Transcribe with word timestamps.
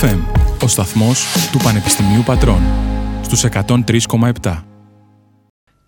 FM, 0.00 0.18
ο 0.62 0.68
σταθμός 0.68 1.24
του 1.52 1.58
Πανεπιστημίου 1.58 2.22
Πατρών, 2.22 2.60
στους 3.22 3.44
103,7. 3.44 4.62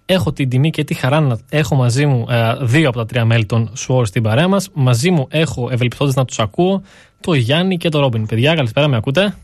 Έχω 0.07 0.33
την 0.33 0.49
τιμή 0.49 0.71
και 0.71 0.85
τη 0.85 0.95
χαρά 0.95 1.21
να 1.21 1.39
έχω 1.51 1.75
μαζί 1.75 2.07
μου 2.07 2.27
ε, 2.31 2.57
δύο 2.61 2.89
από 2.89 2.99
τα 2.99 3.07
τρία 3.07 3.25
μέλη 3.25 3.47
των 3.47 3.71
ΣΟΡ 3.75 4.07
στην 4.07 4.23
παρέα 4.23 4.49
μας. 4.49 4.69
Μαζί 4.75 5.11
μου 5.11 5.27
έχω 5.31 5.69
ευελπιστώντας 5.71 6.15
να 6.15 6.25
τους 6.25 6.39
ακούω 6.39 6.83
το 7.21 7.35
Γιάννη 7.35 7.77
και 7.77 7.89
το 7.89 8.01
Ρόμπιν. 8.01 8.27
Παιδιά, 8.27 8.55
καλησπέρα, 8.55 8.89
με 8.89 8.97
ακούτε; 8.97 9.37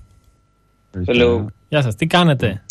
Hello. 1.06 1.44
Γεια 1.68 1.82
σας, 1.82 1.94
τι 1.94 2.06
κάνετε; 2.06 2.64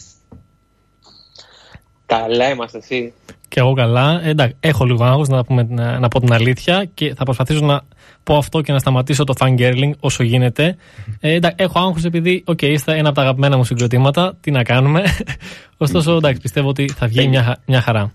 Καλά 2.05 2.49
είμαστε 2.49 2.77
εσύ; 2.77 3.13
Και 3.53 3.59
εγώ 3.59 3.73
καλά. 3.73 4.21
Ε, 4.23 4.29
εντάξει, 4.29 4.55
έχω 4.59 4.85
λίγο 4.85 5.03
άγχος 5.03 5.27
να, 5.27 5.43
πούμε, 5.43 5.67
να, 5.69 5.99
να 5.99 6.07
πω 6.07 6.19
την 6.19 6.33
αλήθεια 6.33 6.89
και 6.93 7.13
θα 7.13 7.23
προσπαθήσω 7.23 7.65
να 7.65 7.81
πω 8.23 8.37
αυτό 8.37 8.61
και 8.61 8.71
να 8.71 8.79
σταματήσω 8.79 9.23
το 9.23 9.33
fangirling 9.39 9.91
όσο 9.99 10.23
γίνεται. 10.23 10.75
Ε, 11.19 11.33
εντάξει, 11.33 11.55
έχω 11.59 11.79
άγχος 11.79 12.03
επειδή, 12.03 12.43
OK, 12.45 12.57
okay, 12.61 12.67
είστε 12.67 12.97
ένα 12.97 13.07
από 13.07 13.15
τα 13.17 13.21
αγαπημένα 13.21 13.57
μου 13.57 13.63
συγκροτήματα. 13.63 14.37
Τι 14.41 14.51
να 14.51 14.63
κάνουμε. 14.63 15.03
Ωστόσο, 15.77 16.15
εντάξει, 16.15 16.41
πιστεύω 16.41 16.69
ότι 16.69 16.87
θα 16.87 17.07
βγει 17.07 17.27
μια, 17.27 17.57
μια 17.65 17.81
χαρά. 17.81 18.13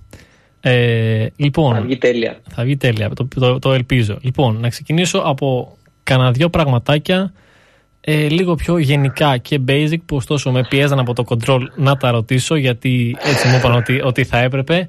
Ε, 0.60 1.26
λοιπόν, 1.36 1.74
θα 1.74 1.80
βγει 1.80 1.96
τέλεια. 1.96 2.36
Θα 2.48 2.62
βγει 2.62 2.76
τέλεια, 2.76 3.08
το, 3.08 3.28
το, 3.34 3.58
το 3.58 3.72
ελπίζω. 3.72 4.18
Λοιπόν, 4.20 4.60
να 4.60 4.68
ξεκινήσω 4.68 5.18
από 5.18 5.76
κανένα 6.02 6.30
δυο 6.30 6.48
πραγματάκια 6.48 7.32
ε, 8.00 8.28
λίγο 8.28 8.54
πιο 8.54 8.78
γενικά 8.78 9.36
και 9.36 9.60
basic 9.68 9.98
που 10.06 10.16
ωστόσο 10.16 10.50
με 10.52 10.66
πιέζαν 10.68 10.98
από 10.98 11.12
το 11.12 11.24
control 11.28 11.60
να 11.76 11.96
τα 11.96 12.10
ρωτήσω 12.10 12.54
γιατί 12.56 13.16
έτσι 13.24 13.48
μου 13.48 13.56
είπαν 13.56 13.74
ότι, 13.74 14.00
ότι 14.04 14.24
θα 14.24 14.38
έπρεπε. 14.38 14.88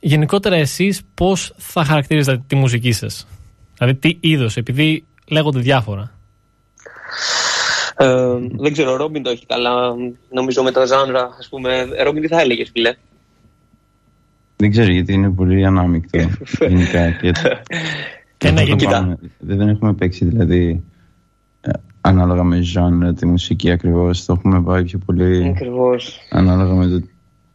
Γενικότερα 0.00 0.56
εσείς 0.56 1.02
πώς 1.14 1.54
θα 1.56 1.84
χαρακτηρίζετε 1.84 2.42
τη 2.46 2.54
μουσική 2.54 2.92
σας; 2.92 3.26
Δηλαδή 3.78 3.98
τι 3.98 4.16
είδος, 4.20 4.56
επειδή 4.56 5.04
λέγονται 5.28 5.58
διάφορα. 5.58 6.18
Ε, 7.96 8.34
δεν 8.58 8.72
ξέρω, 8.72 8.92
ο 8.92 8.96
Ρόμπιν 8.96 9.22
το 9.22 9.30
έχει 9.30 9.46
καλά. 9.46 9.94
Νομίζω 10.30 10.62
με 10.62 10.72
τα 10.72 10.84
ζάνρα, 10.84 11.36
ας 11.38 11.48
πούμε. 11.48 11.88
Ρόμπιν, 12.04 12.22
τι 12.22 12.28
θα 12.28 12.40
έλεγες, 12.40 12.70
φίλε; 12.72 12.94
Δεν 14.56 14.70
ξέρω, 14.70 14.92
γιατί 14.92 15.12
είναι 15.12 15.30
πολύ 15.30 15.66
ανάμεικτο 15.66 16.18
γενικά. 16.60 17.10
Και... 17.10 17.32
Και 18.36 18.50
να 18.50 18.62
γίνει. 18.62 18.86
Δεν 19.38 19.68
έχουμε 19.68 19.94
παίξει, 19.94 20.24
δηλαδή, 20.24 20.84
ανάλογα 22.00 22.42
με 22.42 22.62
genre 22.74 23.16
τη 23.16 23.26
μουσική 23.26 23.70
ακριβώς. 23.70 24.24
Το 24.24 24.32
έχουμε 24.32 24.62
πάει 24.62 24.82
πιο 24.82 24.98
πολύ 24.98 25.48
Ακριβώς. 25.48 26.18
ανάλογα 26.30 26.74
με 26.74 26.86
το 26.86 27.06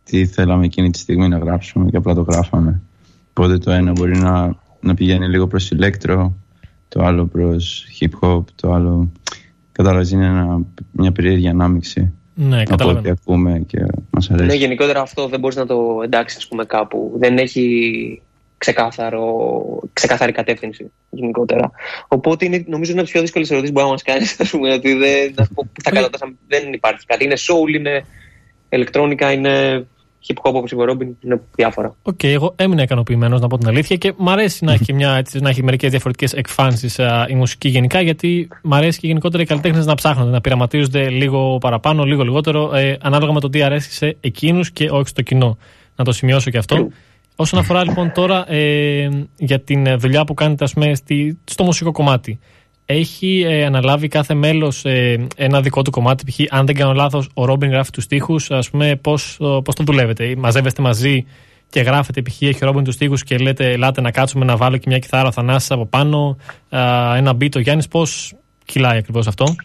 τι 0.06 0.26
θέλαμε 0.26 0.66
εκείνη 0.66 0.90
τη 0.90 0.98
στιγμή 0.98 1.28
να 1.28 1.38
γράψουμε 1.38 1.90
και 1.90 1.98
απλά 1.98 2.14
το 2.14 2.22
γράφαμε. 2.22 2.82
Οπότε 3.30 3.58
το 3.58 3.72
ένα 3.72 3.92
μπορεί 3.92 4.18
να, 4.18 4.56
να 4.80 4.94
πηγαίνει 4.94 5.28
λίγο 5.28 5.48
προς 5.48 5.70
ηλέκτρο, 5.70 6.36
το 6.88 7.04
άλλο 7.04 7.26
προς 7.26 7.86
hip 8.00 8.20
hop, 8.22 8.44
το 8.56 8.72
άλλο... 8.74 9.12
Κατάλαβες 9.72 10.12
είναι 10.12 10.26
ένα, 10.26 10.62
μια 10.92 11.12
περίεργη 11.12 11.48
ανάμειξη. 11.48 12.14
Ναι, 12.34 12.64
από 12.70 12.90
ό,τι 12.90 13.10
ακούμε 13.10 13.64
και 13.68 13.86
μας 14.10 14.32
αρέσει. 14.32 14.48
Ναι, 14.48 14.54
γενικότερα 14.54 15.02
αυτό 15.02 15.28
δεν 15.28 15.40
μπορείς 15.40 15.56
να 15.56 15.66
το 15.66 16.00
εντάξει 16.04 16.36
ας 16.40 16.48
πούμε 16.48 16.66
κάπου. 16.66 17.16
Δεν 17.20 17.38
έχει 17.38 18.22
ξεκάθαρο, 18.58 19.46
ξεκάθαρη 19.94 20.32
κατεύθυνση 20.32 20.92
γενικότερα. 21.10 21.72
Οπότε 22.08 22.46
είναι, 22.46 22.64
νομίζω 22.68 22.92
είναι 22.92 23.00
από 23.00 23.10
τις 23.10 23.12
πιο 23.12 23.22
δύσκολες 23.22 23.52
ερωτήσεις 23.52 23.74
που 23.74 23.80
μπορεί 23.80 23.86
να 23.86 23.92
μας 23.92 24.04
κάνεις. 24.04 24.40
Α 24.40 24.58
πούμε, 24.58 24.74
ότι 24.74 24.94
δεν, 24.94 25.34
που 25.54 25.68
θα 25.84 25.92
κατατάσσαμε, 25.92 26.36
δεν 26.48 26.74
υπάρχει 26.74 27.06
κάτι. 27.06 27.24
Είναι 27.24 27.36
soul, 27.38 27.76
είναι 27.76 28.06
electronica, 28.70 29.32
είναι 29.32 29.86
hip 30.28 30.36
hop 30.44 30.54
όπως 30.54 30.72
είπε 30.72 30.82
ο 30.82 30.86
Ρόμπιν, 30.86 31.16
είναι 31.22 31.42
διάφορα. 31.56 31.96
OK, 32.02 32.14
okay, 32.14 32.28
εγώ 32.28 32.54
έμεινα 32.56 32.82
ικανοποιημένος 32.82 33.42
να 33.42 33.48
πω 33.48 33.58
την 33.58 33.68
αλήθεια 33.68 33.96
και 33.96 34.14
μ' 34.18 34.30
αρέσει 34.30 34.66
να 34.66 34.74
έχει, 34.74 34.94
μια, 34.94 35.16
έτσι, 35.16 35.40
να 35.40 35.50
έχει 35.50 35.64
μερικές 35.64 35.90
διαφορετικές 35.90 36.34
εκφάνσεις 36.34 36.98
η 37.28 37.36
μουσική 37.36 37.70
γενικά, 37.70 38.02
γιατί 38.02 38.48
μ' 38.62 38.74
αρέσει 38.74 39.00
και 39.00 39.08
γενικότερα 39.08 39.44
οι 39.44 39.46
καλλιτέχνες 39.46 39.86
να 39.86 39.96
ψάχνονται, 39.96 40.32
να 40.32 40.42
πειραματίζονται 40.42 41.10
λίγο 41.10 41.58
παραπάνω, 41.58 42.04
λίγο 42.04 42.24
λιγότερο, 42.24 42.76
ε, 42.76 42.98
ανάλογα 43.02 43.34
με 43.34 43.40
το 43.40 43.50
τι 43.50 43.62
αρέσει 43.62 43.92
σε 43.92 44.18
εκείνους 44.20 44.72
και 44.72 44.90
όχι 44.90 45.08
στο 45.08 45.22
κοινό. 45.22 45.58
Να 45.96 46.04
το 46.04 46.12
σημειώσω 46.12 46.50
και 46.50 46.58
αυτό. 46.58 46.88
Όσον 47.36 47.60
αφορά 47.60 47.84
λοιπόν 47.84 48.12
τώρα 48.12 48.52
ε, 48.52 49.10
για 49.38 49.60
την 49.60 50.00
δουλειά 50.00 50.24
που 50.24 50.34
κάνετε 50.34 50.64
ας 50.64 50.74
πούμε, 50.74 50.96
στη, 50.96 51.38
στο 51.44 51.64
μουσικό 51.64 51.92
κομμάτι, 51.92 52.40
έχει 52.86 53.44
ε, 53.48 53.66
αναλάβει 53.66 54.08
κάθε 54.08 54.34
μέλος 54.34 54.86
ε, 54.86 55.28
ένα 55.36 55.62
δικό 55.62 55.82
του 55.82 55.92
κομμάτι. 55.92 56.32
Π.χ. 56.32 56.40
αν 56.50 56.66
δεν 56.66 56.76
κάνω 56.76 56.94
λάθος, 56.94 57.30
ο 57.34 57.46
Ρόμπιν 57.46 57.70
γράφει 57.70 57.92
τους 57.92 58.08
στίχους. 58.08 58.36
Ας 58.50 58.60
πούμε, 58.72 58.96
πώς 58.96 59.38
πώς 59.64 59.76
το 59.76 59.84
δουλεύετε; 59.84 60.36
Μαζεύεστε 60.38 60.82
μαζί 60.82 61.26
και 61.70 61.82
γράφετε. 61.82 62.22
Π.χ. 62.22 62.42
έχει 62.42 62.64
ο 62.64 62.66
Ρόμπιν 62.68 62.84
τους 62.84 62.98
τοίχου 62.98 63.16
και 63.16 63.38
λέτε, 63.38 63.72
Ελάτε 63.72 64.02
να 64.02 64.12
κάτσουμε 64.12 64.46
να 64.46 64.58
βάλω 64.58 64.78
και 64.78 64.86
μια 64.88 65.00
κιθάρα 65.00 65.32
θανάση 65.32 65.74
από 65.74 65.86
πάνω. 65.86 66.38
Α, 66.70 67.16
ένα 67.16 67.32
beat 67.42 67.56
ο 67.56 67.60
Γιάννης. 67.60 67.88
Πώς 67.88 68.34
κυλάει 68.66 68.98
ακριβώς 68.98 69.28
αυτό; 69.28 69.56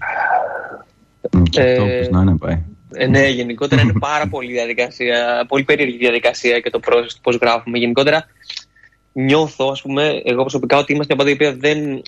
Και 1.51 1.63
αυτό 1.63 1.85
πώς 1.99 2.09
να 2.09 2.21
είναι 2.21 2.37
πάει. 2.37 2.63
Ε, 2.93 3.07
ναι, 3.07 3.29
γενικότερα 3.29 3.83
είναι 3.83 3.93
πάρα 3.99 4.29
πολύ 4.29 4.53
διαδικασία, 4.53 5.45
πολύ 5.49 5.65
περίεργη 5.65 5.97
διαδικασία 5.97 6.61
και 6.61 6.71
το 6.71 6.81
process 6.85 7.09
του 7.15 7.21
πώς 7.23 7.37
γράφουμε. 7.37 7.79
Γενικότερα 7.79 8.27
νιώθω, 9.13 9.71
ας 9.71 9.83
πούμε, 9.83 10.21
εγώ 10.25 10.41
προσωπικά 10.41 10.79
ότι 10.79 10.93
είμαστε 10.93 11.13
από 11.13 11.29
η 11.29 11.33
οποία 11.33 11.55
δεν, 11.55 12.03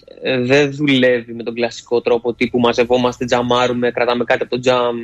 δεν 0.44 0.74
δουλεύει 0.74 1.34
με 1.34 1.42
τον 1.42 1.54
κλασικό 1.54 2.00
τρόπο 2.00 2.34
τύπου 2.34 2.58
μαζευόμαστε, 2.58 3.24
τζαμάρουμε, 3.24 3.90
κρατάμε 3.90 4.24
κάτι 4.24 4.42
από 4.42 4.50
το 4.50 4.60
τζαμ 4.60 4.96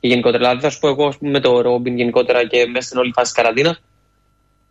και 0.00 0.08
γενικότερα. 0.08 0.42
Δηλαδή, 0.42 0.60
θα 0.60 0.70
σου 0.70 0.78
πω 0.78 0.88
εγώ, 0.88 1.06
ας 1.06 1.18
πούμε, 1.18 1.30
με 1.30 1.40
το 1.40 1.60
Ρόμπιν 1.60 1.96
γενικότερα 1.96 2.46
και 2.46 2.66
μέσα 2.66 2.86
στην 2.86 2.98
όλη 2.98 3.12
φάση 3.12 3.32
της 3.32 3.42
καραντίνας, 3.42 3.80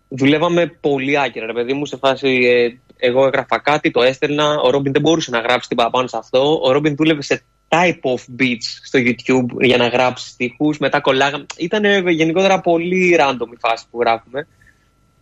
δουλεύαμε 0.07 0.77
πολύ 0.81 1.19
άκυρα. 1.19 1.45
Ρε 1.45 1.53
παιδί 1.53 1.73
μου, 1.73 1.85
σε 1.85 1.97
φάση 1.97 2.27
ε, 2.27 2.79
εγώ 2.97 3.25
έγραφα 3.25 3.59
κάτι, 3.59 3.91
το 3.91 4.01
έστελνα. 4.01 4.59
Ο 4.63 4.69
Ρόμπιν 4.69 4.91
δεν 4.91 5.01
μπορούσε 5.01 5.31
να 5.31 5.39
γράψει 5.39 5.67
την 5.67 5.77
παραπάνω 5.77 6.07
σε 6.07 6.17
αυτό. 6.17 6.59
Ο 6.63 6.71
Ρόμπιν 6.71 6.95
δούλευε 6.95 7.21
σε 7.21 7.43
type 7.67 8.11
of 8.13 8.41
beats 8.41 8.67
στο 8.83 8.99
YouTube 8.99 9.61
για 9.61 9.77
να 9.77 9.87
γράψει 9.87 10.29
στίχους, 10.29 10.77
μετά 10.77 10.99
κολλάγαμε. 10.99 11.45
Ήταν 11.57 12.07
γενικότερα 12.07 12.59
πολύ 12.59 13.15
random 13.19 13.47
η 13.53 13.57
φάση 13.59 13.85
που 13.91 13.99
γράφουμε. 13.99 14.47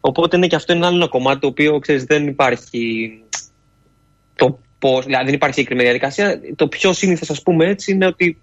Οπότε 0.02 0.38
είναι 0.38 0.48
και 0.48 0.56
αυτό 0.56 0.74
ένα 0.74 0.88
άλλο 0.88 1.08
κομμάτι 1.08 1.40
το 1.40 1.48
οποίο 1.48 1.80
ξέρεις, 1.80 2.04
δεν 2.04 2.28
υπάρχει 2.28 3.12
το 4.36 4.60
πώς, 4.80 5.06
δηλαδή 5.06 5.26
δεν 5.26 5.34
υπάρχει 5.34 5.56
συγκεκριμένη 5.56 5.90
διαδικασία. 5.90 6.40
Το 6.56 6.68
πιο 6.68 6.94
σύνηθες, 6.94 7.30
ας 7.30 7.42
πούμε 7.42 7.66
έτσι, 7.66 7.92
είναι 7.92 8.06
ότι 8.06 8.42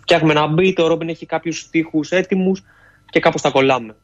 φτιάχνουμε 0.00 0.32
ένα 0.32 0.54
beat, 0.58 0.74
ο 0.76 0.86
Ρόμπιν 0.86 1.08
έχει 1.08 1.26
κάποιους 1.26 1.58
στίχους 1.58 2.10
έτοιμους 2.10 2.62
και 3.10 3.20
κάπως 3.20 3.42
τα 3.42 3.50
κολλάμε. 3.50 3.96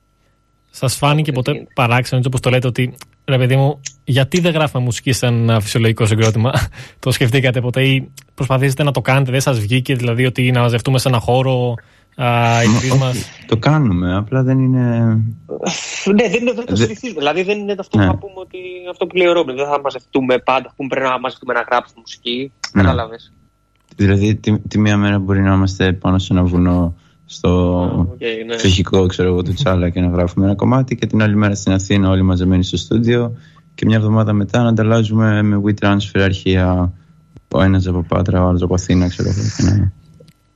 Σας 0.71 0.97
φάνηκε 0.97 1.33
ποτέ 1.33 1.67
παράξενο, 1.75 2.17
έτσι 2.17 2.27
όπως 2.27 2.41
το 2.41 2.51
λέτε, 2.51 2.67
ότι 2.67 2.95
ρε 3.25 3.39
παιδί 3.39 3.57
μου, 3.57 3.81
γιατί 4.05 4.41
δεν 4.41 4.53
γράφουμε 4.53 4.85
μουσική 4.85 5.13
σαν 5.13 5.35
ένα 5.35 5.61
φυσιολογικό 5.61 6.07
συγκρότημα; 6.07 6.53
το 6.99 7.11
σκεφτήκατε 7.11 7.61
ποτέ 7.61 7.83
ή 7.83 8.11
προσπαθήσατε 8.35 8.83
να 8.83 8.91
το 8.91 9.01
κάνετε, 9.01 9.31
δεν 9.31 9.41
σας 9.41 9.59
βγήκε 9.59 9.95
δηλαδή 9.95 10.27
ότι 10.27 10.51
να 10.51 10.61
μαζευτούμε 10.61 10.99
σε 10.99 11.09
ένα 11.09 11.19
χώρο 11.19 11.75
α, 12.25 12.63
οι 12.63 12.79
τρεις 12.79 12.95
μας. 12.95 13.31
Το 13.47 13.57
κάνουμε, 13.57 14.17
απλά 14.17 14.43
δεν 14.43 14.59
είναι. 14.59 14.81
ναι, 16.15 16.29
δεν 16.29 16.41
είναι 16.41 16.53
το 16.67 16.77
συνηθίζουμε. 16.77 17.19
Δηλαδή 17.19 17.43
δεν 17.43 17.59
είναι 17.59 17.75
αυτό 17.79 17.99
ναι. 17.99 18.07
που 18.07 18.19
πούμε 18.19 18.41
ότι 18.41 18.59
αυτό 18.91 19.07
που 19.07 19.17
λέει 19.17 19.27
ο 19.27 19.33
Ρόμπιν. 19.33 19.57
Δεν 19.57 19.67
θα 19.67 19.81
μαζευτούμε 19.81 20.39
πάντα, 20.39 20.73
που 20.77 20.87
πρέπει 20.87 21.07
να 21.07 21.19
μαζευτούμε 21.19 21.53
να 21.53 21.65
γράψουμε 21.71 22.01
μουσική. 22.01 22.53
Ναι. 22.73 22.83
Κατάλαβες. 22.83 23.33
Δηλαδή 23.97 24.35
τη, 24.35 24.59
τη 24.59 24.79
μία 24.79 24.97
μέρα 24.97 25.19
μπορεί 25.19 25.41
να 25.41 25.55
είμαστε 25.55 25.93
πάνω 25.93 26.19
σε 26.19 26.33
ένα 26.33 26.43
βουνό 26.43 26.95
στο 27.27 27.89
okay, 27.89 28.47
ναι. 28.47 28.55
ψυχικό 28.57 29.07
ξέρω 29.07 29.29
εγώ 29.29 29.43
του 29.43 29.53
Τσάλα 29.53 29.89
και 29.91 30.01
να 30.01 30.09
γράφουμε 30.09 30.45
ένα 30.45 30.55
κομμάτι 30.55 30.97
και 30.97 31.07
την 31.07 31.23
άλλη 31.23 31.37
μέρα 31.37 31.55
στην 31.55 31.73
Αθήνα 31.73 32.09
όλοι 32.09 32.23
μαζεμένοι 32.23 32.65
στο 32.65 32.77
στούντιο 32.77 33.37
και 33.75 33.87
μια 33.87 33.97
εβδομάδα 33.97 34.33
μετά 34.33 34.63
να 34.63 34.69
ανταλλάζουμε 34.69 35.43
με 35.43 35.61
WeTransfer 35.65 36.21
αρχεία 36.21 36.93
ο 37.49 37.63
ένας 37.63 37.87
από 37.87 38.05
Πάτρα, 38.09 38.45
ο 38.45 38.49
άλλος 38.49 38.63
από 38.63 38.75
Αθήνα 38.75 39.09
ξέρω 39.09 39.29
εγώ 39.29 39.43
και 39.57 39.63
να 39.63 39.93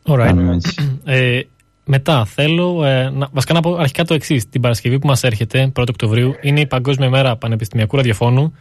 Right. 0.07 0.59
Ε, 1.05 1.41
μετά 1.85 2.25
θέλω 2.25 2.85
ε, 2.85 3.11
να, 3.11 3.29
βασικά 3.33 3.55
να 3.55 3.61
πω 3.61 3.75
αρχικά 3.75 4.05
το 4.05 4.15
εξής. 4.15 4.49
Την 4.49 4.61
Παρασκευή 4.61 4.99
που 4.99 5.07
μας 5.07 5.23
έρχεται, 5.23 5.73
1η 5.77 5.89
Οκτωβρίου, 5.89 6.35
είναι 6.41 6.61
η 6.61 6.67
Παγκόσμια 6.67 7.11
Μέρα 7.11 7.37
Πανεπιστημιακού 7.37 7.97
Ραδιοφώνου, 7.97 8.55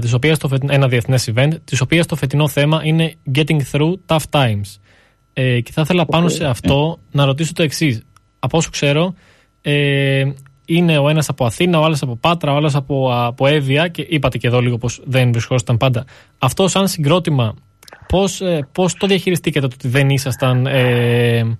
της 0.00 0.12
οποίας 0.12 0.38
το, 0.38 0.58
ένα 0.68 0.88
διεθνές 0.88 1.30
event, 1.34 1.52
της 1.64 1.80
οποίας 1.80 2.06
το 2.06 2.16
φετινό 2.16 2.48
θέμα 2.48 2.80
είναι 2.84 3.14
Getting 3.34 3.60
Through 3.72 3.92
Tough 4.06 4.24
Times. 4.30 4.76
Ε, 5.32 5.60
και 5.60 5.72
θα 5.72 5.80
ήθελα 5.80 6.06
πάνω 6.06 6.28
σε 6.28 6.44
αυτό 6.44 6.98
να 7.10 7.24
ρωτήσω 7.24 7.52
το 7.52 7.62
εξής. 7.62 8.02
Από 8.38 8.56
όσο 8.56 8.70
ξέρω, 8.70 9.14
ε, 9.60 10.24
είναι 10.64 10.98
ο 10.98 11.08
ένας 11.08 11.28
από 11.28 11.44
Αθήνα, 11.44 11.78
ο 11.78 11.84
άλλος 11.84 12.02
από 12.02 12.16
Πάτρα, 12.16 12.52
ο 12.52 12.56
άλλος 12.56 12.74
από, 12.74 13.10
από 13.12 13.46
Εύβοια 13.46 13.88
και 13.88 14.06
είπατε 14.08 14.38
και 14.38 14.46
εδώ 14.46 14.60
λίγο 14.60 14.78
πως 14.78 15.00
δεν 15.04 15.32
βρισκόσασταν 15.32 15.76
πάντα. 15.76 16.04
Αυτό, 16.38 16.68
σαν 16.68 16.88
συγκρότημα, 16.88 17.54
πώς 18.08 18.42
πώς 18.72 18.94
το 18.94 19.06
διαχειριστήκατε 19.06 19.66
το 19.66 19.74
ότι 19.78 19.88
δεν 19.88 20.10
ήσασταν. 20.10 20.66
Ε, 20.66 21.58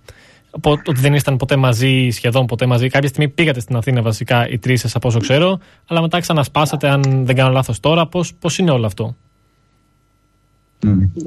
ότι 0.60 1.00
δεν 1.00 1.14
ήσταν 1.14 1.36
ποτέ 1.36 1.56
μαζί, 1.56 2.08
σχεδόν 2.10 2.46
ποτέ 2.46 2.66
μαζί. 2.66 2.88
Κάποια 2.88 3.08
στιγμή 3.08 3.28
πήγατε 3.28 3.60
στην 3.60 3.76
Αθήνα 3.76 4.02
βασικά 4.02 4.48
οι 4.48 4.58
τρεις 4.58 4.80
σας, 4.80 4.94
από 4.94 5.08
όσο 5.08 5.18
ξέρω, 5.18 5.58
αλλά 5.86 6.00
μετά 6.00 6.20
ξανασπάσατε, 6.20 6.88
αν 6.88 7.26
δεν 7.26 7.36
κάνω 7.36 7.52
λάθος 7.52 7.80
τώρα. 7.80 8.06
Πώς 8.06 8.34
πώς 8.34 8.58
είναι 8.58 8.70
όλο 8.70 8.86
αυτό; 8.86 9.16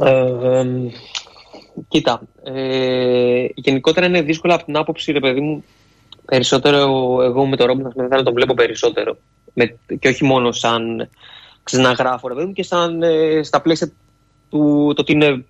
Ε, 0.04 0.64
Κοίτα, 1.88 2.22
ε, 2.44 3.46
γενικότερα 3.56 4.06
είναι 4.06 4.22
δύσκολο 4.22 4.54
από 4.54 4.66
την 4.66 4.78
άποψη, 4.78 5.12
ρε 5.12 5.20
παιδί 5.20 5.40
μου, 5.40 5.64
περισσότερο 6.26 6.78
εγώ 7.22 7.46
με 7.46 7.56
το 7.56 7.66
Ρόμπιν 7.66 7.92
θα 7.92 8.08
να 8.08 8.24
το 8.24 8.34
βλέπω 8.34 8.54
περισσότερο. 8.54 9.18
Με, 9.54 9.78
και 10.00 10.08
όχι 10.08 10.24
μόνο 10.24 10.52
σαν 10.52 11.10
ξαναγράφω, 11.64 12.28
ρε 12.28 12.34
παιδί 12.34 12.46
μου, 12.46 12.54
και 12.54 12.64
σαν 12.64 13.04
ε, 13.04 13.44
στα 13.44 13.62
πλαίσια 13.62 13.92
του 14.50 14.92
το 14.96 15.02
ότι 15.02 15.12
είναι 15.12 15.46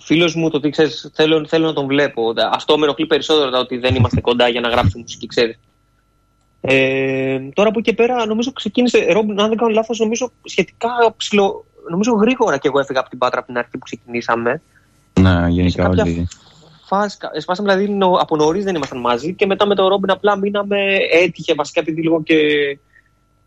φίλος 0.00 0.34
μου 0.34 0.50
το 0.50 0.56
ότι 0.56 0.70
ξέρεις, 0.70 1.10
θέλω, 1.14 1.46
θέλω 1.46 1.66
να 1.66 1.72
τον 1.72 1.86
βλέπω. 1.86 2.32
Αυτό 2.52 2.78
με 2.78 2.84
ενοχλεί 2.84 3.06
περισσότερο 3.06 3.58
ότι 3.58 3.78
δεν 3.78 3.94
είμαστε 3.94 4.20
κοντά 4.20 4.48
για 4.48 4.60
να 4.60 4.68
γράψει 4.68 4.98
μουσική, 4.98 5.26
ξέρεις. 5.26 5.58
Ε, 6.60 7.38
τώρα 7.54 7.68
από 7.68 7.78
εκεί 7.78 7.94
πέρα 7.94 8.26
νομίζω 8.26 8.52
ξεκίνησε, 8.52 9.06
Ρόμπιν, 9.12 9.40
αν 9.40 9.48
δεν 9.48 9.56
κάνω 9.56 9.72
λάθος, 9.72 9.98
νομίζω 9.98 10.32
σχετικά 10.44 10.88
ψηλό, 11.16 11.64
νομίζω 11.90 12.12
γρήγορα 12.12 12.58
και 12.58 12.68
εγώ 12.68 12.78
έφυγα 12.78 13.00
από 13.00 13.08
την 13.08 13.18
Πάτρα 13.18 13.38
από 13.38 13.46
την 13.46 13.58
αρχή 13.58 13.70
που 13.70 13.78
ξεκινήσαμε. 13.78 14.62
Ναι, 15.20 15.46
γενικά 15.48 15.88
όλοι. 15.88 16.28
Φάση, 16.84 17.16
σπάσαμε 17.38 17.76
δηλαδή 17.76 17.98
από 18.20 18.36
νωρίς 18.36 18.64
δεν 18.64 18.74
ήμασταν 18.74 19.00
μαζί 19.00 19.34
και 19.34 19.46
μετά 19.46 19.66
με 19.66 19.74
τον 19.74 19.86
Ρόμπιν 19.86 20.10
απλά 20.10 20.36
μείναμε 20.36 20.76
έτυχε 21.12 21.54
βασικά 21.54 21.80
επειδή 21.80 22.02
λίγο 22.02 22.22
και 22.22 22.34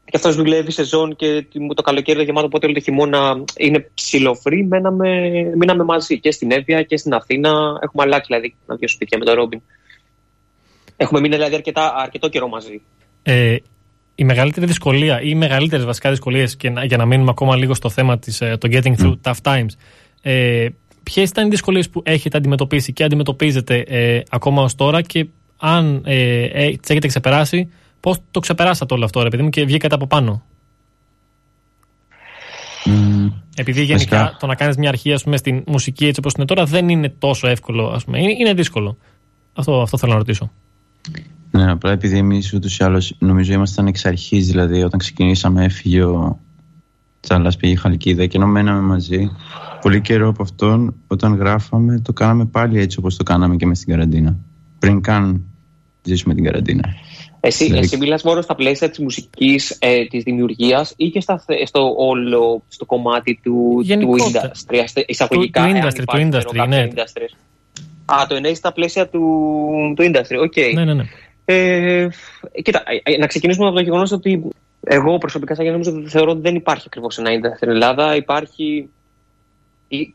και 0.05 0.17
αυτός 0.17 0.35
δουλεύει 0.35 0.71
σε 0.71 0.83
ζώνη 0.83 1.15
και 1.15 1.45
το 1.75 1.81
καλοκαίρι 1.81 2.17
το 2.17 2.23
γεμάτο, 2.23 2.45
οπότε 2.45 2.65
όλο 2.65 2.75
το 2.75 2.81
χειμώνα 2.81 3.43
είναι 3.57 3.89
ψιλοφρύ. 3.93 4.63
Μέναμε, 4.63 5.31
μείναμε 5.55 5.83
μαζί 5.83 6.19
και 6.19 6.31
στην 6.31 6.51
Εύβοια 6.51 6.83
και 6.83 6.97
στην 6.97 7.13
Αθήνα. 7.13 7.49
Έχουμε 7.81 8.03
αλλάξει 8.03 8.25
δηλαδή 8.27 8.55
ένα 8.67 8.77
δύο 8.77 8.87
σπίτια 8.87 9.17
με 9.17 9.25
τον 9.25 9.33
Ρόμπιν. 9.33 9.61
Έχουμε 10.97 11.19
μείνει 11.19 11.35
δηλαδή 11.35 11.55
αρκετά, 11.55 11.93
αρκετό 11.95 12.29
καιρό 12.29 12.47
μαζί. 12.47 12.81
Ε, 13.23 13.55
η 14.15 14.23
μεγαλύτερη 14.23 14.65
δυσκολία 14.65 15.21
ή 15.21 15.29
οι 15.29 15.35
μεγαλύτερες 15.35 15.85
βασικά 15.85 16.09
δυσκολίες, 16.09 16.57
για 16.85 16.97
να 16.97 17.05
μείνουμε 17.05 17.29
ακόμα 17.29 17.55
λίγο 17.55 17.73
στο 17.73 17.89
θέμα 17.89 18.19
της, 18.19 18.41
ε, 18.41 18.57
το 18.59 18.69
getting 18.71 18.95
through 19.01 19.15
mm. 19.23 19.31
tough 19.31 19.53
times, 19.53 19.69
ε, 20.21 20.67
ποιες 21.03 21.29
ήταν 21.29 21.45
οι 21.45 21.49
δυσκολίες 21.49 21.89
που 21.89 22.01
έχετε 22.05 22.37
αντιμετωπίσει 22.37 22.93
και 22.93 23.03
αντιμετωπίζετε 23.03 23.83
ε, 23.87 24.21
ακόμα 24.29 24.63
ως 24.63 24.75
τώρα 24.75 25.01
και 25.01 25.27
αν 25.57 26.01
ε, 26.05 26.43
ε, 26.43 26.69
τις 26.69 26.89
έχετε 26.89 27.07
ξεπεράσει, 27.07 27.71
Πώς 28.01 28.17
το 28.31 28.39
ξεπεράσατε 28.39 28.93
όλο 28.93 29.05
αυτό, 29.05 29.23
ρε 29.23 29.29
παιδί 29.29 29.43
μου, 29.43 29.49
και 29.49 29.65
βγήκατε 29.65 29.95
από 29.95 30.07
πάνω; 30.07 30.43
Mm, 32.85 33.31
Επειδή 33.55 33.83
γενικά 33.83 34.37
το 34.39 34.47
να 34.47 34.55
κάνεις 34.55 34.77
μια 34.77 34.89
αρχή 34.89 35.13
ας 35.13 35.23
πούμε, 35.23 35.37
στην 35.37 35.63
μουσική 35.67 36.05
έτσι 36.05 36.19
όπως 36.19 36.33
είναι 36.33 36.45
τώρα 36.45 36.65
δεν 36.65 36.89
είναι 36.89 37.09
τόσο 37.09 37.47
εύκολο. 37.47 37.87
Ας 37.87 38.03
πούμε. 38.03 38.21
Είναι, 38.21 38.31
είναι 38.39 38.53
δύσκολο. 38.53 38.97
Αυτό, 39.53 39.81
αυτό 39.81 39.97
θέλω 39.97 40.11
να 40.11 40.17
ρωτήσω. 40.17 40.51
Ναι, 41.51 41.71
απλά 41.71 41.91
επειδή 41.91 42.17
εμείς 42.17 42.53
ούτως 42.53 42.77
ή 42.77 42.83
άλλως 42.83 43.15
νομίζω 43.19 43.53
ήμασταν 43.53 43.87
εξ 43.87 44.05
αρχής, 44.05 44.47
δηλαδή 44.47 44.83
όταν 44.83 44.99
ξεκινήσαμε 44.99 45.63
έφυγε 45.65 46.03
ο 46.03 46.39
Τσάλλα, 47.19 47.53
πήγε 47.59 47.73
η 47.73 47.75
Χαλκίδα 47.75 48.25
και 48.25 48.37
ενώ 48.37 48.47
μέναμε 48.47 48.81
μαζί, 48.81 49.31
πολύ 49.81 50.01
καιρό 50.01 50.27
από 50.27 50.43
αυτόν 50.43 50.93
όταν 51.07 51.35
γράφαμε 51.35 51.99
το 51.99 52.13
κάναμε 52.13 52.45
πάλι 52.45 52.79
έτσι 52.79 52.99
όπως 52.99 53.15
το 53.17 53.23
κάναμε 53.23 53.55
και 53.55 53.65
με 53.65 53.75
στην 53.75 53.93
καραντίνα. 53.93 54.37
Πριν 54.79 55.01
καν 55.01 55.43
ζήσουμε 56.03 56.33
την 56.33 56.43
καραντίνα. 56.43 56.83
Εσύ, 57.43 57.63
δηλαδή... 57.63 57.85
εσύ 57.85 57.97
μιλάς 57.97 58.23
μόνο 58.23 58.41
στα 58.41 58.55
πλαίσια 58.55 58.89
της 58.89 58.99
μουσικής, 58.99 59.77
ε, 59.79 60.05
της 60.05 60.23
δημιουργίας 60.23 60.93
ή 60.97 61.09
και 61.09 61.19
στα, 61.21 61.45
στο 61.65 61.93
όλο 61.97 62.63
στο 62.67 62.85
κομμάτι 62.85 63.39
του, 63.43 63.85
του 63.99 64.15
industry, 64.19 65.03
εισαγωγικά. 65.05 65.67
Του, 65.67 65.71
του 65.71 65.79
industry, 65.79 66.03
του 66.05 66.17
industry, 66.17 66.67
ναι. 66.67 66.87
Industry. 66.95 67.25
Α, 68.05 68.25
το 68.27 68.35
εννοείς 68.35 68.57
στα 68.57 68.71
πλαίσια 68.71 69.07
του, 69.07 69.19
του 69.95 70.03
industry, 70.03 70.37
OK. 70.41 70.53
Okay. 70.55 70.71
Ναι, 70.73 70.85
ναι, 70.85 70.93
ναι. 70.93 71.03
Ε, 71.45 72.07
κοίτα, 72.63 72.83
ε, 73.03 73.17
να 73.17 73.27
ξεκινήσουμε 73.27 73.67
από 73.67 73.75
το 73.75 73.81
γεγονός 73.81 74.11
ότι 74.11 74.41
εγώ 74.83 75.17
προσωπικά 75.17 75.55
σαν 75.55 75.65
νομίζω 75.65 76.03
θεωρώ 76.07 76.31
ότι 76.31 76.41
δεν 76.41 76.55
υπάρχει 76.55 76.83
ακριβώς 76.87 77.17
ένα 77.17 77.29
industry 77.29 77.55
στην 77.55 77.69
Ελλάδα. 77.69 78.15
Υπάρχει 78.15 78.89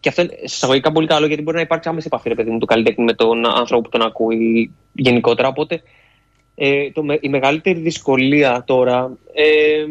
και 0.00 0.08
αυτό 0.08 0.22
είναι 0.22 0.38
εισαγωγικά 0.42 0.92
πολύ 0.92 1.06
καλό 1.06 1.26
γιατί 1.26 1.42
μπορεί 1.42 1.56
να 1.56 1.62
υπάρξει 1.62 1.88
άμεση 1.88 2.06
επαφή 2.06 2.28
ρε 2.28 2.34
παιδί 2.34 2.50
μου, 2.50 2.58
του 2.58 2.66
καλλιτέχνη 2.66 3.04
με 3.04 3.12
τον 3.12 3.46
άνθρωπο 3.46 3.82
που 3.82 3.88
τον 3.88 4.02
ακούει 4.02 4.72
γενικότερα. 4.92 5.48
Οπότε 5.48 5.82
ε, 6.58 6.90
το, 6.90 7.02
η 7.20 7.28
μεγαλύτερη 7.28 7.78
δυσκολία 7.78 8.62
τώρα. 8.66 9.18
Ε, 9.32 9.84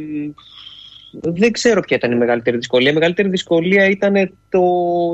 δεν 1.21 1.51
ξέρω 1.51 1.81
ποια 1.81 1.97
ήταν 1.97 2.12
η 2.12 2.15
μεγαλύτερη 2.15 2.57
δυσκολία. 2.57 2.89
Η 2.89 2.94
μεγαλύτερη 2.94 3.29
δυσκολία 3.29 3.89
ήταν 3.89 4.33
το, 4.50 4.62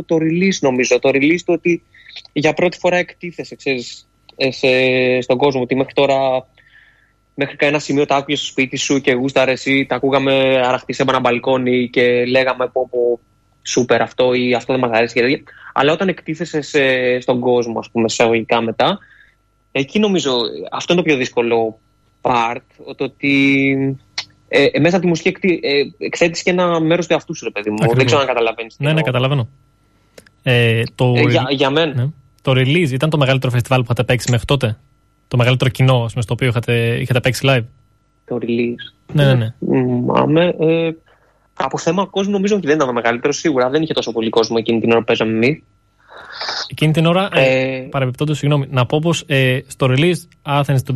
το 0.06 0.16
release, 0.16 0.60
νομίζω. 0.60 1.00
Το 1.00 1.10
release 1.14 1.42
το 1.46 1.54
ότι 1.54 1.84
για 2.34 2.54
πρώτη 2.54 2.78
φορά 2.78 2.98
εκτίθεσαι 2.98 3.56
ξέρεις, 3.56 4.08
ε, 4.36 4.52
σε, 4.52 4.68
στον 5.22 5.38
κόσμο. 5.38 5.62
Ότι 5.62 5.76
μέχρι 5.76 5.94
τώρα, 5.94 6.48
μέχρι 7.36 7.56
ένα 7.60 7.80
σημείο 7.80 8.06
τα 8.06 8.16
άκουγες 8.16 8.40
στο 8.40 8.48
σπίτι 8.48 8.78
σου 8.78 9.02
και 9.02 9.14
γούσταρες 9.14 9.54
εσύ, 9.54 9.86
τα 9.86 9.96
ακούγαμε 9.96 10.62
αραχτή 10.66 10.94
σε 10.94 11.02
ένα 11.08 11.20
μπαλκόνι 11.20 11.90
και 11.90 12.26
λέγαμε 12.26 12.68
πω, 12.68 12.88
πω 12.92 13.20
σούπερ 13.64 14.02
αυτό 14.02 14.34
ή 14.34 14.54
αυτό 14.54 14.74
δεν 14.74 14.82
μας 14.82 14.98
αρέσει. 14.98 15.44
Αλλά 15.74 15.92
όταν 15.92 16.08
εκτίθεσαι 16.08 16.62
σε, 16.62 17.20
στον 17.20 17.40
κόσμο, 17.40 17.80
ας 17.80 17.90
πούμε, 17.92 18.06
εισαγωγικά 18.08 18.62
μετά, 18.62 19.00
Εκεί 19.72 20.00
νομίζω 20.00 20.38
αυτό 20.72 20.94
είναι 20.94 21.02
το 21.02 21.08
πιο 21.08 21.18
δύσκολο 21.18 21.80
part, 22.22 22.62
το 22.96 23.04
ότι 23.04 23.98
ε, 24.48 24.66
ε 24.72 24.80
μέσα 24.80 24.96
από 24.96 25.04
τη 25.04 25.10
μουσική 25.10 25.28
εκ, 25.28 25.44
ε, 25.44 26.06
εκθέτει 26.06 26.44
και 26.44 26.50
ένα 26.50 26.80
μέρος 26.80 27.08
του 27.08 27.14
εαυτού 27.14 27.36
σου, 27.36 27.44
ρε 27.44 27.52
παιδί 27.52 27.70
μου. 27.70 27.94
Δεν 27.94 28.06
ξέρω 28.06 28.22
αν 28.22 28.28
καταλαβαίνεις. 28.28 28.76
Ναι, 28.80 28.94
ναι, 28.94 29.02
καταλαβαίνω. 29.02 29.48
Ε, 30.44 30.84
το... 30.96 31.14
Ε, 31.16 31.22
για, 31.22 31.48
για 31.50 31.70
μένα. 31.70 31.94
Ναι. 31.94 32.10
Το 32.42 32.52
release 32.52 32.92
ήταν 32.92 33.10
το 33.10 33.18
μεγαλύτερο 33.18 33.52
φεστιβάλ 33.52 33.80
που 33.80 33.86
είχατε 33.86 34.04
παίξει 34.04 34.32
μέχρι 34.32 34.46
τότε; 34.46 34.78
Το 35.28 35.38
μεγαλύτερο 35.38 35.70
κοινό, 35.70 36.06
πούμε, 36.12 36.22
στο 36.22 36.34
οποίο 36.34 36.48
είχατε, 36.48 36.98
είχατε 37.02 37.20
παίξει 37.20 37.42
live; 37.50 37.64
Το 38.26 38.38
release. 38.42 39.14
Ναι, 39.14 39.26
ναι, 39.26 39.34
ναι. 39.34 39.54
Άμε, 40.16 40.56
ε, 40.60 40.92
από 41.54 41.78
θέμα 41.78 42.06
κόσμου 42.06 42.32
νομίζω 42.32 42.56
ότι 42.56 42.68
δεν 42.68 42.76
ήταν 42.76 42.88
το 42.88 42.94
μεγαλύτερο 42.94 43.34
σίγουρα. 43.34 43.70
Δεν 43.70 43.82
είχε 43.82 43.94
τόσο 43.94 44.12
πολύ 44.12 44.30
κόσμο 44.30 44.56
εκείνη 44.60 44.80
την 44.80 44.90
ώρα 44.90 45.00
που 45.00 45.06
παίζαμε 45.06 45.32
εμείς. 45.32 45.64
Εκείνη 46.68 46.92
την 46.92 47.06
ώρα, 47.06 47.30
ε, 47.34 47.76
ε 47.76 47.82
παρεμπιπτόντως, 47.82 48.38
συγγνώμη, 48.38 48.68
να 48.70 48.86
πω 48.86 49.00
πως 49.00 49.24
ε, 49.28 49.60
στο 49.68 49.88
release 49.90 50.22
Athens 50.42 50.82
το 50.86 50.94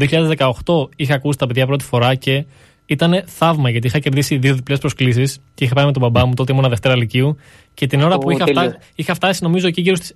2018 0.65 0.89
είχα 0.95 1.13
ακούσει 1.13 1.37
τα 1.37 1.47
παιδιά 1.47 1.65
πρώτη 1.65 1.83
φορά 1.83 2.15
και 2.15 2.45
ήταν 2.85 3.23
θαύμα 3.25 3.69
γιατί 3.69 3.87
είχα 3.87 3.99
κερδίσει 3.99 4.37
δύο 4.37 4.53
διπλές 4.55 4.79
προσκλήσεις 4.79 5.39
και 5.53 5.63
είχα 5.63 5.73
πάει 5.73 5.85
με 5.85 5.91
τον 5.91 6.01
μπαμπά 6.01 6.25
μου, 6.25 6.33
τότε 6.33 6.53
ήμουν 6.53 6.69
Δευτέρα 6.69 6.95
Λυκείου. 6.95 7.37
Και 7.73 7.87
την 7.87 8.01
ώρα 8.01 8.17
που 8.17 8.31
είχα 8.31 8.45
φτάσει, 8.45 8.75
είχα 8.95 9.13
φτάσει, 9.13 9.43
νομίζω, 9.43 9.67
εκεί 9.67 9.81
γύρω 9.81 9.95
στις 9.95 10.15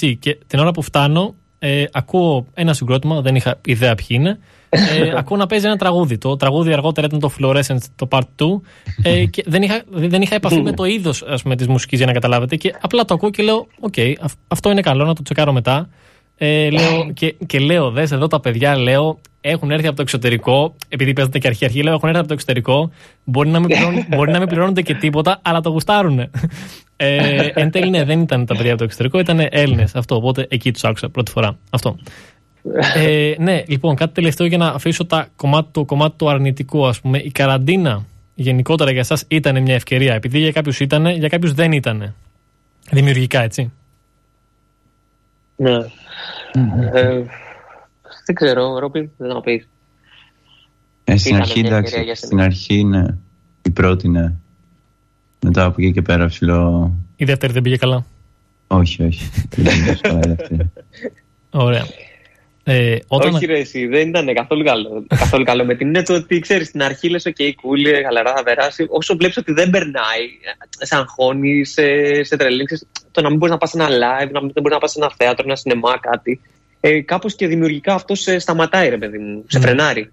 6.30 0.00 0.14
και 0.18 0.38
την 0.46 0.58
ώρα 0.58 0.70
που 0.70 0.82
φτάνω, 0.82 1.34
ε, 1.58 1.84
ακούω 1.92 2.46
ένα 2.54 2.72
συγκρότημα, 2.72 3.20
δεν 3.20 3.34
είχα 3.34 3.60
ιδέα 3.64 3.94
ποιοι 3.94 4.06
είναι. 4.10 4.38
Ε, 4.74 5.12
ακούω 5.16 5.36
να 5.36 5.46
παίζει 5.46 5.66
ένα 5.66 5.76
τραγούδι. 5.76 6.18
Το 6.18 6.36
τραγούδι 6.36 6.72
αργότερα 6.72 7.06
ήταν 7.06 7.20
το 7.20 7.32
Fluorescence, 7.38 7.84
το 7.96 8.08
Part 8.10 8.20
2. 8.20 8.60
Ε, 9.02 9.24
και 9.24 9.44
δεν 9.46 9.62
είχα, 9.62 9.82
δεν 9.90 10.22
είχα 10.22 10.34
επαφή 10.34 10.60
με 10.60 10.72
το 10.72 10.84
είδος 10.84 11.24
της 11.56 11.66
μουσικής 11.66 11.98
για 11.98 12.06
να 12.06 12.12
καταλάβετε. 12.12 12.56
Και 12.56 12.74
απλά 12.80 13.04
το 13.04 13.14
ακούω 13.14 13.30
και 13.30 13.42
λέω: 13.42 13.66
Οκ, 13.80 13.94
αυτό 14.48 14.70
είναι 14.70 14.80
καλό 14.80 15.04
να 15.04 15.14
το 15.14 15.22
τσεκάρω 15.22 15.52
μετά. 15.52 15.88
Ε, 16.36 16.70
λέω, 16.70 17.10
και, 17.14 17.34
και 17.46 17.58
λέω, 17.58 17.90
δες 17.90 18.12
εδώ 18.12 18.26
τα 18.26 18.40
παιδιά, 18.40 18.76
λέω, 18.76 19.18
έχουν 19.40 19.70
έρθει 19.70 19.86
από 19.86 19.96
το 19.96 20.02
εξωτερικό, 20.02 20.74
επειδή 20.88 21.12
παίζετε 21.12 21.38
και 21.38 21.46
αρχή-αρχή, 21.46 21.82
λέω, 21.82 21.94
έχουν 21.94 22.08
έρθει 22.08 22.20
από 22.20 22.28
το 22.28 22.34
εξωτερικό. 22.34 22.90
Μπορεί 23.24 23.48
να 23.48 23.58
μην, 23.58 23.68
πληρώνουν, 23.68 24.04
μπορεί 24.16 24.30
να 24.30 24.38
μην 24.38 24.48
πληρώνονται 24.48 24.82
και 24.82 24.94
τίποτα, 24.94 25.40
αλλά 25.42 25.60
το 25.60 25.70
γουστάρουν. 25.70 26.30
Ε, 26.96 27.48
εν 27.54 27.70
τέλει, 27.70 27.90
ναι, 27.90 28.04
δεν 28.04 28.20
ήταν 28.20 28.46
τα 28.46 28.54
παιδιά 28.54 28.70
από 28.70 28.78
το 28.78 28.84
εξωτερικό, 28.84 29.18
ήταν 29.18 29.46
Έλληνες. 29.50 29.94
Αυτό. 29.94 30.16
Οπότε 30.16 30.46
εκεί 30.50 30.72
τους 30.72 30.84
άκουσα 30.84 31.08
πρώτη 31.08 31.30
φορά. 31.30 31.58
Αυτό. 31.70 31.96
Ε, 32.94 33.34
ναι, 33.38 33.62
λοιπόν, 33.66 33.94
κάτι 33.94 34.14
τελευταίο 34.14 34.46
για 34.46 34.58
να 34.58 34.66
αφήσω 34.66 35.06
τα 35.06 35.28
κομμάτι, 35.36 35.68
το 35.72 35.84
κομμάτι 35.84 36.14
του 36.16 36.30
αρνητικού, 36.30 36.86
ας 36.86 37.00
πούμε. 37.00 37.18
Η 37.18 37.30
καραντίνα 37.30 38.04
γενικότερα 38.34 38.90
για 38.90 39.00
εσάς 39.00 39.24
ήταν 39.28 39.62
μια 39.62 39.74
ευκαιρία. 39.74 40.14
Επειδή 40.14 40.38
για 40.38 40.52
κάποιους 40.52 40.80
ήταν, 40.80 41.06
για 41.06 41.28
κάποιους 41.28 41.52
δεν 41.52 41.72
ήταν. 41.72 42.14
Δημιουργικά, 42.90 43.42
έτσι. 43.42 43.72
Ναι. 45.56 45.76
Ε, 46.92 47.22
δεν 48.26 48.34
ξέρω, 48.34 48.78
Ρόπι, 48.78 49.10
δεν 49.16 49.32
θα 49.32 49.40
πεις. 49.40 49.68
Ε, 51.04 51.16
στην 51.16 51.36
αρχή, 51.36 51.60
εντάξει, 51.60 52.14
στην 52.14 52.40
αρχή 52.40 52.84
ναι. 52.84 53.06
Η 53.62 53.70
πρώτη 53.70 54.08
ναι. 54.08 54.32
Μετά 55.40 55.64
από 55.64 55.74
εκεί 55.82 55.92
και 55.92 56.02
πέρα 56.02 56.26
ψηλό. 56.26 56.92
Η 57.16 57.24
δεύτερη 57.24 57.52
δεν 57.52 57.62
πήγε 57.62 57.76
καλά. 57.76 58.04
Όχι, 58.66 59.02
όχι. 59.02 59.30
Ωραία. 61.50 61.84
Ε, 62.66 62.96
όταν... 63.08 63.34
Όχι 63.34 63.46
ρε 63.46 63.58
εσύ, 63.58 63.86
δεν 63.86 64.08
ήταν 64.08 64.34
καθόλου 64.34 64.64
καλό, 64.64 65.04
καθόλου 65.08 65.44
καλό. 65.44 65.64
Με 65.64 65.74
την 65.74 65.88
είναι 65.88 66.02
το 66.02 66.14
ότι 66.14 66.38
ξέρεις 66.38 66.66
στην 66.66 66.82
αρχή 66.82 67.08
λες 67.08 67.22
ok 67.26 67.42
cool, 67.42 68.02
χαλαρά 68.04 68.34
θα 68.36 68.42
περάσει 68.42 68.86
όσο 68.88 69.16
βλέπεις 69.16 69.36
ότι 69.36 69.52
δεν 69.52 69.70
περνάει 69.70 70.28
σε 70.78 70.96
αγχώνει, 70.96 71.64
σε, 71.64 71.82
σε 72.22 72.36
τρελήξεις 72.36 72.86
το 73.10 73.20
να 73.20 73.28
μην 73.28 73.38
μπορείς 73.38 73.52
να 73.54 73.58
πας 73.58 73.70
σε 73.70 73.82
ένα 73.82 73.88
live, 73.88 74.30
να 74.30 74.40
μην 74.40 74.52
μπορείς 74.54 74.72
να 74.72 74.78
πας 74.78 74.90
σε 74.90 74.98
ένα 75.00 75.12
θέατρο, 75.16 75.44
ένα 75.46 75.56
σινεμά, 75.56 75.98
κάτι 75.98 76.40
ε, 76.80 77.00
κάπως 77.00 77.34
και 77.34 77.46
δημιουργικά 77.46 77.94
αυτό 77.94 78.14
σε 78.14 78.38
σταματάει 78.38 78.88
ρε 78.88 78.98
παιδί 78.98 79.18
μου, 79.18 79.44
σε 79.46 79.58
ναι. 79.58 79.64
φρενάρει. 79.64 80.12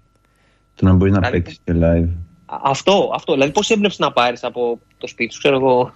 Το 0.74 0.86
να 0.86 0.92
μπορείς 0.92 1.12
να 1.12 1.18
δηλαδή, 1.18 1.36
παίξεις 1.36 1.60
και 1.64 1.72
live. 1.76 2.08
αυτό, 2.46 3.10
αυτό, 3.14 3.32
δηλαδή 3.32 3.52
πώς 3.52 3.70
έμπνευση 3.70 4.00
να 4.00 4.12
πάρεις 4.12 4.44
από 4.44 4.80
το 4.98 5.06
σπίτι 5.06 5.32
σου, 5.32 5.38
ξέρω 5.38 5.56
εγώ 5.56 5.94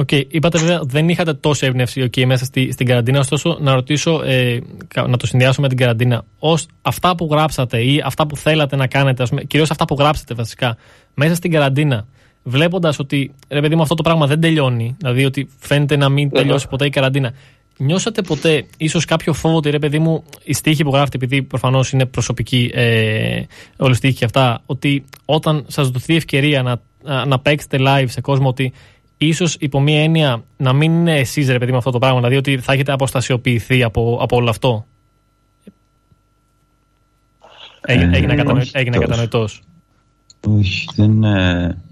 Okay. 0.00 0.24
Είπατε 0.28 0.58
βέβαια 0.58 0.80
δεν 0.82 1.08
είχατε 1.08 1.34
τόση 1.34 1.66
έμπνευση 1.66 2.02
okay, 2.04 2.24
μέσα 2.24 2.44
στη, 2.44 2.72
στην 2.72 2.86
καραντίνα, 2.86 3.18
ωστόσο 3.18 3.58
να 3.60 3.74
ρωτήσω, 3.74 4.22
ε, 4.22 4.60
να 4.94 5.16
το 5.16 5.26
συνδυάσω 5.26 5.60
με 5.60 5.68
την 5.68 5.76
καραντίνα. 5.76 6.24
Ω 6.38 6.54
αυτά 6.82 7.16
που 7.16 7.28
γράψατε 7.30 7.82
ή 7.82 8.02
αυτά 8.04 8.26
που 8.26 8.36
θέλατε 8.36 8.76
να 8.76 8.86
κάνετε, 8.86 9.24
κυρίως 9.46 9.70
αυτά 9.70 9.84
που 9.84 9.96
γράψατε 9.98 10.34
βασικά, 10.34 10.76
μέσα 11.14 11.34
στην 11.34 11.50
καραντίνα, 11.50 12.06
βλέποντας 12.42 12.98
ότι 12.98 13.34
ρε 13.48 13.60
παιδί 13.60 13.74
μου 13.74 13.82
αυτό 13.82 13.94
το 13.94 14.02
πράγμα 14.02 14.26
δεν 14.26 14.40
τελειώνει, 14.40 14.96
δηλαδή 14.98 15.24
ότι 15.24 15.48
φαίνεται 15.58 15.96
να 15.96 16.08
μην 16.08 16.30
τελειώσει 16.30 16.68
ποτέ 16.68 16.86
η 16.86 16.90
καραντίνα, 16.90 17.32
νιώσατε 17.76 18.22
ποτέ 18.22 18.64
ίσως 18.76 19.04
κάποιο 19.04 19.32
φόβο 19.32 19.56
ότι 19.56 19.70
ρε 19.70 19.78
παιδί 19.78 19.98
μου 19.98 20.24
η 20.44 20.52
στίχη 20.52 20.84
που 20.84 20.90
γράφετε, 20.90 21.16
επειδή 21.16 21.42
προφανώς 21.42 21.92
είναι 21.92 22.06
προσωπική 22.06 22.70
ε, 22.74 23.42
όλη 23.76 23.94
στίχη 23.94 24.14
και 24.14 24.24
αυτά, 24.24 24.62
ότι 24.66 25.04
όταν 25.24 25.64
σας 25.68 25.88
δοθεί 25.88 26.16
ευκαιρία 26.16 26.62
να, 26.62 26.80
να, 27.02 27.26
να 27.26 27.38
παίξετε 27.38 27.78
live 27.80 28.08
σε 28.08 28.20
κόσμο 28.20 28.48
ότι 28.48 28.72
ίσως 29.26 29.56
υπό 29.60 29.80
μία 29.80 30.02
έννοια 30.02 30.44
να 30.56 30.72
μην 30.72 30.92
είναι 30.92 31.18
εσείς 31.18 31.48
ρε 31.48 31.58
παιδί 31.58 31.70
με 31.70 31.76
αυτό 31.76 31.90
το 31.90 31.98
πράγμα, 31.98 32.16
δηλαδή 32.16 32.36
ότι 32.36 32.58
θα 32.58 32.72
έχετε 32.72 32.92
αποστασιοποιηθεί 32.92 33.82
από, 33.82 34.18
από 34.22 34.36
όλο 34.36 34.50
αυτό. 34.50 34.86
Έγινε, 37.80 38.16
έγινε, 38.16 38.34
κατανοη, 38.34 38.68
έγινε 38.72 38.98
κατανοητός. 38.98 39.62
Όχι, 40.48 40.86
δεν, 40.94 41.24
ε, 41.24 41.82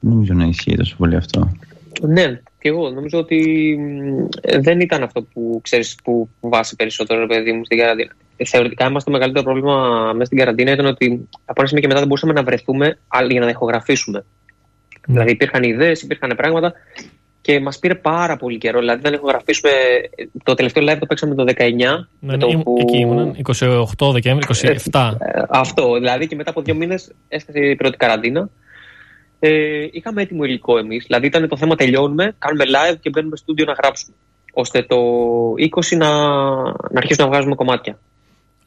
νομίζω 0.00 0.34
να 0.34 0.44
ισχύει 0.44 0.76
τόσο 0.76 0.96
πολύ 0.96 1.16
αυτό. 1.16 1.52
Ναι, 2.00 2.40
και 2.60 2.68
εγώ 2.68 2.90
νομίζω 2.90 3.18
ότι 3.18 3.78
δεν 4.60 4.80
ήταν 4.80 5.02
αυτό 5.02 5.22
που 5.22 5.60
ξέρεις 5.62 5.94
που 6.04 6.28
βάσει 6.40 6.76
περισσότερο 6.76 7.26
παιδί 7.26 7.52
μου 7.52 7.64
στην 7.64 7.78
καραντίνα. 7.78 8.16
Θεωρητικά 8.44 8.90
μας 8.90 9.04
το 9.04 9.10
μεγαλύτερο 9.10 9.44
πρόβλημα 9.44 10.10
μέσα 10.12 10.24
στην 10.24 10.38
καραντίνα 10.38 10.72
ήταν 10.72 10.86
ότι 10.86 11.28
από 11.44 11.60
ένα 11.60 11.66
σημείο 11.66 11.82
και 11.82 11.88
μετά 11.88 11.98
δεν 11.98 12.08
μπορούσαμε 12.08 12.32
να 12.32 12.42
βρεθούμε 12.42 12.98
για 13.28 13.40
να 13.40 13.48
ηχογραφήσουμε. 13.48 14.24
Mm. 15.08 15.12
Δηλαδή 15.12 15.30
υπήρχαν 15.30 15.62
ιδέες, 15.62 16.02
υπήρχαν 16.02 16.32
πράγματα 16.36 16.74
και 17.48 17.60
μας 17.60 17.78
πήρε 17.78 17.94
πάρα 17.94 18.36
πολύ 18.36 18.58
καιρό. 18.58 18.78
Δηλαδή, 18.78 19.00
δεν 19.02 19.12
έχω 19.12 19.26
γραφήσουμε. 19.26 19.70
Το 20.42 20.54
τελευταίο 20.54 20.84
live 20.84 20.96
το 20.98 21.06
παίξαμε 21.06 21.34
το 21.34 21.44
19. 21.56 21.72
Ναι, 22.20 22.36
το 22.36 22.46
που... 22.46 22.76
Εκεί 22.80 22.98
ήμουν, 22.98 23.36
28 23.98 24.12
Δεκέμβρη, 24.12 24.46
27. 24.92 25.12
Ε, 25.18 25.42
αυτό. 25.48 25.94
Δηλαδή, 25.94 26.26
και 26.26 26.36
μετά 26.36 26.50
από 26.50 26.62
δύο 26.62 26.74
μήνες 26.74 27.12
έσκασε 27.28 27.58
η 27.58 27.76
πρώτη 27.76 27.96
καραντίνα. 27.96 28.48
Ε, 29.38 29.86
είχαμε 29.90 30.22
έτοιμο 30.22 30.44
υλικό 30.44 30.78
εμείς. 30.78 31.04
Δηλαδή, 31.06 31.26
ήταν 31.26 31.48
το 31.48 31.56
θέμα 31.56 31.74
τελειώνουμε, 31.74 32.34
κάνουμε 32.38 32.64
live 32.64 32.96
και 33.00 33.10
μπαίνουμε 33.10 33.36
στο 33.36 33.44
στούντιο 33.44 33.64
να 33.64 33.72
γράψουμε. 33.72 34.14
ώστε 34.52 34.82
το 34.82 34.96
20 35.92 35.96
να, 35.96 36.08
να 36.68 36.98
αρχίσουμε 36.98 37.26
να 37.26 37.32
βγάζουμε 37.32 37.54
κομμάτια. 37.54 37.98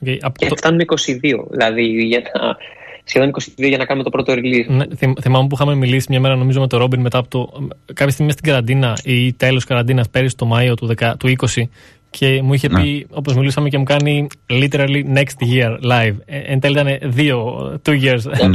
Okay, 0.06 0.18
και 0.38 0.48
το... 0.48 0.56
φτάνουμε 0.56 0.84
22. 0.88 1.46
Δηλαδή, 1.50 1.84
για 1.84 2.22
να 2.34 2.56
σχεδόν 3.04 3.32
22 3.32 3.44
για 3.56 3.78
να 3.78 3.86
κάνουμε 3.86 4.04
το 4.04 4.10
πρώτο 4.10 4.34
release. 4.34 4.68
Ναι, 4.68 4.86
θυμάμαι 5.22 5.48
που 5.48 5.56
είχαμε 5.56 5.76
μιλήσει 5.76 6.08
μια 6.10 6.20
μέρα 6.20 6.36
νομίζω 6.36 6.60
με 6.60 6.68
τον 6.68 6.80
Ρόμπιν 6.80 7.02
μετά 7.02 7.18
από 7.18 7.28
το. 7.28 7.68
κάποια 7.86 8.14
στιγμή 8.14 8.32
στην 8.32 8.44
καραντίνα 8.44 8.98
ή 9.04 9.34
τέλος 9.34 9.66
καραντίνας 9.66 10.10
πέρυσι 10.10 10.36
το 10.36 10.46
Μάιο 10.46 10.76
του, 10.76 10.96
10, 11.00 11.14
του 11.20 11.34
20 11.56 11.64
και 12.12 12.42
μου 12.42 12.54
είχε 12.54 12.68
ναι. 12.68 12.82
πει, 12.82 13.08
όπως 13.10 13.36
μιλήσαμε, 13.36 13.70
και 13.70 13.78
μου 13.78 13.84
κάνει 13.84 14.28
literally 14.50 15.04
next 15.16 15.38
year 15.54 15.72
live. 15.92 16.16
Ε, 16.26 16.40
εν 16.40 16.60
τέλει 16.60 16.74
ήταν 16.80 17.12
δύο, 17.12 17.68
two 17.86 17.92
years, 17.92 18.20
two 18.20 18.52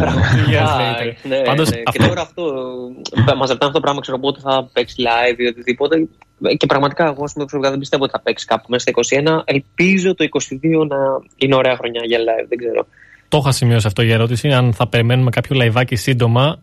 years 0.52 0.72
later. 0.78 1.12
Ναι, 1.22 1.40
Πάντως, 1.40 1.70
ναι. 1.70 1.82
Αυτό... 1.86 2.02
Και 2.02 2.08
τώρα 2.08 2.20
αυτό, 2.20 2.42
μας 3.36 3.48
ζητάνε 3.48 3.56
αυτό 3.58 3.70
το 3.72 3.80
πράγμα, 3.80 4.00
ξέρω 4.00 4.18
πότε 4.18 4.40
θα 4.40 4.68
παίξει 4.72 4.94
live 4.98 5.38
ή 5.38 5.46
οτιδήποτε. 5.46 6.08
Και 6.56 6.66
πραγματικά 6.66 7.04
εγώ 7.04 7.28
προσωπικά 7.34 7.70
δεν 7.70 7.78
πιστεύω 7.78 8.02
ότι 8.02 8.12
θα 8.12 8.20
παίξει 8.20 8.46
κάπου 8.46 8.64
μέσα 8.68 8.90
στα 8.90 9.42
21. 9.42 9.42
Ελπίζω 9.44 10.14
το 10.14 10.24
22 10.30 10.86
να 10.88 10.96
είναι 11.36 11.54
ωραία 11.54 11.76
χρονιά 11.76 12.00
για 12.04 12.18
live, 12.18 12.46
δεν 12.48 12.58
ξέρω. 12.58 12.86
Το 13.28 13.38
είχα 13.38 13.52
σημειώσει 13.52 13.86
αυτό 13.86 14.02
για 14.02 14.14
ερώτηση. 14.14 14.52
Αν 14.52 14.72
θα 14.72 14.86
περιμένουμε 14.88 15.30
κάποιο 15.30 15.56
λαϊβάκι 15.56 15.96
σύντομα, 15.96 16.58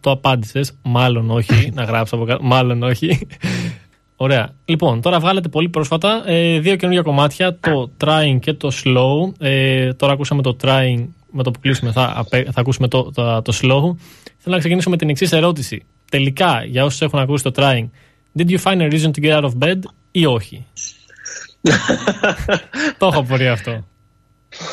το 0.00 0.10
απάντησες. 0.10 0.72
Μάλλον 0.82 1.30
όχι. 1.30 1.70
να 1.74 1.82
γράψω 1.82 2.14
από 2.14 2.24
κάτω. 2.24 2.42
Μάλλον 2.42 2.82
όχι. 2.82 3.28
Ωραία. 4.16 4.54
Λοιπόν, 4.64 5.00
τώρα 5.00 5.20
βγάλατε 5.20 5.48
πολύ 5.48 5.68
πρόσφατα 5.68 6.22
ε, 6.26 6.58
δύο 6.58 6.76
καινούργια 6.76 7.02
κομμάτια, 7.02 7.58
το 7.60 7.90
trying 8.04 8.38
και 8.40 8.52
το 8.52 8.70
slow. 8.84 9.32
Ε, 9.38 9.92
τώρα 9.92 10.12
ακούσαμε 10.12 10.42
το 10.42 10.56
trying, 10.62 11.04
με 11.30 11.42
το 11.42 11.50
που 11.50 11.60
κλείσουμε 11.60 11.92
θα, 11.92 12.26
θα 12.30 12.60
ακούσουμε 12.60 12.88
το, 12.88 13.10
το, 13.10 13.42
το 13.42 13.52
slow. 13.62 13.96
Θέλω 14.38 14.54
να 14.54 14.58
ξεκινήσω 14.58 14.90
με 14.90 14.96
την 14.96 15.08
εξής 15.08 15.32
ερώτηση. 15.32 15.84
Τελικά, 16.10 16.64
για 16.64 16.84
όσους 16.84 17.00
έχουν 17.00 17.18
ακούσει 17.18 17.44
το 17.44 17.52
trying, 17.56 17.88
did 18.38 18.48
you 18.48 18.58
find 18.62 18.80
a 18.80 18.90
reason 18.92 19.10
to 19.10 19.22
get 19.22 19.40
out 19.40 19.44
of 19.44 19.52
bed 19.58 19.78
ή 20.10 20.26
όχι; 20.26 20.66
το 22.98 23.06
έχω 23.06 23.22
πολύ 23.22 23.48
αυτό. 23.48 23.84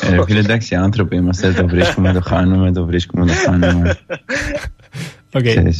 Ε, 0.02 0.24
φίλε, 0.24 0.38
εντάξει, 0.38 0.74
άνθρωποι 0.74 1.16
είμαστε, 1.16 1.52
το 1.52 1.66
βρίσκουμε, 1.66 2.12
το 2.12 2.20
χάνουμε, 2.20 2.72
το 2.72 2.84
βρίσκουμε, 2.84 3.26
το 3.26 3.32
χάνουμε. 3.32 3.98
Okay. 5.32 5.72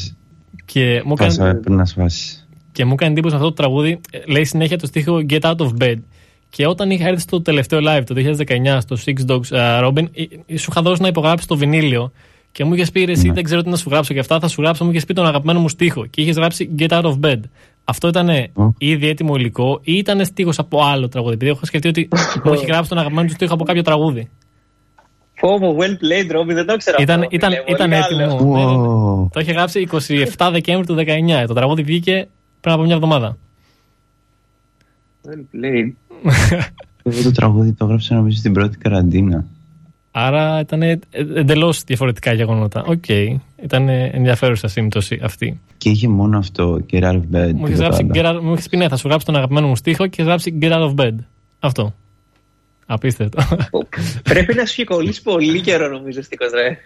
Και 0.65 1.03
μου 1.05 1.15
έκανε... 1.19 1.61
να 1.69 1.85
Και 2.73 2.85
μου 2.85 2.93
έκανε 2.93 3.11
εντύπωση 3.13 3.35
αυτό 3.35 3.47
το 3.47 3.55
τραγούδι, 3.55 4.01
ε, 4.11 4.19
λέει 4.27 4.45
συνέχεια 4.45 4.79
το 4.79 4.87
στίχο 4.87 5.25
Get 5.29 5.41
Out 5.41 5.57
of 5.57 5.71
Bed. 5.81 5.97
Και 6.51 6.67
όταν 6.67 6.91
είχα 6.91 7.09
έρθει 7.09 7.21
στο 7.21 7.43
τελευταίο 7.43 7.81
live 7.83 8.03
το 8.07 8.15
2019 8.17 8.79
στο 8.81 8.97
Six 9.05 9.31
Dogs 9.31 9.57
uh, 9.59 9.87
Robin, 9.87 10.05
σου 10.57 10.69
είχα 10.71 10.83
δώσει 10.83 11.03
να 11.03 11.09
υπογράψεις 11.09 11.47
το 11.47 11.57
βινίλιο. 11.57 12.13
Και 12.53 12.65
μου 12.65 12.75
είχες 12.75 12.91
πει 12.91 13.03
εσύ, 13.03 13.27
ναι. 13.27 13.33
δεν 13.33 13.45
ξέρω 13.45 13.63
τι 13.63 13.69
να 13.69 13.77
σου 13.77 13.89
γράψω 13.91 14.15
και 14.15 14.21
αυτά. 14.21 14.41
Θα 14.41 14.49
σου 14.49 14.63
γράψω, 14.63 14.85
μου 14.85 14.91
είχες 14.91 15.05
πει 15.05 15.15
τον 15.15 15.27
αγαπημένο 15.27 15.61
μου 15.61 15.69
στίχο. 15.69 16.07
Και 16.07 16.21
είχες 16.21 16.37
γράψει 16.37 16.71
Get 16.79 16.89
Out 16.89 17.03
of 17.03 17.21
Bed. 17.21 17.41
Αυτό 17.91 18.09
ήταν 18.09 18.29
oh. 18.57 18.73
ήδη 18.79 19.09
έτοιμο 19.09 19.35
υλικό 19.35 19.81
ή 19.83 19.93
ήταν 19.93 20.25
στίχος 20.25 20.59
από 20.59 20.83
άλλο 20.83 21.09
τραγούδι; 21.09 21.35
Επειδή 21.35 21.51
έχω 21.51 21.67
σκεφτεί 21.67 21.89
ότι 21.89 22.09
μου 22.45 22.53
έχει 22.53 22.65
γράψει 22.65 22.89
τον 22.89 22.99
αγαπημένο 22.99 23.27
του 23.27 23.35
στίχο 23.35 23.55
από 23.55 23.65
κάποιο 23.65 23.83
τραγούδι. 23.83 24.31
Φόβο, 25.35 25.77
well 25.79 25.83
played, 25.83 26.37
Robbie, 26.37 26.55
δεν 26.55 26.67
το 26.67 26.77
ξέρω. 26.77 26.97
Ήταν, 27.01 27.23
αυτό, 27.23 27.37
ήταν, 27.37 27.53
ήταν 27.67 27.93
έτοιμο. 27.93 28.39
Wow. 28.39 28.45
Ναι, 28.45 28.65
ναι, 28.65 28.77
ναι. 29.23 29.29
Το 29.29 29.41
είχε 29.41 29.53
γράψει 29.53 29.89
27 30.37 30.49
Δεκέμβρη 30.53 30.87
του 30.87 30.95
19. 31.43 31.45
Το 31.47 31.55
τραγούδι 31.55 31.83
βγήκε 31.83 32.29
πριν 32.61 32.75
από 32.75 32.83
μια 32.83 32.95
εβδομάδα. 32.95 33.37
Well 35.27 35.57
played. 35.57 35.93
Εγώ 37.03 37.23
το 37.23 37.33
τραγούδι 37.33 37.73
το 37.73 37.85
έγραψα 37.85 38.15
νομίζω 38.15 38.39
στην 38.39 38.53
πρώτη 38.53 38.79
καραντίνα. 38.79 39.45
Άρα 40.11 40.61
ήταν 40.61 40.83
εντελώς 41.35 41.85
διαφορετικά 41.85 42.33
γεγονότα. 42.33 42.85
OK. 42.87 43.05
Okay. 43.09 43.37
Ήταν 43.63 43.89
ενδιαφέρουσα 43.89 44.69
σύμπτωση 44.69 45.21
αυτή. 45.23 45.61
Και 45.77 45.91
είχε 45.91 46.09
μόνο 46.09 46.39
αυτό, 46.39 46.81
Get 46.93 47.03
out 47.03 47.13
of 47.13 47.37
bed. 47.37 47.53
Μου 47.55 47.67
είχε 47.67 47.75
γράψει, 47.75 48.05
μου 48.43 48.57
πει 48.71 48.77
ναι, 48.77 48.89
θα 48.89 48.97
σου 48.97 49.09
γράψει 49.09 49.27
τον 49.27 49.37
αγαπημένο 49.37 49.67
μου 49.67 49.77
στίχο 49.77 50.07
και 50.07 50.23
γράψει 50.23 50.59
Get 50.61 50.73
out 50.73 50.95
of 50.95 50.95
bed. 50.95 51.15
Αυτό. 51.59 51.95
Απίστευτο. 52.87 53.43
Πρέπει 54.23 54.55
να 54.55 54.65
σου 54.65 54.75
έχει 54.77 54.85
κολλήσει 54.85 55.23
πολύ 55.23 55.61
καιρό 55.61 55.89
νομίζω 55.89 56.23
στίχος, 56.23 56.51
ρε. 56.53 56.77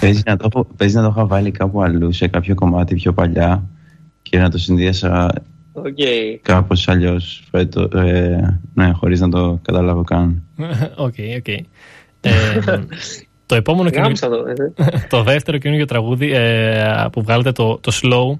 παίζει, 0.00 0.22
να 0.26 0.36
το, 0.36 0.66
παίζει 0.76 0.96
να 0.96 1.02
το 1.02 1.08
είχα 1.16 1.26
βάλει 1.26 1.50
κάπου 1.50 1.82
αλλού, 1.82 2.12
σε 2.12 2.28
κάποιο 2.28 2.54
κομμάτι 2.54 2.94
πιο 2.94 3.12
παλιά 3.12 3.68
και 4.22 4.38
να 4.38 4.50
το 4.50 4.58
συνδύασα 4.58 5.32
okay. 5.72 6.38
κάπως 6.42 6.88
αλλιώς. 6.88 7.48
Ε, 7.52 8.38
ναι, 8.74 8.90
χωρίς 8.92 9.20
να 9.20 9.28
το 9.28 9.58
καταλάβω 9.62 10.02
καν. 10.04 10.42
OK, 11.06 11.14
OK. 11.36 11.46
Ε, 12.20 12.60
το 13.46 13.54
επόμενο 13.54 13.90
καινούργιο, 13.90 14.28
ε. 14.76 14.84
το 15.08 15.22
δεύτερο 15.22 15.58
καινούργιο 15.58 15.86
τραγούδι 15.86 16.32
ε, 16.32 17.06
που 17.12 17.22
βγάλατε 17.22 17.52
το, 17.52 17.78
το 17.78 17.92
slow 18.02 18.38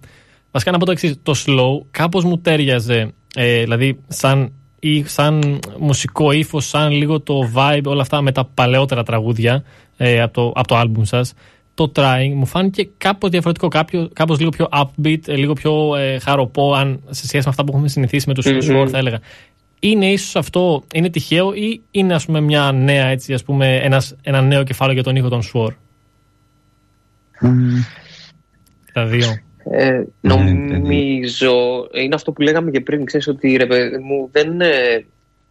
βασικά 0.50 0.70
να 0.70 0.78
πω 0.78 0.84
το 0.84 0.90
εξής, 0.90 1.18
το 1.22 1.34
slow 1.46 1.86
κάπως 1.90 2.24
μου 2.24 2.38
ταίριαζε 2.38 3.12
ε, 3.34 3.60
δηλαδή 3.60 3.98
σαν, 4.08 4.52
ή, 4.78 5.04
σαν 5.04 5.58
μουσικό 5.78 6.32
ύφος, 6.32 6.68
σαν 6.68 6.92
λίγο 6.92 7.20
το 7.20 7.40
vibe 7.54 7.84
όλα 7.84 8.00
αυτά 8.00 8.22
με 8.22 8.32
τα 8.32 8.44
παλαιότερα 8.54 9.02
τραγούδια 9.02 9.64
ε, 9.96 10.22
από, 10.22 10.32
το, 10.32 10.52
από 10.54 10.68
το 10.68 10.76
άλμπουμ 10.76 11.04
σας 11.04 11.32
το 11.74 11.92
trying 11.94 12.32
μου 12.34 12.46
φάνηκε 12.46 12.88
κάπως 12.98 13.30
διαφορετικό, 13.30 13.68
κάποιο, 13.68 14.08
κάπως 14.12 14.38
λίγο 14.38 14.50
πιο 14.50 14.68
upbeat, 14.72 15.20
λίγο 15.26 15.52
πιο 15.52 15.96
ε, 15.96 16.18
χαροπό 16.18 16.74
αν, 16.74 17.00
σε 17.10 17.26
σχέση 17.26 17.44
με 17.44 17.50
αυτά 17.50 17.64
που 17.64 17.72
έχουμε 17.72 17.88
συνηθίσει 17.88 18.28
με 18.28 18.34
τους 18.34 18.46
mm-hmm. 18.48 18.88
θα 18.88 18.98
έλεγα 18.98 19.20
είναι 19.80 20.10
ίσως 20.12 20.36
αυτό, 20.36 20.84
είναι 20.94 21.10
τυχαίο 21.10 21.54
ή 21.54 21.82
είναι 21.90 22.14
ας 22.14 22.24
πούμε 22.24 22.40
μια 22.40 22.72
νέα 22.72 23.06
έτσι 23.06 23.32
ας 23.32 23.44
πούμε 23.44 23.76
ένας, 23.76 24.16
ένα 24.22 24.42
νέο 24.42 24.62
κεφάλαιο 24.62 24.94
για 24.94 25.02
τον 25.02 25.16
ήχο 25.16 25.28
των 25.28 25.42
Sword. 25.52 25.74
Mm. 27.42 27.48
Τα 28.92 29.06
δύο. 29.06 29.38
Ε, 29.70 30.02
νομίζω, 30.20 31.88
είναι 31.92 32.14
αυτό 32.14 32.32
που 32.32 32.42
λέγαμε 32.42 32.70
και 32.70 32.80
πριν, 32.80 33.04
ξέρεις 33.04 33.28
ότι 33.28 33.56
ρε 33.56 33.66
παιδί 33.66 33.98
μου 33.98 34.28
δεν, 34.32 34.60
ε, 34.60 35.06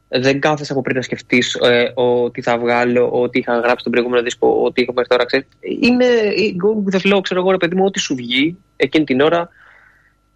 δεν 0.08 0.40
κάθεσαι 0.40 0.72
από 0.72 0.82
πριν 0.82 0.96
να 0.96 1.02
σκεφτείς 1.02 1.56
ε, 1.56 1.92
ότι 1.96 2.42
θα 2.42 2.58
βγάλω, 2.58 3.10
ότι 3.12 3.40
είχα 3.40 3.60
γράψει 3.60 3.84
τον 3.84 3.92
προηγούμενο 3.92 4.24
δίσκο, 4.24 4.62
ότι 4.64 4.82
είχα 4.82 4.94
μέχρι 4.94 5.10
τώρα, 5.10 5.26
ξέρεις. 5.26 5.48
Είναι 5.82 6.06
go 6.64 6.90
with 6.90 6.96
the 6.96 7.14
flow, 7.14 7.22
ξέρω 7.22 7.40
εγώ 7.40 7.52
ρε 7.52 7.58
παιδί 7.58 7.76
μου, 7.76 7.86
ό,τι 7.86 8.00
σου 8.00 8.16
βγει 8.16 8.58
εκείνη 8.76 9.06
την 9.06 9.22
ώρα 9.22 9.50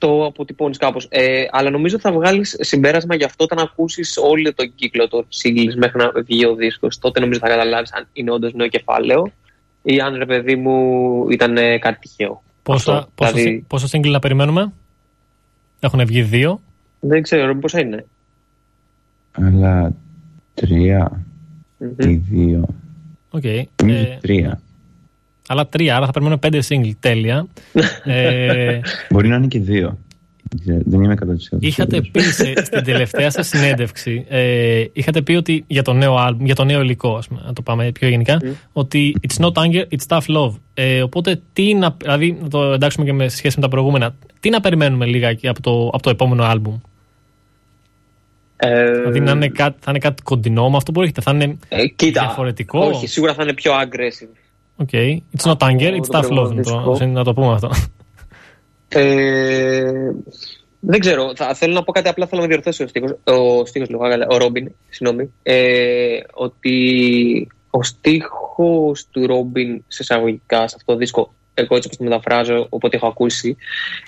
το 0.01 0.25
αποτυπώνεις 0.25 0.77
κάπως. 0.77 1.07
Ε, 1.09 1.45
αλλά 1.51 1.69
νομίζω 1.69 1.99
θα 1.99 2.11
βγάλεις 2.11 2.57
συμπέρασμα 2.59 3.15
γι' 3.15 3.23
αυτό 3.23 3.43
όταν 3.43 3.59
ακούσεις 3.59 4.17
όλο 4.17 4.53
τον 4.53 4.73
κύκλο 4.75 5.07
των 5.07 5.27
singles 5.43 5.75
μέχρι 5.75 5.97
να 5.97 6.11
βγει 6.25 6.45
ο 6.45 6.55
δίσκος. 6.55 6.97
Τότε 6.97 7.19
νομίζω 7.19 7.39
θα 7.39 7.47
καταλάβεις 7.47 7.93
αν 7.93 8.07
είναι 8.13 8.31
όντως 8.31 8.53
νέο 8.53 8.67
κεφάλαιο 8.67 9.31
ή 9.81 9.99
αν 9.99 10.15
ρε 10.15 10.25
παιδί 10.25 10.55
μου 10.55 10.75
ήταν 11.29 11.57
ε, 11.57 11.77
κάτι 11.77 11.99
τυχαίο. 11.99 12.43
Πόσα, 12.63 13.07
πόσα, 13.15 13.31
δηλαδή... 13.31 13.65
πόσα 13.67 13.87
single 13.91 14.09
να 14.09 14.19
περιμένουμε, 14.19 14.73
Έχουν 15.79 16.05
βγει 16.05 16.21
δύο; 16.21 16.61
Δεν 16.99 17.21
ξέρω 17.21 17.55
πόσα 17.55 17.79
είναι. 17.79 18.05
Αλλά 19.31 19.93
τρία 20.53 21.25
ή 21.97 22.13
δύο. 22.13 22.65
OK. 23.29 23.41
Okay. 23.43 23.63
Ε, 23.85 24.17
τρία. 24.21 24.61
Αλλά 25.47 25.67
τρία, 25.67 25.95
άρα 25.95 26.05
θα 26.05 26.11
περιμένουμε 26.11 26.41
πέντε 26.41 26.59
single. 26.69 26.91
Τέλεια. 26.99 27.47
ε... 28.03 28.79
Μπορεί 29.09 29.27
να 29.27 29.35
είναι 29.35 29.47
και 29.47 29.59
δύο. 29.59 29.97
Δεν 30.65 31.03
είμαι 31.03 31.15
100%. 31.53 31.57
Είχατε 31.59 32.01
πει 32.11 32.21
στην 32.21 32.83
τελευταία 32.83 33.29
σας 33.31 33.47
συνέντευξη, 33.47 34.25
ε, 34.29 34.85
είχατε 34.93 35.21
πει 35.21 35.33
ότι 35.33 35.63
για 35.67 35.81
το 35.81 35.93
νέο 35.93 36.15
album, 36.27 36.37
για 36.39 36.55
το 36.55 36.63
νέο 36.63 36.81
υλικό, 36.81 37.15
ας 37.15 37.27
πούμε, 37.27 37.41
να 37.45 37.53
το 37.53 37.61
πάμε 37.61 37.91
πιο 37.91 38.07
γενικά, 38.07 38.39
mm. 38.41 38.45
ότι 38.73 39.15
it's 39.27 39.45
not 39.45 39.51
anger, 39.51 39.83
it's 39.89 40.17
tough 40.17 40.35
love. 40.37 40.53
Ε, 40.73 41.01
οπότε, 41.01 41.41
τι 41.53 41.73
να, 41.73 41.95
δηλαδή, 41.97 42.37
να 42.41 42.47
το 42.47 42.63
εντάξουμε 42.63 43.05
και 43.05 43.13
με 43.13 43.27
σχέση 43.27 43.55
με 43.55 43.61
τα 43.61 43.69
προηγούμενα, 43.69 44.15
τι 44.39 44.49
να 44.49 44.59
περιμένουμε 44.59 45.05
λίγα 45.05 45.35
από 45.43 45.61
το, 45.61 45.87
από 45.87 46.01
το 46.01 46.09
επόμενο 46.09 46.51
album. 46.51 46.79
Ε, 48.55 48.91
δηλαδή 48.91 49.19
να 49.19 49.31
είναι 49.31 49.47
κάτι, 49.47 49.77
θα 49.81 49.89
είναι 49.91 49.99
κάτι 49.99 50.23
κοντινό 50.23 50.69
με 50.69 50.77
αυτό 50.77 50.91
που 50.91 51.01
έχετε, 51.01 51.21
θα 51.21 51.31
είναι 51.31 51.57
ε, 51.69 51.87
κοίτα, 51.87 52.21
διαφορετικό; 52.21 52.79
Όχι, 52.79 53.07
σίγουρα 53.07 53.33
θα 53.33 53.43
είναι 53.43 53.53
πιο 53.53 53.71
aggressive. 53.73 54.40
OK. 54.81 54.89
Okay. 54.91 55.21
It's 55.35 55.45
not 55.45 55.61
anger, 55.61 55.91
it's 55.99 56.09
tough 56.09 56.29
love. 56.29 56.53
Να 56.55 56.63
το, 56.63 57.05
να 57.05 57.23
το 57.23 57.33
πούμε 57.33 57.53
αυτό. 57.53 57.69
Ε, 58.87 60.11
δεν 60.79 60.99
ξέρω. 60.99 61.31
Θα, 61.35 61.53
θέλω 61.53 61.73
να 61.73 61.83
πω 61.83 61.91
κάτι 61.91 62.09
απλά. 62.09 62.27
Θέλω 62.27 62.41
να 62.41 62.47
διορθώσω 62.47 62.83
ο 62.83 62.87
στίχος, 62.87 63.17
ο, 63.23 63.65
στίχος, 63.65 63.87
ο 64.29 64.37
Ρόμπιν, 64.37 64.71
συγγνώμη, 64.89 65.31
ε, 65.43 66.17
ότι 66.33 67.47
ο 67.69 67.83
στίχος 67.83 69.07
του 69.11 69.27
Ρόμπιν 69.27 69.83
σε 69.87 70.01
εισαγωγικά 70.01 70.67
σε 70.67 70.75
αυτό 70.77 70.91
το 70.91 70.97
δίσκο, 70.97 71.33
εγώ 71.53 71.75
έτσι 71.75 71.87
όπως 71.87 71.97
το 71.97 72.03
μεταφράζω, 72.03 72.67
οπότε 72.69 72.95
έχω 72.95 73.07
ακούσει, 73.07 73.57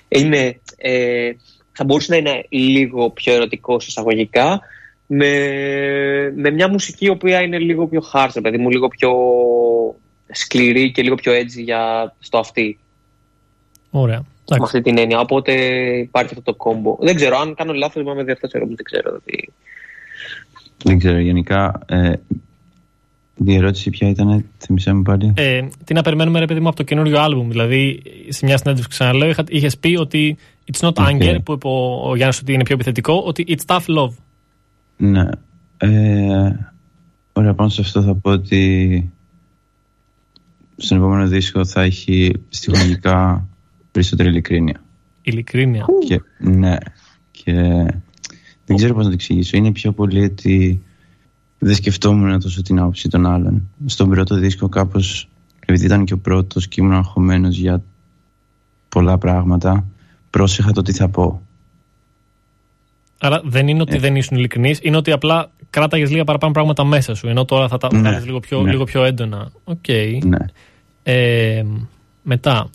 είναι, 0.08 0.60
ε, 0.78 1.32
θα 1.72 1.84
μπορούσε 1.84 2.12
να 2.12 2.18
είναι 2.18 2.46
λίγο 2.50 3.10
πιο 3.10 3.34
ερωτικό 3.34 3.80
σε 3.80 3.86
εισαγωγικά, 3.90 4.62
με, 5.08 5.32
με 6.36 6.50
μια 6.50 6.70
μουσική 6.70 7.06
η 7.06 7.10
οποία 7.10 7.42
είναι 7.42 7.58
λίγο 7.58 7.88
πιο 7.88 8.04
hard, 8.14 8.30
παιδί 8.42 8.58
μου, 8.58 8.70
λίγο 8.70 8.88
πιο 8.88 9.12
σκληρή 10.34 10.92
και 10.92 11.02
λίγο 11.02 11.16
πιο 11.16 11.32
έτσι 11.32 11.62
για 11.62 12.14
στο 12.20 12.38
αυτή. 12.38 12.78
Ωραία. 13.90 14.24
Με 14.50 14.58
αυτή 14.62 14.82
την 14.82 14.98
έννοια. 14.98 15.20
Οπότε 15.20 15.54
υπάρχει 15.98 16.30
αυτό 16.38 16.52
το 16.52 16.58
κόμπο. 16.58 16.98
Δεν 17.00 17.16
ξέρω, 17.16 17.38
αν 17.38 17.56
κάνω 17.56 17.74
λάθος, 17.74 18.04
είμαι 18.04 18.24
διορθώσω, 18.24 18.60
δεν 18.60 18.84
ξέρω. 18.84 19.10
Δηλαδή. 19.10 19.50
Δεν 20.84 20.98
ξέρω, 20.98 21.20
γενικά 21.20 21.80
ε, 21.86 22.14
η 23.46 23.56
ερώτηση 23.56 23.90
ποια 23.90 24.10
ήταν, 24.10 24.46
θυμίσέ 24.58 24.94
μου 24.94 25.02
πάλι; 25.02 25.34
Ε, 25.36 25.62
τι 25.84 25.94
να 25.94 26.02
περιμένουμε, 26.02 26.40
ρε 26.40 26.46
παιδί 26.46 26.60
μου, 26.60 26.68
από 26.68 26.76
το 26.76 26.84
καινούριο 26.84 27.20
άλμπουμ; 27.20 27.50
Δηλαδή, 27.50 28.02
σε 28.30 28.46
μια 28.46 28.58
συνέντευξη 28.58 28.90
ξαναλέω, 28.90 29.34
είχες 29.48 29.78
πει 29.78 29.96
ότι 30.00 30.38
it's 30.72 30.88
not 30.88 30.94
anger, 30.94 31.38
που 31.44 31.54
είπε 31.54 31.68
ο, 31.68 32.10
ο 32.10 32.16
Γιάννης 32.16 32.40
ότι 32.40 32.54
είναι 32.54 32.64
πιο 32.64 32.76
επιθετικό, 32.76 33.24
ότι 33.26 33.46
it's 33.48 33.76
tough 33.76 33.86
love. 33.98 34.14
Ναι. 34.98 35.26
Ε, 35.78 36.52
ωραία, 37.34 37.54
πάνω 37.54 37.70
σε 37.70 37.82
αυτό 37.82 38.02
θα 38.02 38.16
πω 38.16 38.32
ότι 38.32 39.12
στον 40.86 40.98
επόμενο 40.98 41.28
δίσκο 41.28 41.66
θα 41.66 41.82
έχει 41.82 42.34
στοιχολογικά 42.50 43.48
περισσότερη 43.92 44.30
ειλικρίνεια. 44.30 44.84
Ειλικρίνεια. 45.22 45.86
Και, 46.08 46.22
ναι. 46.38 46.76
Και 47.32 47.54
δεν 48.66 48.76
ξέρω 48.76 48.94
πώς 48.94 49.04
να 49.04 49.10
το 49.10 49.14
εξηγήσω. 49.14 49.58
Είναι 49.58 49.72
πιο 49.72 49.92
πολύ 49.92 50.24
ότι 50.24 50.82
δεν 51.60 51.76
σκεφτόμουν 51.76 52.40
τόσο 52.40 52.62
την 52.62 52.80
άποψη 52.80 53.10
των 53.10 53.26
άλλων. 53.26 53.70
Στον 53.86 54.10
πρώτο 54.10 54.36
δίσκο 54.36 54.70
κάπως, 54.70 55.30
επειδή 55.60 55.86
ήταν 55.86 56.06
και 56.06 56.14
ο 56.14 56.18
πρώτος 56.18 56.68
και 56.68 56.82
ήμουν 56.82 56.94
αγχωμένος 56.94 57.58
για 57.58 57.84
πολλά 58.90 59.18
πράγματα, 59.18 59.86
πρόσεχα 60.30 60.72
το 60.72 60.82
τι 60.82 60.94
θα 60.94 61.10
πω. 61.10 61.42
Άρα 63.20 63.42
δεν 63.46 63.68
είναι 63.68 63.82
ότι 63.82 63.96
ε. 63.96 64.00
δεν 64.00 64.16
ήσουν 64.16 64.38
ειλικρινής, 64.38 64.80
είναι 64.82 64.98
ότι 64.98 65.12
απλά 65.12 65.52
κράταγες 65.70 66.12
λίγα 66.12 66.24
παραπάνω 66.24 66.54
πράγματα 66.54 66.84
μέσα 66.84 67.16
σου. 67.16 67.28
Ενώ 67.28 67.46
τώρα 67.46 67.68
θα 67.68 67.78
τα 67.78 67.96
ναι, 67.96 68.20
λίγο, 68.20 68.40
πιο, 68.40 68.62
ναι. 68.62 68.72
λίγο 68.72 68.84
πιο 68.84 69.04
έντονα. 69.04 69.52
OK. 69.64 69.78
Okay. 69.88 70.18
Ναι. 70.24 70.38
Ε, 71.04 71.64
μετά, 72.22 72.70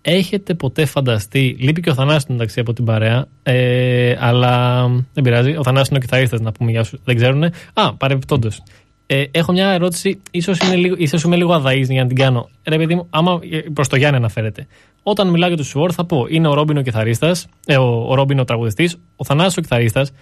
έχετε 0.00 0.54
ποτέ 0.54 0.84
φανταστεί. 0.84 1.56
Λείπει 1.58 1.80
και 1.80 1.90
ο 1.90 1.94
Θανάσης 1.94 2.24
εντάξει 2.30 2.60
από 2.60 2.72
την 2.72 2.84
παρέα. 2.84 3.26
Ε, 3.42 4.16
αλλά 4.18 4.82
δεν 5.12 5.24
πειράζει. 5.24 5.56
Ο 5.56 5.62
Θανάσης 5.62 5.88
είναι 5.88 5.98
ο 5.98 6.00
κιθαρίστας 6.00 6.40
να 6.40 6.52
πούμε 6.52 6.70
για 6.70 6.84
σου. 6.84 7.00
Δεν 7.04 7.16
ξέρουν. 7.16 7.42
Α, 7.72 7.94
παρεμπιπτόντως. 7.94 8.62
Ε, 9.10 9.24
έχω 9.30 9.52
μια 9.52 9.68
ερώτηση, 9.68 10.20
ίσως 10.30 10.72
λίγο, 10.74 10.94
ίσως 10.98 11.22
είμαι 11.22 11.36
λίγο 11.36 11.52
αδαή 11.52 11.80
για 11.80 12.02
να 12.02 12.08
την 12.08 12.16
κάνω. 12.16 12.48
Ρε 12.64 12.76
παιδί 12.76 12.94
μου, 12.94 13.06
άμα 13.10 13.38
προς 13.72 13.88
το 13.88 13.96
Γιάννη 13.96 14.16
αναφέρεται. 14.16 14.66
Όταν 15.02 15.28
μιλάω 15.28 15.48
για 15.48 15.56
τους 15.56 15.66
Σουόρ, 15.66 15.90
θα 15.94 16.04
πω 16.04 16.26
είναι 16.28 16.48
ο 16.48 16.54
Ρόμπιν 16.54 16.76
ο 16.76 16.82
κιθαρίστας, 16.82 17.46
ε, 17.66 17.76
ο, 17.76 18.04
ο 18.08 18.14
Ρόμπιν 18.14 18.38
ο 18.38 18.44
τραγουδιστής, 18.44 18.96
ο 19.16 19.24
Θανάσης 19.24 19.56
ο 19.56 19.60
κιθαρίστας. 19.60 20.12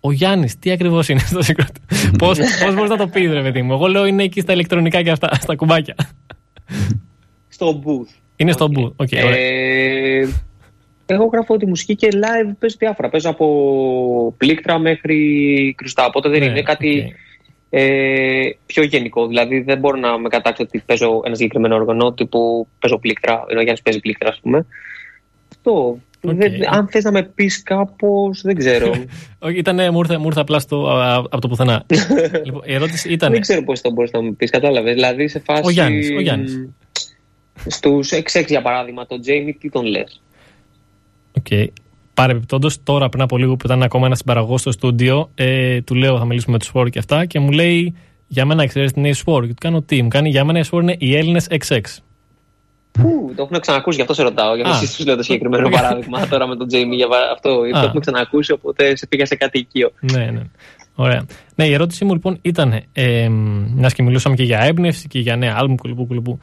Ο 0.00 0.12
Γιάννης, 0.12 0.58
τι 0.58 0.70
ακριβώς 0.70 1.08
είναι 1.08 1.20
στο 1.20 1.42
σύγκροτο. 1.42 1.80
Πώς 2.18 2.38
μπορείς 2.74 2.90
να 2.90 2.96
το 2.96 3.06
πεις, 3.06 3.30
ρε 3.32 3.42
παιδί 3.42 3.62
μου; 3.62 3.72
Εγώ 3.72 3.86
λέω 3.86 4.06
είναι 4.06 4.22
εκεί 4.22 4.40
στα 4.40 4.52
ηλεκτρονικά 4.52 5.02
και 5.02 5.10
αυτά, 5.10 5.34
στα 5.34 5.56
κουμπάκια. 5.56 5.94
Στο 7.48 7.82
booth. 7.84 8.14
Είναι 8.36 8.52
στο 8.52 8.68
booth. 8.76 9.04
Okay, 9.04 9.16
ε, 9.16 10.28
εγώ 11.06 11.24
γράφω 11.24 11.56
τη 11.56 11.66
μουσική 11.66 11.96
και 11.96 12.08
live 12.12 12.52
παίζω 12.58 12.76
διάφορα. 12.78 13.08
Παίζω 13.08 13.30
από 13.30 14.34
πλήκτρα 14.36 14.78
μέχρι 14.78 15.74
κρυστά. 15.76 16.06
Οπότε 16.06 16.28
δεν 16.28 16.40
ναι, 16.40 16.46
είναι 16.46 16.62
κάτι 16.62 17.14
ε, 17.70 18.50
πιο 18.66 18.82
γενικό. 18.82 19.26
Δηλαδή 19.26 19.60
δεν 19.60 19.78
μπορώ 19.78 19.98
να 19.98 20.18
με 20.18 20.28
κατάξω 20.28 20.62
ότι 20.62 20.82
παίζω 20.86 21.20
ένα 21.24 21.34
συγκεκριμένο 21.34 21.74
όργανο 21.74 22.12
τύπου 22.12 22.68
παίζω 22.80 22.98
πλήκτρα, 22.98 23.32
ενώ 23.48 23.58
ο 23.58 23.62
Γιάννης 23.62 23.82
παίζει 23.82 24.00
πλήκτρα, 24.00 24.28
ας 24.28 24.40
πούμε. 24.42 24.66
Αυτό. 25.52 25.98
Αν 26.70 26.88
θες 26.88 27.04
να 27.04 27.10
με 27.10 27.22
πεις 27.22 27.62
κάπως, 27.62 28.40
δεν 28.42 28.56
ξέρω. 28.56 28.92
Όχι, 29.38 29.58
ήταν, 29.58 29.92
μου 29.92 29.98
ήρθε, 29.98 30.18
μου 30.18 30.26
ήρθε 30.26 30.40
απλά 30.40 30.58
στο, 30.58 31.00
από 31.30 31.40
το 31.40 31.48
πουθενά. 31.48 31.84
λοιπόν, 32.44 32.62
η 32.64 32.74
ερώτηση 32.74 33.12
ήταν. 33.12 33.32
Δεν 33.32 33.40
ξέρω 33.40 33.64
πώς 33.64 33.80
θα 33.80 33.90
μπορούσε 33.90 34.16
να 34.16 34.22
μου 34.22 34.36
πεις, 34.36 34.50
κατάλαβες. 34.50 34.94
Δηλαδή 34.94 35.28
σε 35.28 35.38
φάση. 35.38 35.62
Ο 35.64 35.70
Γιάννης. 35.70 36.10
Ο 36.10 36.20
Γιάννης. 36.20 36.68
Στους 37.66 38.10
6-6 38.12 38.44
για 38.46 38.62
παράδειγμα, 38.62 39.06
τον 39.06 39.20
Jamie, 39.20 39.52
τι 39.52 39.70
τον 39.70 39.84
λες; 39.84 40.22
OK. 41.38 41.46
Okay. 41.50 41.66
Παρεμπιπτόντως, 42.14 42.82
τώρα 42.82 43.08
πριν 43.08 43.22
από 43.22 43.36
λίγο 43.36 43.56
που 43.56 43.66
ήταν 43.66 43.82
ακόμα 43.82 44.06
ένας 44.06 44.18
συμπαραγωγός 44.18 44.60
στο 44.60 44.72
στούντιο, 44.72 45.30
ε, 45.34 45.80
του 45.80 45.94
λέω 45.94 46.18
θα 46.18 46.24
μιλήσουμε 46.24 46.52
με 46.52 46.58
τους 46.58 46.68
Sworr 46.68 46.88
και 46.88 46.98
αυτά 46.98 47.24
και 47.24 47.38
μου 47.38 47.50
λέει 47.50 47.94
για 48.26 48.44
μένα 48.44 48.66
ξέρεις 48.66 48.92
τι 48.92 49.00
είναι 49.00 49.10
οι 49.10 49.12
Sworr. 49.12 49.42
Και 49.42 49.48
του 49.48 49.60
κάνω 49.60 49.82
τι, 49.82 50.02
μου 50.02 50.08
κάνει 50.08 50.28
για 50.28 50.44
μένα 50.44 50.58
οι 50.58 50.62
Sworr 50.62 50.82
είναι 50.82 50.96
οι 50.98 51.16
Έλληνες 51.16 51.46
XX. 51.68 51.80
Πού, 53.02 53.32
το 53.36 53.42
έχουμε 53.42 53.58
ξανακούσει, 53.58 53.96
γι' 53.96 54.02
αυτό 54.02 54.14
σε 54.14 54.22
ρωτάω. 54.22 54.54
Για 54.54 54.64
να 54.64 54.74
σου 54.74 55.04
λέω 55.04 55.16
το 55.16 55.22
συγκεκριμένο 55.22 55.68
παράδειγμα 55.76 56.26
τώρα 56.26 56.46
με 56.46 56.56
τον 56.56 56.66
Jamie. 56.66 56.96
Για 56.96 57.06
αυτό 57.32 57.48
το 57.72 57.78
έχουμε 57.78 58.00
ξανακούσει, 58.00 58.52
οπότε 58.52 58.96
σε 58.96 59.06
πήγα 59.06 59.26
σε 59.26 59.34
κάτι 59.34 59.58
οικείο. 59.58 59.90
Ναι, 60.00 60.24
ναι. 60.24 60.42
Ωραία. 60.94 61.26
Ναι, 61.54 61.66
η 61.66 61.72
ερώτησή 61.72 62.04
μου 62.04 62.12
λοιπόν 62.12 62.38
ήταν, 62.42 62.82
ε, 62.92 63.28
μιας 63.74 63.94
και 63.94 64.02
μιλούσαμε 64.02 64.34
και 64.34 64.42
για 64.42 64.60
έμπνευση 64.60 65.08
και 65.08 65.18
για 65.18 65.36
νέα 65.36 65.54
άλμου 65.58 65.74
κουλουπού 65.74 66.06
κουλουπού. 66.06 66.38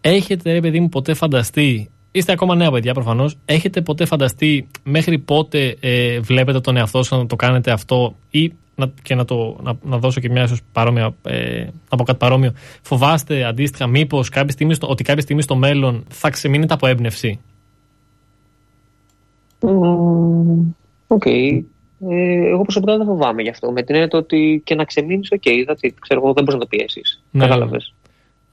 Έχετε, 0.00 0.52
ρε 0.52 0.60
παιδί 0.60 0.80
μου, 0.80 0.88
ποτέ 0.88 1.14
φανταστεί 1.14 1.90
Είστε 2.16 2.32
ακόμα 2.32 2.54
νέα 2.54 2.70
παιδιά 2.70 2.94
προφανώς. 2.94 3.36
Έχετε 3.44 3.80
ποτέ 3.80 4.04
φανταστεί 4.04 4.68
μέχρι 4.82 5.18
πότε 5.18 5.76
ε, 5.80 6.20
βλέπετε 6.20 6.60
τον 6.60 6.76
εαυτό 6.76 7.02
σας 7.02 7.18
να 7.18 7.26
το 7.26 7.36
κάνετε 7.36 7.70
αυτό 7.70 8.16
ή 8.30 8.52
να, 8.76 8.92
και 9.02 9.14
να, 9.14 9.24
το, 9.24 9.56
να, 9.62 9.78
να 9.82 9.98
δώσω 9.98 10.20
και 10.20 10.30
μια 10.30 10.42
ίσως 10.42 10.60
παρόμοια, 10.72 11.14
ε, 11.22 11.66
να 11.90 11.96
πω 11.96 12.04
κάτι 12.04 12.18
παρόμοιο. 12.18 12.52
Φοβάστε 12.82 13.44
αντίστοιχα 13.44 13.86
μήπως 13.86 14.30
ότι 14.80 15.04
κάποια 15.04 15.22
στιγμή 15.22 15.42
στο 15.42 15.56
μέλλον 15.56 16.04
θα 16.08 16.30
ξεμείνετε 16.30 16.74
από 16.74 16.86
έμπνευση. 16.86 17.40
OK. 21.06 21.22
okay. 21.24 21.62
Ε, 22.08 22.48
εγώ 22.48 22.62
προσωπικά 22.62 22.96
δεν 22.96 23.06
φοβάμαι 23.06 23.42
γι' 23.42 23.48
αυτό. 23.48 23.72
Με 23.72 23.82
την 23.82 23.94
έννοια 23.94 24.10
ότι 24.12 24.62
και 24.64 24.74
να 24.74 24.84
ξεμείνεις, 24.84 25.30
OK, 25.30 25.42
okay, 25.44 25.90
ξέρω 26.00 26.20
εγώ, 26.20 26.32
δεν 26.32 26.44
μπορείς 26.44 26.60
να 26.60 26.66
το 26.66 26.66
πιέσεις. 26.66 27.22
Ναι. 27.30 27.42
Κατάλαβες. 27.42 27.94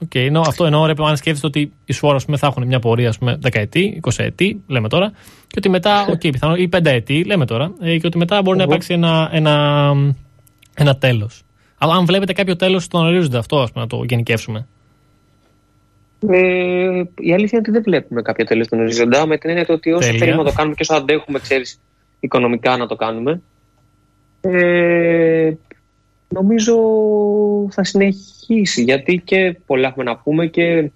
Okay, 0.08 0.32
no, 0.32 0.42
αυτό 0.46 0.64
εννοώ, 0.64 0.86
ρε, 0.86 0.92
αν 0.96 1.16
σκέφτεσαι 1.16 1.46
ότι 1.46 1.72
οι 1.84 1.92
Sworr 1.92 2.20
θα 2.20 2.46
έχουν 2.46 2.66
μια 2.66 2.78
πορεία 2.78 3.08
ας 3.08 3.18
πούμε, 3.18 3.38
10 3.42 3.48
ετή, 3.52 4.00
20 4.04 4.10
ετή, 4.16 4.62
λέμε 4.66 4.88
τώρα, 4.88 5.12
και 5.46 5.54
ότι 5.56 5.68
μετά, 5.68 6.08
okay, 6.08 6.30
πιθανό, 6.32 6.54
ή 6.54 6.68
5 6.72 6.80
ετή, 6.84 7.24
λέμε 7.24 7.46
τώρα, 7.46 7.72
ε, 7.80 7.98
και 7.98 8.06
ότι 8.06 8.18
μετά 8.18 8.42
μπορεί 8.42 8.58
να 8.58 8.62
υπάρξει 8.62 8.92
ένα, 8.92 9.28
ένα, 9.32 9.92
ένα 10.74 10.96
τέλος. 10.96 11.42
Αλλά 11.78 11.94
αν 11.94 12.04
βλέπετε 12.04 12.32
κάποιο 12.32 12.56
τέλος 12.56 12.84
στον 12.84 13.06
ορίζοντα 13.06 13.38
αυτό, 13.38 13.60
ας 13.60 13.72
πούμε, 13.72 13.84
να 13.84 13.90
το 13.90 14.04
γενικεύσουμε. 14.04 14.66
Ε, 16.28 17.02
η 17.18 17.32
αλήθεια 17.32 17.58
είναι 17.58 17.58
ότι 17.58 17.70
δεν 17.70 17.82
βλέπουμε 17.82 18.22
κάποιο 18.22 18.44
τέλος 18.44 18.66
στον 18.66 18.80
ορίζοντα, 18.80 19.26
με 19.26 19.38
την 19.38 19.50
έννοια 19.50 19.66
ότι 19.68 19.92
όσο 19.92 20.12
θέλουμε 20.12 20.42
να 20.42 20.44
το 20.44 20.52
κάνουμε 20.52 20.74
και 20.74 20.82
όσο 20.82 20.94
αντέχουμε, 20.94 21.38
ξέρεις, 21.38 21.80
οικονομικά 22.20 22.76
να 22.76 22.86
το 22.86 22.96
κάνουμε. 22.96 23.40
Ε, 24.40 25.52
νομίζω 26.34 26.74
θα 27.70 27.84
συνεχίσει 27.84 28.82
γιατί 28.82 29.22
και 29.24 29.56
πολλά 29.66 29.88
έχουμε 29.88 30.04
να 30.04 30.16
πούμε 30.16 30.46
και 30.46 30.90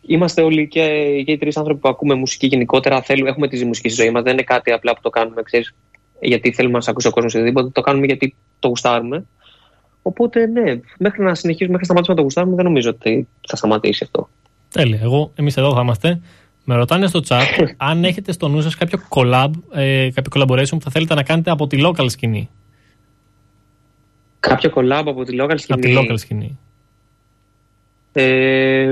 είμαστε 0.00 0.42
όλοι 0.42 0.68
και, 0.68 0.80
και 1.26 1.32
οι 1.32 1.38
τρεις 1.38 1.56
άνθρωποι 1.56 1.80
που 1.80 1.88
ακούμε 1.88 2.14
μουσική 2.14 2.46
γενικότερα 2.46 3.02
θέλουμε, 3.02 3.30
έχουμε 3.30 3.48
τη 3.48 3.64
μουσική 3.64 3.88
στη 3.88 4.02
ζωή 4.02 4.10
μας 4.10 4.22
δεν 4.22 4.32
είναι 4.32 4.42
κάτι 4.42 4.72
απλά 4.72 4.94
που 4.94 5.00
το 5.02 5.10
κάνουμε 5.10 5.42
ξέρεις, 5.42 5.74
γιατί 6.20 6.52
θέλουμε 6.52 6.72
να 6.72 6.78
μας 6.78 6.88
ακούσει 6.88 7.06
ο 7.06 7.10
κόσμος 7.10 7.34
οτιδήποτε 7.34 7.68
το 7.68 7.80
κάνουμε 7.80 8.06
γιατί 8.06 8.34
το 8.58 8.68
γουστάρουμε. 8.68 9.24
Οπότε 10.02 10.46
ναι, 10.46 10.80
μέχρι 10.98 11.22
να 11.22 11.34
συνεχίσουμε 11.34 11.70
μέχρι 11.70 11.78
να 11.78 11.84
σταματήσουμε 11.84 12.14
να 12.14 12.14
το 12.14 12.22
γουστάρουμε 12.22 12.54
δεν 12.54 12.64
νομίζω 12.64 12.90
ότι 12.90 13.28
θα 13.48 13.56
σταματήσει 13.56 14.04
αυτό. 14.04 14.28
Τέλεια, 14.72 14.98
εγώ 15.02 15.32
εμείς 15.34 15.56
εδώ 15.56 15.74
θα 15.74 15.80
είμαστε. 15.80 16.20
Με 16.64 16.74
ρωτάνε 16.74 17.06
στο 17.06 17.20
chat 17.28 17.42
αν 17.90 18.04
έχετε 18.04 18.32
στο 18.32 18.48
νου 18.48 18.60
σας 18.60 18.76
κάποιο 18.76 18.98
collab, 19.08 19.50
ε, 19.74 20.08
κάποιο 20.14 20.42
collaboration 20.42 20.70
που 20.70 20.80
θα 20.80 20.90
θέλετε 20.90 21.14
να 21.14 21.22
κάνετε 21.22 21.50
από 21.50 21.66
τη 21.66 21.78
local 21.82 22.10
σκηνή 22.10 22.48
Κάποιο 24.40 24.70
collab 24.74 25.02
από 25.06 25.24
τη 25.24 25.36
local 25.40 25.54
σκηνή. 25.56 25.96
Από 25.96 26.06
τη 26.06 26.12
local 26.12 26.18
σκηνή. 26.18 26.58
Ε, 28.12 28.86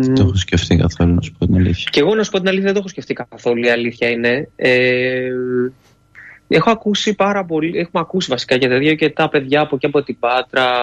δεν 0.00 0.14
το 0.14 0.22
έχω 0.22 0.34
σκεφτεί 0.34 0.76
καθόλου, 0.76 1.14
να 1.14 1.20
σου 1.20 1.32
πω 1.38 1.46
την 1.46 1.56
αλήθεια. 1.56 1.90
Και 1.90 2.00
εγώ 2.00 2.14
να 2.14 2.22
σου 2.22 2.30
πω 2.30 2.38
την 2.38 2.48
αλήθεια, 2.48 2.64
δεν 2.64 2.74
το 2.74 2.78
έχω 2.78 2.88
σκεφτεί 2.88 3.14
καθόλου. 3.14 3.64
Η 3.64 3.70
αλήθεια 3.70 4.08
είναι. 4.08 4.48
Ε, 4.56 5.28
έχω 6.48 6.70
ακούσει 6.70 7.14
πάρα 7.14 7.44
πολύ. 7.44 7.78
Έχουμε 7.78 8.02
ακούσει 8.02 8.30
βασικά 8.30 8.56
για 8.56 8.68
τα 8.68 8.78
δύο 8.78 8.94
και 8.94 9.10
τα 9.10 9.28
παιδιά 9.28 9.60
από 9.60 9.74
εκεί 9.76 9.86
από 9.86 10.02
την 10.02 10.18
Πάτρα. 10.18 10.74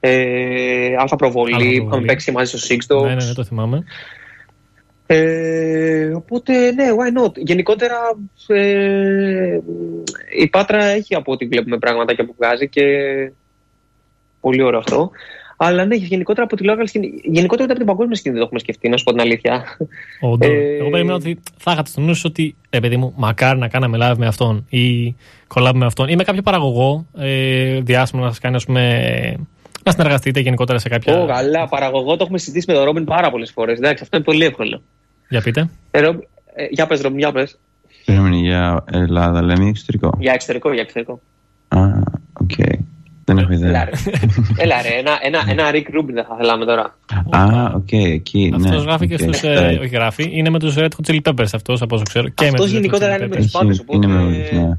Ε, 0.00 0.94
Αλφα 0.98 1.16
Προβολή, 1.16 1.80
που 1.80 1.86
είχαμε 1.86 2.06
παίξει 2.06 2.32
μαζί 2.32 2.58
στο 2.58 2.74
Six 2.74 3.02
Ναι, 3.02 3.14
ναι, 3.14 3.24
ναι, 3.24 3.32
το 3.32 3.44
θυμάμαι. 3.44 3.84
Ε, 5.06 6.12
οπότε 6.14 6.72
ναι, 6.72 6.84
why 6.98 7.22
not; 7.22 7.32
Γενικότερα 7.34 7.96
ε, 8.46 9.58
η 10.38 10.48
Πάτρα 10.48 10.84
έχει 10.84 11.14
από 11.14 11.32
ό,τι 11.32 11.46
βλέπουμε 11.46 11.78
πράγματα 11.78 12.14
και 12.14 12.22
που 12.22 12.34
βγάζει 12.38 12.68
και 12.68 12.82
πολύ 14.40 14.62
ωραίο 14.62 14.78
αυτό. 14.78 15.10
Αλλά 15.56 15.84
ναι, 15.84 15.94
γενικότερα 15.94 16.44
από 16.44 16.56
τη 16.56 16.64
local 16.68 16.82
σκηνή, 16.84 17.12
γενικότερα 17.22 17.68
από 17.68 17.78
την 17.78 17.86
παγκόσμια 17.86 18.14
σκηνή 18.14 18.34
δεν 18.34 18.42
το 18.42 18.46
έχουμε 18.46 18.60
σκεφτεί, 18.60 18.88
να 18.88 18.96
σου 18.96 19.04
πω 19.04 19.10
την 19.10 19.20
αλήθεια. 19.20 19.78
Όντως. 20.20 20.48
Ε... 20.48 20.76
Εγώ 20.80 20.90
περίμενα 20.90 21.14
ότι 21.14 21.40
θα 21.56 21.72
είχατε 21.72 21.90
στο 21.90 22.00
νου 22.00 22.20
ότι, 22.24 22.56
ε, 22.70 22.80
παιδί 22.80 22.96
μου, 22.96 23.12
μακάρι 23.16 23.58
να 23.58 23.68
κάναμε 23.68 23.98
live 24.00 24.16
με 24.16 24.26
αυτόν 24.26 24.66
ή 24.68 25.16
collab 25.54 25.72
με 25.74 25.86
αυτόν 25.86 26.08
ή 26.08 26.16
με 26.16 26.24
κάποιο 26.24 26.42
παραγωγό 26.42 27.06
ε, 27.18 27.80
διάσημο 27.80 28.22
να 28.22 28.28
σας 28.28 28.38
κάνει, 28.38 28.56
ας 28.56 28.64
πούμε, 28.64 29.46
να 29.84 29.92
συνεργαστείτε 29.92 30.40
γενικότερα 30.40 30.78
σε 30.78 30.88
κάποια. 30.88 31.18
Ω, 31.18 31.26
καλά, 31.26 31.68
παραγωγό 31.68 32.16
το 32.16 32.22
έχουμε 32.24 32.38
συζητήσει 32.38 32.64
με 32.68 32.74
τον 32.74 32.84
Ρόμπιν 32.84 33.04
πάρα 33.04 33.30
πολλές 33.30 33.50
φορές. 33.50 33.78
Εντάξει, 33.78 34.02
αυτό 34.02 34.16
είναι 34.16 34.24
πολύ 34.24 34.44
εύκολο. 34.44 34.82
Για 35.28 35.40
πείτε. 35.40 35.68
Ε, 35.90 35.98
ε, 35.98 36.12
για 36.70 36.86
πες, 36.86 37.00
Ρόμπιν, 37.00 37.18
για 37.18 37.32
πες. 37.32 37.58
για 38.42 38.84
Ελλάδα, 38.92 39.42
λέμε 39.42 39.68
εξωτερικό; 39.68 40.16
Για 40.18 40.32
εξωτερικό, 40.32 40.72
για 40.72 40.82
εξωτερικό. 40.82 41.20
Α, 41.68 41.78
OK. 42.32 42.50
Okay. 42.58 42.78
Δεν 43.24 43.38
έχω 43.38 43.52
ιδέα. 43.52 43.88
Έλα 44.56 44.82
ρε, 44.82 44.88
ένα, 44.88 45.18
ένα, 45.22 45.44
ένα 45.48 45.70
Rick 45.72 45.98
Rubin 45.98 46.12
δεν 46.12 46.24
θα 46.24 46.36
θέλαμε 46.36 46.64
τώρα. 46.64 46.98
Α, 47.30 47.72
οκ, 47.74 47.92
εκεί, 47.92 48.48
ναι. 48.50 48.68
Αυτός 48.68 48.84
γράφει 48.84 49.08
και 49.08 49.18
στους, 49.18 49.42
ε, 49.42 49.78
όχι 49.80 49.94
γράφει, 49.94 50.28
είναι 50.32 50.50
με 50.50 50.58
τους 50.58 50.74
Red 50.78 50.88
Hot 50.88 51.10
Chili 51.10 51.20
Peppers 51.22 51.48
αυτός, 51.52 51.82
από 51.82 51.94
όσο 51.94 52.04
ξέρω. 52.04 52.28
Αυτός 52.42 52.70
γενικότερα 52.70 53.16
είναι 53.16 53.28
με 53.28 53.36
τους 53.36 53.50
πάντες, 53.50 53.80
οπότε... 53.80 54.06
Είναι 54.06 54.16
με 54.16 54.48
ναι. 54.52 54.78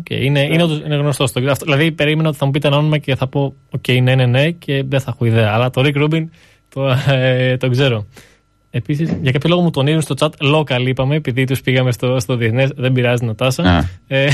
Okay, 0.00 0.20
είναι, 0.20 0.40
είναι, 0.40 0.62
είναι 0.84 0.96
γνωστό. 0.96 1.26
Δηλαδή, 1.62 1.92
περίμενα 1.92 2.28
ότι 2.28 2.38
θα 2.38 2.44
μου 2.44 2.50
πείτε 2.50 2.66
ένα 2.66 2.76
όνομα 2.76 2.98
και 2.98 3.14
θα 3.14 3.26
πω: 3.26 3.54
OK, 3.70 3.82
okay, 3.86 4.02
ναι, 4.02 4.14
ναι, 4.14 4.26
ναι, 4.26 4.50
και 4.50 4.84
δεν 4.86 5.00
θα 5.00 5.10
έχω 5.14 5.24
ιδέα. 5.24 5.52
Αλλά 5.52 5.70
το 5.70 5.82
Rick 5.84 6.02
Rubin 6.02 6.24
το, 6.68 6.96
ε, 7.08 7.56
το 7.56 7.70
ξέρω. 7.70 8.06
Επίσης, 8.70 9.16
για 9.22 9.32
κάποιο 9.32 9.48
λόγο 9.48 9.62
μου 9.62 9.70
τονίζουν 9.70 10.00
στο 10.00 10.14
chat 10.18 10.54
local, 10.54 10.86
είπαμε, 10.86 11.14
επειδή 11.14 11.44
τους 11.44 11.60
πήγαμε 11.60 11.92
στο, 11.92 12.20
στο 12.20 12.36
διεθνές. 12.36 12.70
Δεν 12.76 12.92
πειράζει, 12.92 13.24
Νατάσα. 13.24 13.90
Ε, 14.06 14.28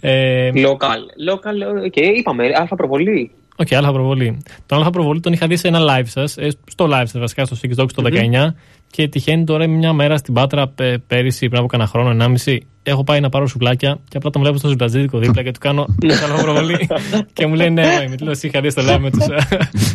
ε, 0.00 0.50
local. 0.54 1.30
Local, 1.30 1.86
okay, 1.86 2.16
είπαμε, 2.16 2.44
Άλφα 2.54 2.76
Προβολή. 2.76 3.30
OK, 3.56 3.66
okay, 3.66 3.74
Άλφα 3.74 3.92
Προβολή. 3.92 4.42
Τον 4.66 4.78
Άλφα 4.78 4.90
Προβολή 4.90 5.20
τον 5.20 5.32
είχα 5.32 5.46
δει 5.46 5.56
σε 5.56 5.68
ένα 5.68 5.80
live 5.80 6.06
σας, 6.06 6.36
ε, 6.36 6.48
στο 6.66 6.86
live 6.86 7.04
σας 7.04 7.18
βασικά, 7.18 7.44
στο 7.44 7.56
Six 7.62 7.82
Dogs 7.82 7.92
το 7.94 8.02
mm-hmm. 8.06 8.46
19. 8.46 8.54
Και 8.96 9.08
τυχαίνει 9.08 9.44
τώρα 9.44 9.66
μια 9.66 9.92
μέρα 9.92 10.16
στην 10.16 10.34
Πάτρα 10.34 10.72
πέρυσι, 11.06 11.48
πριν 11.48 11.58
από 11.58 11.66
κανένα 11.66 11.88
χρόνο, 11.88 12.10
ενάμιση. 12.10 12.66
Έχω 12.82 13.04
πάει 13.04 13.20
να 13.20 13.28
πάρω 13.28 13.46
σουβλάκια 13.46 13.98
και 14.08 14.16
απλά 14.16 14.30
τον 14.30 14.42
βλέπω 14.42 14.58
στο 14.58 14.68
σουβλατζίδικο 14.68 15.18
δίπλα 15.18 15.42
και 15.42 15.50
του 15.50 15.58
κάνω 15.60 15.86
Άλφα 16.10 16.42
Προβολή. 16.42 16.88
και 17.32 17.46
μου 17.46 17.54
λέει 17.54 17.70
ναι, 17.70 17.84
με 18.08 18.16
τι 18.16 18.46
είχα 18.46 18.60
δει 18.60 18.70
στο 18.70 18.82
live 18.86 19.10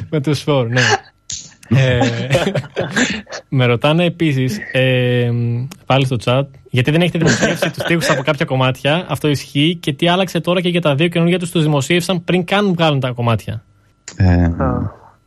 με 0.10 0.22
τους 0.22 0.40
φόρ. 0.42 0.68
Ναι 0.68 0.82
ε, 1.70 2.00
με 3.50 3.66
ρωτάνε 3.66 4.06
επίσης 4.06 4.58
ε, 4.72 5.32
πάλι 5.86 6.06
στο 6.06 6.16
chat 6.24 6.44
γιατί 6.70 6.92
δεν 6.92 7.02
έχετε 7.02 7.18
δημοσιεύσει 7.18 7.72
τους 7.72 7.84
τείχου 7.84 8.12
από 8.12 8.22
κάποια 8.22 8.46
κομμάτια. 8.46 9.06
Αυτό 9.10 9.28
ισχύει 9.28 9.78
και 9.82 9.94
τι 9.94 10.08
άλλαξε 10.08 10.40
τώρα 10.40 10.62
και 10.62 10.70
για 10.70 10.82
τα 10.82 10.96
δύο 10.96 11.08
καινούργια 11.08 11.40
τους 11.40 11.52
τους 11.52 11.64
δημοσίευσαν 11.64 12.24
πριν 12.24 12.46
καν 12.46 12.74
βγάλουν 12.74 13.00
τα 13.00 13.12
κομμάτια. 13.12 13.64
Ε, 14.16 14.50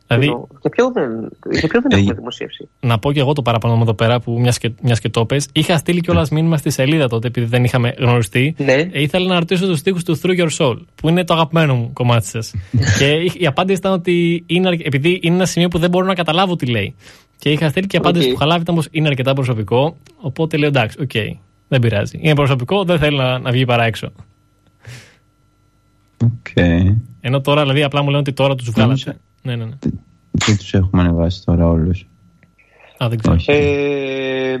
Δηλαδή, 0.07 0.25
για 0.61 0.69
ποιο 0.69 0.91
δεν, 0.91 1.29
για 1.51 1.67
ποιο 1.67 1.81
δεν 1.81 1.91
ε, 1.91 1.95
έχουμε 1.95 2.13
δημοσίευση. 2.13 2.69
Να 2.79 2.99
πω 2.99 3.11
και 3.11 3.19
εγώ 3.19 3.33
το 3.33 3.41
παραπάνω 3.41 3.81
εδώ 3.81 3.93
πέρα 3.93 4.19
που 4.19 4.39
μιας 4.39 4.57
και, 4.57 4.71
μιας 4.81 4.99
και 4.99 5.09
το 5.09 5.25
πες. 5.25 5.47
Είχα 5.53 5.77
στείλει 5.77 6.01
κιόλας 6.01 6.29
μήνυμα 6.29 6.57
στη 6.57 6.69
σελίδα 6.69 7.07
τότε 7.07 7.27
επειδή 7.27 7.45
δεν 7.45 7.63
είχαμε 7.63 7.93
γνωριστεί. 7.97 8.55
Ναι. 8.57 8.73
Ε, 8.73 9.01
ήθελα 9.01 9.27
να 9.27 9.39
ρωτήσω 9.39 9.67
τους 9.67 9.79
στίχους 9.79 10.03
του 10.03 10.19
Through 10.19 10.39
Your 10.39 10.49
Soul 10.57 10.77
που 10.95 11.09
είναι 11.09 11.23
το 11.23 11.33
αγαπημένο 11.33 11.75
μου 11.75 11.93
κομμάτι 11.93 12.27
σας. 12.27 12.53
και 12.99 13.05
η 13.37 13.45
απάντηση 13.45 13.77
ήταν 13.77 13.91
ότι 13.91 14.43
είναι, 14.45 14.77
επειδή 14.83 15.19
είναι 15.21 15.35
ένα 15.35 15.45
σημείο 15.45 15.67
που 15.67 15.77
δεν 15.77 15.89
μπορώ 15.89 16.05
να 16.05 16.13
καταλάβω 16.13 16.55
τι 16.55 16.65
λέει. 16.65 16.95
Και 17.39 17.51
είχα 17.51 17.69
στείλει 17.69 17.87
και 17.87 17.95
η 17.95 17.99
απάντηση 17.99 18.27
okay. 18.27 18.31
που 18.31 18.37
είχα 18.37 18.49
λάβει 18.49 18.61
ήταν 18.61 18.75
πως 18.75 18.87
είναι 18.91 19.07
αρκετά 19.07 19.33
προσωπικό. 19.33 19.97
Οπότε 20.21 20.57
λέω 20.57 20.67
εντάξει, 20.67 20.97
ok, 21.01 21.09
okay, 21.13 21.37
δεν 21.67 21.79
πειράζει. 21.79 22.19
Είναι 22.21 22.35
προσωπικό, 22.35 22.83
δεν 22.83 22.99
θέλω 22.99 23.17
να, 23.17 23.39
να 23.39 23.51
βγει 23.51 23.65
παραέξω. 23.65 24.11
Okay. 26.23 26.95
Ενώ 27.21 27.41
τώρα, 27.41 27.61
δηλαδή, 27.61 27.83
απλά 27.83 28.01
μου 28.01 28.07
λένε 28.07 28.19
ότι 28.19 28.33
τώρα 28.33 28.55
τους 28.55 28.69
βγάλατε. 28.69 29.17
Ναι, 29.45 29.55
ναι, 29.55 29.65
ναι. 29.65 29.75
Δεν 30.31 30.57
τους 30.57 30.73
έχουμε 30.73 31.01
ανεβάσει 31.01 31.45
τώρα 31.45 31.67
όλους. 31.67 32.07
Α, 33.03 33.09
δεν 33.09 33.17
ξέρω. 33.17 33.37
Ε, 33.45 34.57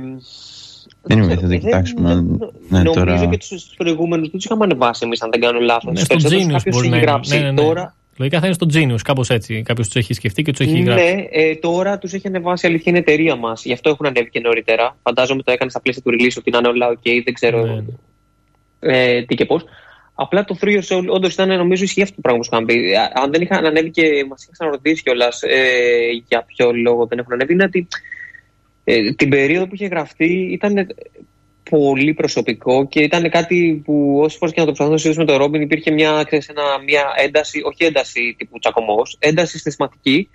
δεν 1.01 1.17
είμαι, 1.17 1.35
θα 1.35 1.47
το 1.47 1.57
κοιτάξουμε. 1.57 2.13
Ναι, 2.13 2.81
νομίζω 2.83 2.93
τώρα... 2.93 3.25
και 3.25 3.37
τους 3.37 3.73
προηγούμενους 3.77 4.29
τους 4.29 4.45
είχαμε 4.45 4.63
ανεβάσει 4.63 5.01
εμείς, 5.05 5.21
αν 5.21 5.29
δεν 5.31 5.41
κάνω 5.41 5.59
λάθος. 5.59 5.93
Ναι, 5.93 5.99
στο 5.99 6.15
Genius 6.29 6.71
μπορεί 6.71 6.87
να 6.87 6.99
γράψει. 6.99 7.35
Ναι, 7.35 7.41
ναι, 7.41 7.51
ναι. 7.51 7.61
Τώρα... 7.61 7.95
Λογικά 8.17 8.39
θα 8.39 8.45
είναι 8.45 8.55
στο 8.55 8.67
Genius, 8.73 9.01
κάπως 9.03 9.29
έτσι. 9.29 9.61
Κάποιος 9.61 9.87
τους 9.87 9.95
έχει 9.95 10.13
σκεφτεί 10.13 10.41
και 10.41 10.51
τους 10.51 10.65
έχει 10.65 10.81
γράψει. 10.81 11.03
Ναι, 11.03 11.25
ε, 11.31 11.55
τώρα 11.55 11.97
τους 11.97 12.13
έχει 12.13 12.27
ανεβάσει 12.27 12.67
αλήθεια 12.67 12.83
είναι 12.85 12.99
εταιρεία 12.99 13.35
μας. 13.35 13.65
Γι' 13.65 13.73
αυτό 13.73 13.89
έχουν 13.89 14.05
ανέβει 14.05 14.29
και 14.29 14.39
νωρίτερα. 14.39 14.97
Φαντάζομαι 15.03 15.41
το 15.41 15.51
έκανε 15.51 15.69
στα 15.69 15.81
πλαίσια 15.81 16.01
του 16.01 16.11
release 16.11 16.35
ότι 16.37 16.51
να 16.51 16.57
είναι 16.57 16.67
όλα 16.67 16.89
OK, 16.89 17.21
δεν 17.23 17.33
ξέρω 17.33 17.65
ναι, 17.65 17.73
ναι. 17.73 17.83
Ε, 18.79 19.21
τι 19.21 19.35
και 19.35 19.45
πώς. 19.45 19.63
Απλά 20.15 20.43
το 20.43 20.57
Through 20.61 20.79
Your 20.79 20.83
Soul 20.87 21.07
όντως 21.07 21.33
ήταν 21.33 21.57
νομίζω 21.57 21.83
ισχύει 21.83 22.01
αυτό 22.01 22.15
το 22.15 22.21
πράγμα 22.21 22.39
που 22.39 22.47
είχαν 22.51 22.65
πει. 22.65 22.95
Αν 23.13 23.31
δεν 23.31 23.41
είχαν 23.41 23.65
ανέβει 23.65 23.91
και 23.91 24.25
μας 24.29 24.49
είχαν 24.53 24.69
ρωτήσει 24.69 25.03
κιόλας 25.03 25.41
ε, 25.41 26.09
για 26.27 26.43
ποιο 26.43 26.71
λόγο 26.73 27.05
δεν 27.05 27.19
έχουν 27.19 27.33
ανέβει, 27.33 27.53
είναι 27.53 27.63
ότι 27.63 27.87
ε, 28.83 29.13
την 29.13 29.29
περίοδο 29.29 29.67
που 29.67 29.75
είχε 29.75 29.85
γραφτεί 29.85 30.49
ήταν 30.51 30.87
πολύ 31.69 32.13
προσωπικό 32.13 32.87
και 32.87 32.99
ήταν 32.99 33.29
κάτι 33.29 33.81
που 33.85 34.19
όσες 34.21 34.37
φορές 34.37 34.53
και 34.53 34.59
να 34.59 34.65
το 34.65 34.71
προσπαθούμε 34.73 35.13
να 35.13 35.23
με 35.23 35.25
τον 35.25 35.37
Ρόμπιν 35.37 35.61
υπήρχε 35.61 35.91
μια, 35.91 36.23
ξέρεις, 36.25 36.47
ένα, 36.47 36.63
μια 36.85 37.13
ένταση, 37.15 37.61
όχι 37.63 37.83
ένταση 37.83 38.35
τύπου 38.37 38.59
τσακωμός, 38.59 39.17
ένταση 39.19 39.57
συναισθηματική. 39.57 40.29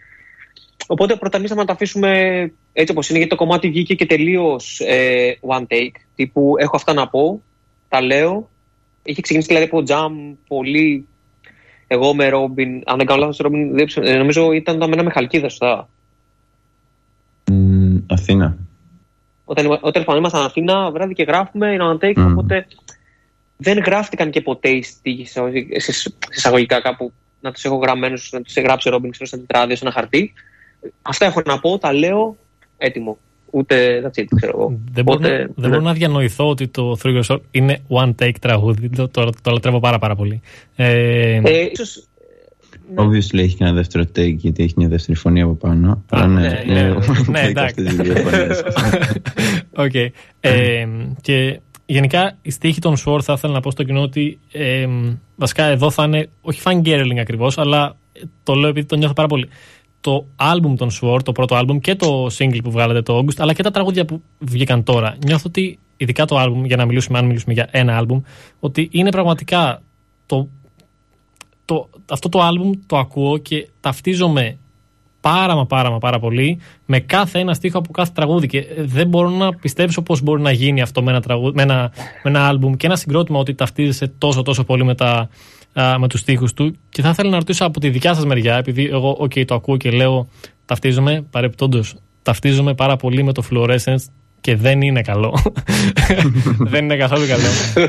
Οπότε 0.86 1.16
προταμίσαμε 1.16 1.60
να 1.60 1.66
το 1.66 1.72
αφήσουμε 1.72 2.40
έτσι 2.72 2.92
όπως 2.92 3.08
είναι, 3.08 3.18
γιατί 3.18 3.36
το 3.36 3.44
κομμάτι 3.44 3.68
βγήκε 3.68 3.94
και 3.94 4.06
τελείως 4.06 4.80
ε, 4.80 5.38
one 5.48 5.62
take. 5.62 5.94
Τύπου 6.14 6.54
έχω 6.58 6.76
αυτά 6.76 6.92
να 6.92 7.08
πω, 7.08 7.42
τα 7.88 8.02
λέω, 8.02 8.49
είχε 9.02 9.20
ξεκινήσει 9.20 9.48
δηλαδή 9.48 9.66
από 9.66 9.82
τζαμ 9.82 10.34
πολύ. 10.48 11.06
Εγώ 11.86 12.14
με 12.14 12.28
Ρόμπιν, 12.28 12.82
αν 12.86 12.96
δεν 12.96 13.06
κάνω 13.06 13.20
λάθος, 13.20 13.36
Ρόμπιν, 13.36 13.78
ε, 14.02 14.16
νομίζω 14.16 14.52
ήταν 14.52 14.78
τα 14.78 14.86
μένα 14.86 15.02
με 15.02 15.10
χαλκίδα, 15.10 15.48
σωστά. 15.48 15.88
Mm, 17.52 18.02
Αθήνα. 18.06 18.58
Όταν, 19.44 19.78
όταν 19.80 20.16
ήμασταν 20.16 20.44
Αθήνα, 20.44 20.90
βράδυ 20.90 21.14
και 21.14 21.22
γράφουμε, 21.22 21.72
είναι 21.72 21.84
one 21.84 22.04
take, 22.04 22.18
mm. 22.18 22.30
οπότε 22.30 22.66
δεν 23.56 23.78
γράφτηκαν 23.78 24.30
και 24.30 24.40
ποτέ 24.40 24.68
οι 24.68 24.82
στίχοι 24.82 25.26
σε 25.26 25.40
εισαγωγικά 26.30 26.80
κάπου 26.80 27.12
να 27.40 27.52
τους 27.52 27.64
έχω 27.64 27.76
γραμμένους, 27.76 28.30
να 28.32 28.40
τους 28.40 28.54
γράψει 28.54 28.88
ο 28.88 28.90
Ρόμπιν 28.90 29.14
σε 29.14 29.22
ένα 29.32 29.42
τετράδιο, 29.46 29.76
σε 29.76 29.84
ένα 29.84 29.94
χαρτί. 29.94 30.32
Αυτά 31.02 31.24
έχω 31.24 31.42
να 31.44 31.60
πω, 31.60 31.78
τα 31.78 31.92
λέω 31.92 32.36
έτοιμο 32.76 33.18
ούτε 33.50 34.02
that's 34.04 34.20
it, 34.20 34.24
ξέρω 34.36 34.52
εγώ. 34.54 34.78
Δεν, 34.92 35.04
μπορώ, 35.04 35.18
να, 35.18 35.28
δεν 35.28 35.70
μπορώ 35.70 35.80
να 35.80 35.92
διανοηθώ 35.92 36.48
ότι 36.48 36.68
το 36.68 36.96
Through 37.02 37.20
Your 37.20 37.34
Soul 37.34 37.40
είναι 37.50 37.78
one 37.88 38.14
take 38.22 38.34
τραγούδι. 38.40 38.88
Το, 38.88 39.08
το, 39.08 39.30
το 39.42 39.50
λατρεύω 39.50 39.80
πάρα 39.80 39.98
πάρα 39.98 40.16
πολύ. 40.16 40.40
Ε, 40.76 41.40
ε, 41.44 41.68
ίσως, 41.72 42.04
ναι. 42.94 43.04
Obviously 43.04 43.38
έχει 43.38 43.56
και 43.56 43.64
ένα 43.64 43.72
δεύτερο 43.72 44.04
take 44.16 44.36
γιατί 44.36 44.62
έχει 44.62 44.74
μια 44.76 44.88
δεύτερη 44.88 45.18
φωνή 45.18 45.40
από 45.40 45.54
πάνω. 45.54 46.04
Αλλά 46.08 46.26
ναι, 46.26 46.40
ναι, 46.40 46.72
ναι, 46.72 46.82
ναι, 46.88 46.96
ναι 47.28 47.40
εντάξει. 47.40 47.84
okay. 49.76 50.08
ε, 50.40 50.86
και 51.20 51.60
γενικά 51.86 52.38
η 52.42 52.50
στίχη 52.50 52.80
των 52.80 52.96
Sword 53.06 53.22
θα 53.22 53.32
ήθελα 53.32 53.52
να 53.52 53.60
πω 53.60 53.70
στο 53.70 53.82
κοινό 53.82 54.02
ότι 54.02 54.38
ε, 54.52 54.86
βασικά 55.36 55.64
εδώ 55.64 55.90
θα 55.90 56.04
είναι 56.04 56.28
όχι 56.40 56.60
fangirling 56.64 57.18
ακριβώς 57.20 57.58
αλλά 57.58 57.96
το 58.42 58.54
λέω 58.54 58.68
επειδή 58.68 58.86
το 58.86 58.96
νιώθω 58.96 59.14
πάρα 59.14 59.28
πολύ 59.28 59.48
το 60.00 60.26
άλμπουμ 60.36 60.74
των 60.74 60.88
Sword, 61.00 61.22
το 61.24 61.32
πρώτο 61.32 61.54
άλμπουμ 61.54 61.78
και 61.78 61.94
το 61.94 62.26
single 62.38 62.60
που 62.64 62.70
βγάλατε 62.70 63.02
το 63.02 63.18
August, 63.18 63.36
αλλά 63.38 63.52
και 63.52 63.62
τα 63.62 63.70
τραγούδια 63.70 64.04
που 64.04 64.22
βγήκαν 64.38 64.82
τώρα. 64.82 65.16
Νιώθω 65.24 65.44
ότι, 65.46 65.78
ειδικά 65.96 66.24
το 66.24 66.38
άλμπουμ, 66.38 66.64
για 66.64 66.76
να 66.76 66.84
μιλήσουμε, 66.84 67.18
αν 67.18 67.24
μιλήσουμε 67.24 67.52
για 67.52 67.68
ένα 67.70 67.96
άλμπουμ, 67.96 68.20
ότι 68.60 68.88
είναι 68.92 69.10
πραγματικά 69.10 69.82
το, 70.26 70.48
το, 71.64 71.88
αυτό 72.10 72.28
το 72.28 72.40
άλμπουμ 72.40 72.70
το 72.86 72.98
ακούω 72.98 73.38
και 73.38 73.68
ταυτίζομαι 73.80 74.58
πάρα 75.20 75.54
μα 75.54 75.66
πάρα 75.66 75.90
μα 75.90 75.98
πάρα 75.98 76.18
πολύ 76.18 76.60
με 76.86 77.00
κάθε 77.00 77.38
ένα 77.38 77.54
στίχο 77.54 77.78
από 77.78 77.92
κάθε 77.92 78.12
τραγούδι 78.14 78.46
και 78.46 78.66
δεν 78.78 79.08
μπορώ 79.08 79.28
να 79.28 79.54
πιστέψω 79.54 80.02
πώς 80.02 80.22
μπορεί 80.22 80.42
να 80.42 80.50
γίνει 80.50 80.80
αυτό 80.80 81.02
με 81.02 81.10
ένα, 81.10 81.20
τραγούδι, 81.20 81.54
με 81.54 81.62
ένα, 81.62 81.92
με 82.22 82.30
ένα 82.30 82.46
άλμπουμ 82.46 82.74
και 82.74 82.86
ένα 82.86 82.96
συγκρότημα 82.96 83.38
ότι 83.38 83.54
ταυτίζεσαι 83.54 84.12
τόσο 84.18 84.42
τόσο 84.42 84.64
πολύ 84.64 84.84
με 84.84 84.94
τα, 84.94 85.28
με 85.98 86.08
τους 86.08 86.22
τοίχου 86.22 86.46
του. 86.54 86.76
Και 86.88 87.02
θα 87.02 87.08
ήθελα 87.08 87.30
να 87.30 87.36
ρωτήσω 87.36 87.64
από 87.64 87.80
τη 87.80 87.88
δικιά 87.88 88.14
σας 88.14 88.24
μεριά, 88.24 88.56
επειδή 88.56 88.86
εγώ 88.86 89.18
okay, 89.20 89.44
το 89.44 89.54
ακούω 89.54 89.76
και 89.76 89.90
λέω 89.90 90.28
ταυτίζομαι, 90.64 91.24
παρεπτόντως 91.30 91.94
ταυτίζομαι 92.22 92.74
πάρα 92.74 92.96
πολύ 92.96 93.22
με 93.22 93.32
το 93.32 93.42
fluorescence 93.50 94.04
και 94.40 94.56
δεν 94.56 94.80
είναι 94.80 95.02
καλό. 95.02 95.38
δεν 96.72 96.84
είναι 96.84 96.96
καθόλου 96.96 97.26
καλό. 97.26 97.42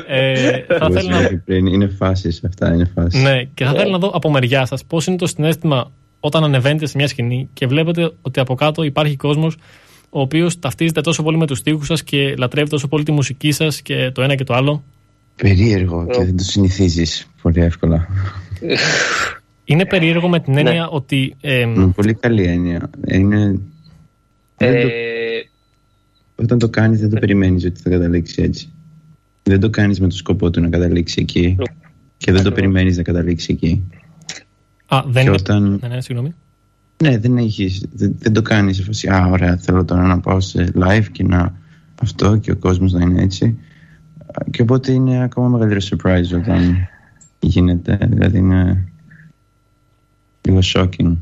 ε, 0.08 0.66
θα 0.68 0.90
να... 0.90 1.30
Είναι 1.46 1.88
φάσει 1.88 2.40
αυτά, 2.46 2.74
είναι 2.74 2.92
φάσει. 2.96 3.22
Ναι, 3.22 3.44
και 3.44 3.66
θα 3.66 3.72
ήθελα 3.72 3.92
να 3.92 3.98
δω 3.98 4.08
από 4.08 4.32
μεριά 4.32 4.66
σας 4.66 4.86
πώς 4.86 5.08
είναι 5.08 5.18
το 5.18 5.28
συνέστημα 5.28 5.92
όταν 6.20 6.44
ανεβαίνετε 6.44 6.86
σε 6.86 6.98
μια 6.98 7.08
σκηνή 7.08 7.50
και 7.54 7.68
βλέπετε 7.68 8.12
ότι 8.22 8.40
από 8.40 8.56
κάτω 8.56 8.84
υπάρχει 8.84 9.16
κόσμος 9.16 9.56
ο 10.10 10.22
οποίος 10.22 10.60
ταυτίζεται 10.60 11.02
τόσο 11.02 11.24
πολύ 11.24 11.38
με 11.38 11.48
τους 11.48 11.62
τοίχου 11.62 11.84
σας 11.84 12.04
και 12.04 12.36
λατρεύει 12.38 12.70
τόσο 12.70 12.88
πολύ 12.88 13.04
τη 13.04 13.12
μουσική 13.12 13.52
σας 13.52 13.82
και 13.82 14.12
το 14.12 14.22
ένα 14.22 14.36
και 14.36 14.44
το 14.44 14.54
άλλο. 14.54 14.84
Περίεργο 15.42 16.08
και 16.12 16.24
δεν 16.24 16.38
το 16.38 16.44
συνηθίζεις 16.44 17.28
πολύ 17.42 17.62
εύκολα. 17.62 18.08
Είναι 19.64 19.86
περίεργο 19.86 20.30
με 20.30 20.40
την 20.40 20.58
έννοια 20.58 20.74
ναι. 20.74 20.88
ότι. 20.90 21.36
Ε, 21.42 21.66
πολύ 21.96 22.14
καλή 22.14 22.44
έννοια. 22.44 22.90
Είναι. 23.08 23.60
Ε... 24.58 24.86
Όταν 26.36 26.60
το 26.60 26.70
κάνεις, 26.70 27.00
δεν 27.00 27.10
το 27.10 27.20
περιμένεις 27.20 27.66
ότι 27.66 27.82
θα 27.82 27.90
καταλήξει 27.90 28.42
έτσι. 28.42 28.70
Δεν 29.44 29.60
το 29.60 29.70
κάνεις 29.70 30.00
με 30.00 30.08
το 30.08 30.16
σκοπό 30.16 30.50
του 30.50 30.62
να 30.62 30.70
καταλήξει 30.70 31.22
εκεί. 31.22 31.58
Και 32.18 32.32
δεν 32.32 32.44
το 32.44 32.52
περιμένεις 32.52 32.98
να 32.98 33.04
καταλήξει 33.04 33.52
εκεί. 33.52 33.84
Α, 34.88 35.04
δεν 35.08 35.26
είναι. 35.26 35.32
Όταν... 35.32 35.80
Ναι, 35.82 35.88
ναι, 35.88 36.02
συγγνώμη. 36.02 36.34
Ναι, 37.04 37.18
δεν, 37.18 37.38
έχεις, 37.38 37.86
δεν, 37.94 38.16
δεν 38.20 38.34
το 38.34 38.42
κάνεις 38.42 38.76
σε 38.76 38.84
φάση, 38.84 39.08
α, 39.08 39.28
ωραία, 39.32 39.58
θέλω 39.58 39.86
τώρα 39.86 40.02
να 40.02 40.20
πάω 40.20 40.40
σε 40.40 40.72
live 40.76 41.06
και 41.12 41.24
να 41.24 41.60
αυτό 42.02 42.38
και 42.38 42.52
ο 42.52 42.56
κόσμος 42.56 42.92
να 42.92 43.02
είναι 43.02 43.22
έτσι. 43.22 43.58
Και 44.52 44.62
οπότε 44.62 44.92
είναι 44.92 45.24
ακόμα 45.24 45.48
μεγαλύτερο 45.48 45.80
surprise 45.90 46.38
όταν 46.38 46.88
γίνεται, 47.40 47.98
δηλαδή 48.02 48.38
είναι 48.38 48.88
λίγο 50.42 50.60
shocking. 50.74 51.16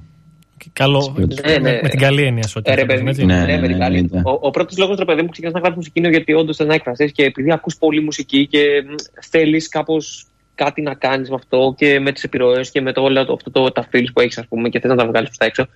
Καλό, 0.74 1.16
ναι, 1.46 1.58
ναι. 1.58 1.80
Με 1.82 1.90
την 1.90 2.00
καλή 2.00 2.24
έννοια 2.24 2.48
σου. 2.48 2.62
Ε, 2.64 2.84
ναι, 2.84 2.96
ναι, 2.96 3.58
ναι, 3.58 3.88
ναι, 3.90 4.22
Ο, 4.24 4.38
ο 4.42 4.50
πρώτος 4.50 4.78
λόγος, 4.78 4.98
ρε 4.98 5.06
παιδί 5.06 5.22
μου, 5.22 5.30
ξεκινάς 5.30 5.54
να 5.54 5.60
γράφεις 5.60 5.78
μουσική 5.78 6.00
είναι 6.00 6.10
γιατί 6.10 6.34
όντως 6.34 6.58
δεν 6.58 6.70
έκφρασε 6.70 7.08
και 7.08 7.24
επειδή 7.24 7.52
ακούς 7.52 7.78
πολύ 7.78 8.02
μουσική 8.02 8.48
και 8.48 8.84
θέλεις 9.22 9.70
κάπως 9.70 10.26
κάτι 10.56 10.82
να 10.82 10.94
κάνεις 10.94 11.30
με 11.30 11.36
αυτό 11.36 11.74
και 11.78 12.00
με 12.00 12.12
τις 12.12 12.24
επιρροές 12.24 12.72
και 12.72 12.82
με 12.82 12.92
το, 12.94 13.02
όλο 13.02 13.20
αυτό 13.20 13.52
το, 13.52 13.72
τα 13.72 13.88
feels 13.92 14.08
που 14.14 14.20
έχεις, 14.20 14.38
ας 14.38 14.48
πούμε, 14.48 14.70
και 14.70 14.80
θες 14.80 14.90
να 14.90 14.98
τα 14.98 15.08
βγάλεις 15.08 15.28
προς 15.28 15.38
τα 15.38 15.46
έξω. 15.46 15.68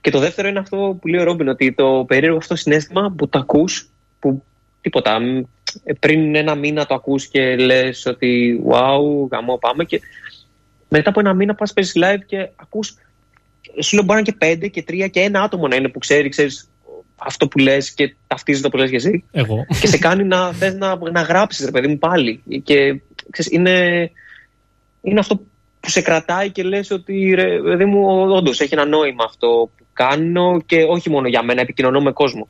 Και 0.00 0.10
το 0.10 0.18
δεύτερο 0.18 0.48
είναι 0.48 0.58
αυτό 0.58 0.98
που 1.00 1.08
λέει 1.08 1.20
ο 1.20 1.24
Ρόμπιν, 1.24 1.48
ότι 1.48 1.72
το 1.72 2.04
περίεργο 2.08 2.36
αυτό 2.36 2.56
συνέστημα 2.56 3.14
που 3.16 3.28
το 3.28 3.38
ακούς, 3.38 3.88
που 4.18 4.42
τίποτα. 4.80 5.18
Πριν 6.00 6.34
ένα 6.34 6.54
μήνα 6.54 6.86
το 6.86 6.94
ακούς 6.94 7.28
και 7.28 7.56
λες 7.56 8.06
ότι 8.06 8.60
wow, 8.68 9.28
γαμό, 9.30 9.56
πάμε. 9.56 9.84
Και 9.84 10.00
μετά 10.88 11.10
από 11.10 11.20
ένα 11.20 11.34
μήνα 11.34 11.54
πας 11.54 11.72
παίζεις 11.72 11.94
live 11.96 12.24
και 12.26 12.48
ακούς. 12.56 12.94
Σου 13.80 13.94
λέω 13.96 14.04
μπορεί 14.04 14.22
να 14.22 14.28
είναι 14.28 14.30
και 14.30 14.46
πέντε 14.46 14.68
και 14.68 14.82
τρία 14.82 15.08
και 15.08 15.20
ένα 15.20 15.42
άτομο 15.42 15.68
να 15.68 15.76
είναι 15.76 15.88
που 15.88 15.98
ξέρει, 15.98 16.28
ξέρεις 16.28 16.70
αυτό 17.16 17.48
που 17.48 17.58
λες 17.58 17.94
και 17.94 18.14
ταυτίζεται 18.26 18.68
το 18.68 18.70
που 18.70 18.76
λες 18.76 18.90
και 18.90 18.96
εσύ. 18.96 19.24
Εγώ. 19.30 19.66
Και 19.80 19.86
σε 19.86 19.98
κάνει 19.98 20.24
να 20.24 20.52
θες 20.52 20.74
να, 20.74 21.10
να 21.10 21.20
γράψεις, 21.20 21.64
ρε 21.64 21.70
παιδί 21.70 21.86
μου, 21.86 21.98
πάλι. 21.98 22.42
Και 22.62 23.00
ξέρεις, 23.30 23.52
είναι, 23.52 24.10
είναι 25.02 25.20
αυτό 25.20 25.36
που 25.80 25.90
σε 25.90 26.00
κρατάει 26.00 26.50
και 26.50 26.62
λες 26.62 26.90
ότι 26.90 27.32
ρε 27.34 27.60
παιδί 27.62 27.84
μου 27.84 28.06
όντως 28.30 28.60
έχει 28.60 28.74
ένα 28.74 28.84
νόημα 28.84 29.24
αυτό 29.24 29.70
που 29.76 29.84
κάνω 29.92 30.60
και 30.66 30.82
όχι 30.82 31.10
μόνο 31.10 31.28
για 31.28 31.42
μένα, 31.42 31.60
επικοινωνώ 31.60 32.00
με 32.00 32.12
κόσμο. 32.12 32.48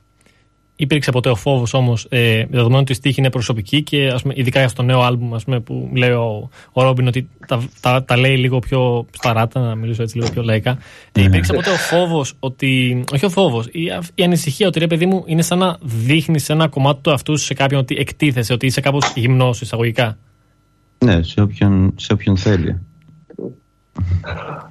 Υπήρξε 0.81 1.11
ποτέ 1.11 1.29
ο 1.31 1.35
φόβος 1.35 1.75
όμως, 1.75 2.07
ε, 2.09 2.45
δεδομένου 2.51 2.81
ότι 2.81 2.93
η 2.93 2.95
στίχη 2.95 3.21
είναι 3.21 3.31
προσωπική 3.31 3.83
και 3.83 4.07
ας 4.07 4.23
πούμε, 4.23 4.35
ειδικά 4.37 4.69
στο 4.69 4.83
νέο 4.83 5.01
άλμπουμ 5.01 5.35
ας 5.35 5.45
πούμε, 5.45 5.61
που 5.61 5.91
λέει 5.95 6.11
ο, 6.11 6.51
ο 6.73 6.83
Ρόμπιν 6.83 7.07
ότι 7.07 7.29
τα, 7.47 7.63
τα, 7.81 8.05
τα, 8.05 8.17
λέει 8.17 8.37
λίγο 8.37 8.59
πιο 8.59 9.07
σταράτα, 9.11 9.61
να 9.61 9.75
μιλήσω 9.75 10.03
έτσι 10.03 10.19
λίγο 10.19 10.31
πιο 10.31 10.43
λαϊκά. 10.43 10.79
Ε, 11.13 11.23
υπήρξε 11.23 11.53
ποτέ 11.53 11.71
ο 11.71 11.77
φόβος 11.77 12.35
ότι. 12.39 13.05
Όχι 13.13 13.25
ο 13.25 13.31
φόβος, 13.31 13.67
η, 13.67 13.81
η 14.15 14.23
ανησυχία 14.23 14.67
ότι 14.67 14.79
ρε 14.79 14.87
παιδί 14.87 15.07
μου 15.07 15.23
είναι 15.27 15.43
σαν 15.43 15.59
να 15.59 15.79
δείχνεις 15.81 16.49
ένα 16.49 16.69
κομμάτι 16.69 17.01
του 17.03 17.13
αυτού 17.13 17.37
σε 17.37 17.55
κάποιον 17.55 17.81
ότι 17.81 17.97
εκτίθεσαι, 17.99 18.53
ότι 18.53 18.67
είσαι 18.67 18.81
κάπως 18.81 19.13
γυμνός 19.15 19.61
εισαγωγικά. 19.61 20.19
Ναι, 21.05 21.23
σε 21.23 21.41
όποιον, 21.41 21.95
σε 21.97 22.13
όποιον 22.13 22.37
θέλει. 22.37 22.81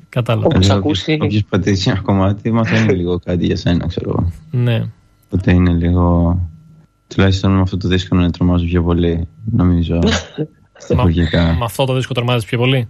Κατάλαβα. 0.10 0.46
Όπως 0.46 0.70
ακούσει. 0.70 1.18
Όποιος 1.22 1.44
πατήσει 1.50 1.90
ένα 1.90 2.00
κομμάτι 2.00 2.52
μαθαίνει 2.52 2.94
λίγο 3.00 3.20
κάτι 3.20 3.46
για 3.46 3.56
σένα, 3.56 3.88
ξέρω 3.88 4.10
εγώ. 4.10 4.32
Ναι. 4.52 4.84
Οπότε 5.30 5.52
είναι 5.52 5.72
λίγο... 5.72 6.38
Τουλάχιστον 7.08 7.52
με 7.52 7.62
αυτό 7.62 7.78
το 7.78 7.88
δίσκο 7.88 8.16
να 8.16 8.32
τρομάζω 8.32 8.66
πιο 8.66 8.84
πολύ, 8.84 9.28
νομίζω. 9.52 10.00
με 11.36 11.58
αυτό 11.64 11.86
το 11.86 11.94
δίσκο 11.94 12.14
τρομάζεις 12.14 12.46
πιο 12.46 12.58
πολύ; 12.58 12.88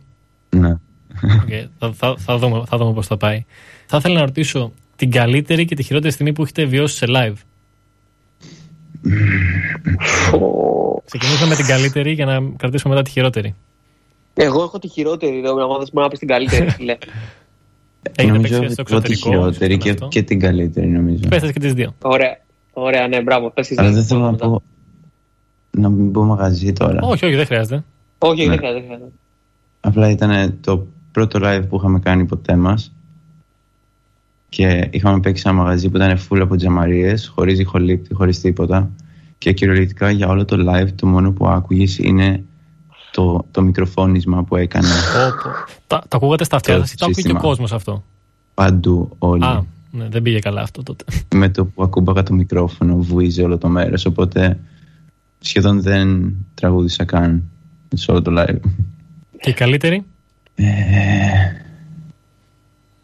Ναι. 0.49 0.75
Okay. 1.21 1.67
θα, 1.80 1.93
θα, 1.93 2.15
θα, 2.17 2.38
δούμε, 2.38 2.63
θα 2.65 2.78
δούμε 2.78 2.93
πώς 2.93 3.08
θα 3.08 3.17
πάει. 3.17 3.45
Θα 3.86 3.97
ήθελα 3.97 4.19
να 4.19 4.25
ρωτήσω 4.25 4.71
την 4.95 5.12
καλύτερη 5.12 5.65
και 5.65 5.75
τη 5.75 5.84
χειρότερη 5.84 6.13
στιγμή 6.13 6.34
που 6.34 6.41
έχετε 6.41 6.65
βιώσει 6.65 6.95
σε 6.95 7.06
live; 7.10 7.34
Ξεκινήσουμε 11.06 11.47
με 11.47 11.56
την 11.56 11.65
καλύτερη 11.65 12.12
για 12.12 12.25
να 12.25 12.39
κρατήσουμε 12.58 12.93
μετά 12.93 13.06
τη 13.06 13.12
χειρότερη. 13.12 13.56
Εγώ 14.34 14.63
έχω 14.63 14.80
τη 14.80 14.88
χειρότερη, 14.88 15.41
δεν 15.41 15.54
μπορεί 15.54 15.89
να 15.91 16.08
πεις 16.08 16.19
την 16.19 16.28
καλύτερη. 16.28 16.75
Έχετε 18.15 18.39
παίξεις 18.39 18.71
στο 18.71 18.81
εξωτερικό. 18.81 18.99
Τη 18.99 19.15
χειρότερη 19.15 19.77
και, 19.77 19.93
και 20.09 20.23
την 20.23 20.39
καλύτερη, 20.39 20.88
νομίζω. 20.88 21.27
Πέστε 21.29 21.51
και 21.51 21.59
τις 21.59 21.73
δύο. 21.73 21.95
Ωραία. 22.01 22.38
Ωραία, 22.73 23.07
ναι, 23.07 23.21
μπράβο. 23.21 23.53
Αλλά 23.75 23.91
δεν 23.91 24.03
θέλω 24.03 24.19
να 24.19 24.35
πω. 24.35 24.62
Να 25.71 25.89
μην 25.89 26.12
πω 26.12 26.23
μαγαζί 26.23 26.73
τώρα. 26.73 26.99
Όχι, 27.01 27.25
όχι, 27.25 27.35
δεν 27.35 27.45
χρειάζεται. 27.45 27.83
Όχι, 28.17 28.41
ναι. 28.43 28.49
δεν 28.49 28.57
χρειάζεται. 28.57 29.12
Απλά 29.79 30.09
ήταν 30.09 30.57
το 30.62 30.88
πρώτο 31.12 31.39
live 31.43 31.63
που 31.69 31.75
είχαμε 31.75 31.99
κάνει 31.99 32.25
ποτέ 32.25 32.55
μας. 32.55 32.93
Και 34.49 34.88
είχαμε 34.91 35.19
παίξει 35.19 35.43
ένα 35.45 35.55
μαγαζί 35.55 35.89
που 35.89 35.97
ήταν 35.97 36.17
full 36.29 36.39
από 36.41 36.55
τζαμαρίες, 36.55 37.27
χωρίς 37.27 37.59
ηχολήπτη, 37.59 38.13
χωρίς 38.13 38.41
τίποτα. 38.41 38.89
Και 39.38 39.53
κυριολεκτικά 39.53 40.12
για 40.12 40.27
όλο 40.27 40.45
το 40.45 40.57
live 40.69 40.89
το 40.95 41.07
μόνο 41.07 41.31
που 41.31 41.47
άκουγες 41.47 41.97
είναι 41.97 42.43
το, 43.19 43.45
το 43.51 43.62
μικροφώνισμα 43.62 44.43
που 44.43 44.55
έκανε. 44.55 44.88
Τα, 45.88 46.03
τα 46.08 46.17
ακούγατε 46.17 46.43
στα 46.43 46.55
αυτιά 46.55 46.77
σας 46.77 46.91
ή 46.91 46.95
το 46.95 47.05
ακούγε 47.05 47.21
και 47.21 47.36
ο 47.36 47.39
κόσμος 47.39 47.73
αυτό; 47.73 48.03
Παντού 48.53 49.15
όλοι. 49.17 49.43
Α, 49.43 49.65
ναι, 49.91 50.08
δεν 50.10 50.21
πήγε 50.21 50.39
καλά 50.39 50.62
αυτό 50.62 50.84
τότε. 50.84 51.03
Με 51.36 51.49
το 51.49 51.65
που 51.65 51.84
ακούμπαγα 51.84 52.23
το 52.23 52.34
μικρόφωνο 52.34 52.97
βουίζει 52.97 53.43
όλο 53.43 53.58
το 53.58 53.67
μέρος. 53.67 54.05
Οπότε 54.05 54.60
σχεδόν 55.39 55.82
δεν 55.82 56.36
τραγούδισα 56.53 57.05
καν 57.05 57.43
σε 57.95 58.12
όλο 58.12 58.21
το 58.21 58.32
live. 58.38 58.60
Και 59.39 59.49
η 59.49 59.53
καλύτερη; 59.53 60.03
Ε, 60.55 60.65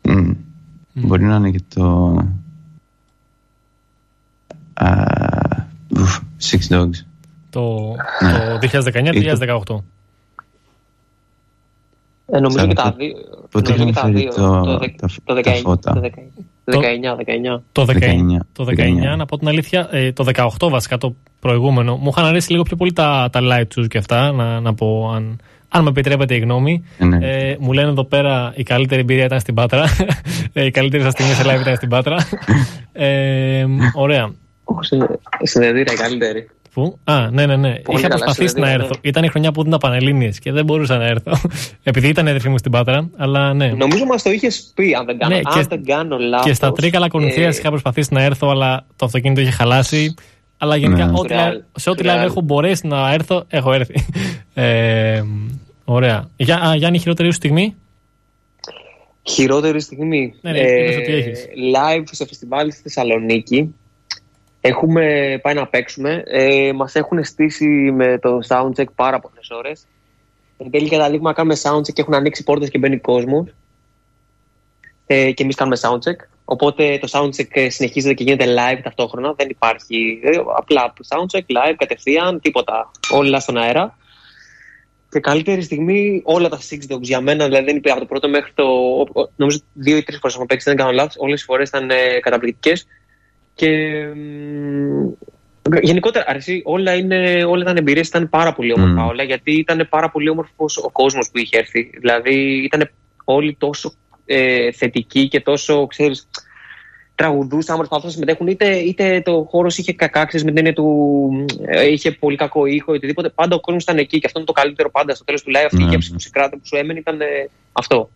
mm. 0.02 0.36
Μπορεί 0.94 1.24
να 1.24 1.36
είναι 1.36 1.52
και 1.52 1.62
το. 1.76 2.18
Uh, 4.82 5.46
Six 6.42 6.68
Dogs. 6.70 7.06
Το, 7.50 7.96
ναι. 8.22 8.58
το 8.60 8.82
2019-2018. 9.78 9.95
Ε, 12.28 12.40
νομίζω 12.40 12.68
και 12.68 12.74
τα 12.74 12.96
δύο. 12.98 13.16
Πότε 13.52 13.74
είχαμε 13.74 13.92
φέρει 13.94 14.30
το, 14.36 14.62
το, 15.26 15.36
19, 15.36 17.02
το 17.72 17.86
19. 17.86 18.42
Το 18.52 18.66
19, 18.70 19.18
να 19.18 19.26
πω 19.26 19.38
την 19.38 19.48
αλήθεια, 19.48 19.88
ε, 19.92 20.12
το 20.12 20.26
18 20.34 20.70
βασικά 20.70 20.98
το 20.98 21.16
προηγούμενο. 21.40 21.96
Μου 21.96 22.10
είχαν 22.10 22.26
αρέσει 22.26 22.52
λίγο 22.52 22.64
πιο 22.64 22.76
πολύ 22.76 22.94
τα, 22.94 23.30
τα 23.32 23.40
live 23.44 23.68
τους 23.68 23.88
και 23.88 23.98
αυτά, 23.98 24.32
να, 24.32 24.60
να 24.60 24.74
πω 24.74 25.12
αν, 25.16 25.40
αν 25.70 25.84
με 25.84 25.90
επιτρέπετε 25.90 26.36
η 26.36 26.40
γνώμη. 26.40 26.84
Ε, 26.98 27.06
ναι. 27.06 27.18
ε, 27.22 27.58
μου 27.60 27.72
λένε 27.72 27.90
εδώ 27.90 28.04
πέρα 28.04 28.54
η 28.56 28.64
καλύτερη 28.64 29.02
εμπειρία 29.02 29.26
ήταν 29.26 29.40
στην 29.40 29.54
Πάτρα. 29.54 29.84
ε, 30.54 30.66
η 30.66 30.72
καλύτερη 30.72 31.04
σας 31.04 31.12
στιγμή 31.12 31.34
σε 31.34 31.44
live 31.44 31.62
ήταν 31.62 31.76
στην 31.76 31.90
Πάτρα. 31.90 32.18
ε, 33.08 33.66
ωραία. 33.94 34.32
Συνεδρία 35.42 35.82
η 35.82 35.96
καλύτερη. 35.96 36.50
Πού; 36.76 37.00
Α, 37.04 37.30
ναι, 37.32 37.46
ναι, 37.46 37.56
ναι. 37.56 37.74
Πολύ 37.76 38.00
Είχα 38.00 38.08
προσπαθήσει 38.08 38.60
να 38.60 38.70
έρθω. 38.70 38.88
Ναι. 38.88 39.00
Ήταν 39.02 39.24
η 39.24 39.28
χρονιά 39.28 39.52
που 39.52 39.64
ήταν 39.68 39.80
Πανελλήνιε 39.80 40.30
και 40.40 40.52
δεν 40.52 40.66
μπορούσα 40.66 40.98
να 40.98 41.06
έρθω. 41.06 41.32
Επειδή 41.84 42.08
ήταν 42.08 42.28
έδερφη 42.28 42.50
μου 42.50 42.58
στην 42.58 42.72
Πάτρα, 42.72 43.10
αλλά 43.18 43.54
ναι. 43.54 43.68
Νομίζω 43.68 44.06
μας 44.06 44.24
το 44.24 44.32
είχες 44.32 44.72
πει, 44.76 44.94
αν 44.94 45.06
δεν 45.06 45.18
κάνω, 45.18 45.36
ναι, 45.36 45.42
αν 45.44 45.62
και, 45.62 45.68
δεν 45.70 45.86
κάνω 45.86 46.18
λάθος, 46.18 46.46
Και 46.46 46.54
στα 46.54 46.72
τρίκαλα 46.72 47.08
Κορινθία 47.08 47.48
ε... 47.48 47.50
είχα 47.50 47.70
προσπαθήσει 47.70 48.14
να 48.14 48.22
έρθω, 48.22 48.50
αλλά 48.50 48.86
το 48.96 49.06
αυτοκίνητο 49.06 49.42
είχε 49.42 49.52
χαλάσει. 49.52 50.14
Αλλά 50.58 50.76
γενικά, 50.76 51.06
ναι. 51.06 51.20
ό,τι, 51.20 51.34
σε 51.76 51.90
ό,τι 51.90 52.04
live 52.06 52.24
έχω 52.24 52.42
μπορέσει 52.42 52.88
να 52.88 53.14
έρθω, 53.14 53.44
έχω 53.48 53.74
έρθει. 53.74 53.94
Ε, 54.58 55.24
ωραία. 55.86 56.30
Για, 56.36 56.56
α, 56.56 56.76
Γιάννη, 56.76 57.00
χειρότερη 57.00 57.30
σου 57.30 57.36
στιγμή; 57.36 57.76
Χειρότερη 59.24 59.82
στιγμή. 59.82 60.34
Ναι, 60.42 60.52
ναι, 60.52 60.60
ε, 60.60 60.96
ότι 60.98 61.14
έχεις. 61.14 61.46
Live 61.76 62.04
σε 62.12 62.26
φεστιβάλ 62.26 62.72
στη 62.72 62.82
Θεσσαλονίκη. 62.82 63.76
Έχουμε 64.68 65.40
πάει 65.42 65.54
να 65.54 65.68
παίξουμε. 65.68 66.24
Ε, 66.26 66.72
μας 66.74 66.96
έχουν 66.96 67.24
στήσει 67.24 67.66
με 67.96 68.20
το 68.20 68.40
soundcheck 68.48 68.92
πάρα 68.96 69.20
πολλές 69.20 69.50
ώρες. 69.50 69.86
Εν 70.58 70.72
τέλει 70.72 70.90
καταλήγουμε 70.90 71.30
να 71.30 71.36
κάνουμε 71.36 71.58
soundcheck 71.64 71.94
και 71.94 72.02
έχουν 72.02 72.14
ανοίξει 72.14 72.44
πόρτες 72.44 72.70
και 72.70 72.78
μπαίνει 72.78 73.00
κόσμος. 73.00 73.54
Ε, 75.06 75.32
και 75.32 75.44
εμείς 75.44 75.56
κάνουμε 75.56 75.78
soundcheck. 75.82 76.28
Οπότε 76.46 76.98
το 76.98 77.08
soundcheck 77.12 77.68
συνεχίζεται 77.68 78.14
και 78.14 78.24
γίνεται 78.24 78.46
live 78.46 78.80
ταυτόχρονα. 78.84 79.34
Δεν 79.34 79.50
υπάρχει 79.50 80.20
ε, 80.24 80.30
απλά 80.58 80.94
soundcheck, 81.10 81.40
live, 81.40 81.76
κατευθείαν, 81.78 82.40
τίποτα. 82.42 82.92
Όλα 83.12 83.40
στον 83.40 83.58
αέρα. 83.58 83.98
Και 85.10 85.20
καλύτερη 85.20 85.62
στιγμή 85.62 86.22
όλα 86.26 86.50
τα 86.50 86.60
Six 86.70 86.94
Dogs 86.94 87.02
για 87.02 87.22
μένα, 87.22 87.46
δηλαδή 87.46 87.66
δεν 87.66 87.76
είπε 87.76 87.92
από 87.92 88.00
το 88.00 88.06
πρώτο 88.06 88.30
μέχρι 88.30 88.52
το. 88.56 88.66
Νομίζω 89.36 89.60
δύο 89.74 89.98
ή 89.98 90.04
τρεις 90.04 90.18
φορές 90.20 90.34
έχουμε 90.34 90.46
παίξει, 90.46 90.70
δεν 90.70 90.78
κάνω 90.78 90.92
λάθος. 90.92 91.16
Όλες 91.18 91.42
οι 91.42 91.46
φορές 91.46 91.70
ήταν 91.70 91.90
ε, 91.90 92.20
καταπληκτικές. 92.20 92.88
Και 93.56 93.70
γενικότερα, 95.82 96.26
αρέσει, 96.28 96.62
όλα, 96.66 96.94
είναι, 96.94 97.44
όλα 97.44 97.62
ήταν 97.62 97.78
εμπειρίες, 97.78 98.08
ήταν 98.08 98.30
πάρα 98.30 98.54
πολύ 98.54 98.74
όμορφα 98.74 99.06
όλα, 99.06 99.24
γιατί 99.24 99.52
ήταν 99.52 99.88
πάρα 99.90 100.10
πολύ 100.10 100.30
όμορφος 100.30 100.78
ο 100.78 100.90
κόσμος 100.92 101.30
που 101.32 101.38
είχε 101.38 101.58
έρθει. 101.58 101.92
Δηλαδή, 102.00 102.64
ήταν 102.64 102.90
όλοι 103.24 103.56
τόσο 103.60 103.94
ε, 104.26 104.72
θετικοί 104.72 105.28
και 105.28 105.40
τόσο, 105.40 105.88
ξέρεις, 105.88 106.30
τραγουδούσαν, 107.16 107.76
προσπαθούσαν 107.76 108.10
να 108.10 108.14
συμμετέχουν. 108.14 108.48
Είτε, 108.48 108.76
είτε 108.76 109.22
το 109.22 109.48
χώρος 109.50 109.78
είχε 109.78 109.94
κακάξει 109.94 110.38
με 110.38 110.44
την 110.44 110.58
έννοια 110.58 110.74
του. 110.74 111.46
Ε, 111.66 111.88
είχε 111.92 112.12
πολύ 112.12 112.36
κακό 112.36 112.66
ήχο, 112.66 112.94
οτιδήποτε. 112.94 113.30
Πάντα 113.30 113.56
ο 113.56 113.60
κόσμος 113.60 113.84
ήταν 113.84 113.98
εκεί 113.98 114.20
και 114.20 114.26
αυτό 114.26 114.40
είναι 114.40 114.48
το 114.48 114.54
καλύτερο 114.54 114.92
πάντα. 114.92 115.16
Στο 115.16 115.24
τέλος 115.24 115.44
του 115.44 115.52
live, 115.52 115.66
αυτή 115.66 115.84
η 115.84 115.86
γεύση 115.86 116.12
που 116.12 116.20
σε 116.20 116.30
κράτα, 116.30 116.58
που 116.58 116.66
σου 116.66 116.76
έμενε 116.76 117.00
ήταν 117.00 117.22
ε, 117.22 117.50
αυτό. 117.72 118.10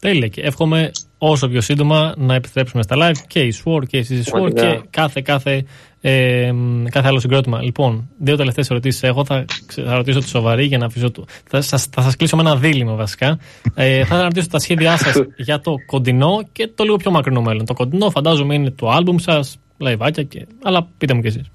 Τέλεια 0.00 0.28
και 0.28 0.40
εύχομαι 0.40 0.90
όσο 1.18 1.48
πιο 1.48 1.60
σύντομα 1.60 2.14
να 2.16 2.34
επιστρέψουμε 2.34 2.82
στα 2.82 2.96
live 2.98 3.24
και 3.26 3.40
η 3.40 3.54
SWOR 3.64 3.86
και 3.86 3.96
η 3.98 4.24
SWOR 4.32 4.52
και 4.54 4.80
κάθε, 4.90 5.20
κάθε 5.20 5.64
ε, 6.08 6.52
κάθε 6.90 7.08
άλλο 7.08 7.20
συγκρότημα. 7.20 7.62
Λοιπόν, 7.62 8.08
δύο 8.18 8.36
τελευταίες 8.36 8.70
ερωτήσεις 8.70 9.02
έχω. 9.02 9.24
Θα, 9.24 9.44
θα 9.84 9.94
ρωτήσω 9.94 10.18
τη 10.18 10.28
σοβαρή 10.28 10.64
για 10.64 10.78
να 10.78 10.86
αφήσω. 10.86 11.10
Το, 11.10 11.24
θα 11.48 11.60
σας 11.60 11.86
θα 11.86 12.02
σας 12.02 12.16
κλείσω 12.16 12.36
με 12.36 12.42
ένα 12.42 12.56
δίλημμα 12.56 12.94
βασικά. 12.94 13.38
Ε, 13.74 14.04
θα 14.04 14.22
ρωτήσω 14.22 14.48
τα 14.48 14.58
σχέδιά 14.58 14.96
σας 14.96 15.16
για 15.36 15.60
το 15.60 15.74
κοντινό 15.86 16.42
και 16.52 16.68
το 16.74 16.84
λίγο 16.84 16.96
πιο 16.96 17.10
μακρινό 17.10 17.42
μέλλον. 17.42 17.64
Το 17.64 17.74
κοντινό 17.74 18.10
φαντάζομαι 18.10 18.54
είναι 18.54 18.70
το 18.70 18.90
άλμπουμ 18.90 19.16
σας, 19.16 19.58
λαϊβάκια 19.78 20.22
και. 20.22 20.46
Αλλά 20.62 20.88
πείτε 20.98 21.14
μου 21.14 21.20
κι 21.20 21.26
εσείς. 21.26 21.50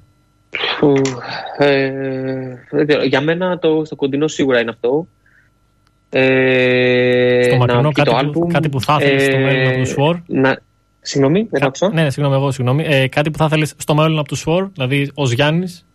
Ε, 1.57 3.05
για 3.07 3.21
μένα 3.21 3.59
το 3.59 3.81
στο 3.85 3.95
κοντινό 3.95 4.27
σίγουρα 4.27 4.59
είναι 4.59 4.69
αυτό. 4.69 5.07
Ε, 6.13 7.43
στο 7.43 7.55
μακρινό 7.55 7.91
κάτι, 7.91 8.09
το 8.09 8.29
που, 8.31 8.47
κάτι 8.47 8.69
που 8.69 8.81
θα 8.81 8.97
ήθελε 9.01 9.19
στο 9.19 9.37
μέλλον 9.37 9.67
από 9.67 9.83
του 9.83 9.95
Sword. 9.95 10.21
Να, 10.25 10.57
Συγγνώμη, 11.01 11.47
δεν 11.51 11.63
άκουσα. 11.63 11.89
Ναι, 11.93 12.03
ναι, 12.03 12.09
συγγνώμη, 12.09 12.35
εγώ 12.35 12.51
συγγνώμη. 12.51 12.83
Ε, 12.87 13.07
κάτι 13.07 13.31
που 13.31 13.37
θα 13.37 13.45
ήθελε 13.45 13.65
στο 13.65 13.95
μέλλον 13.95 14.19
από 14.19 14.27
του 14.27 14.35
Σουόρ, 14.35 14.69
δηλαδή 14.73 15.11
ως 15.13 15.31
Γιάννης. 15.31 15.85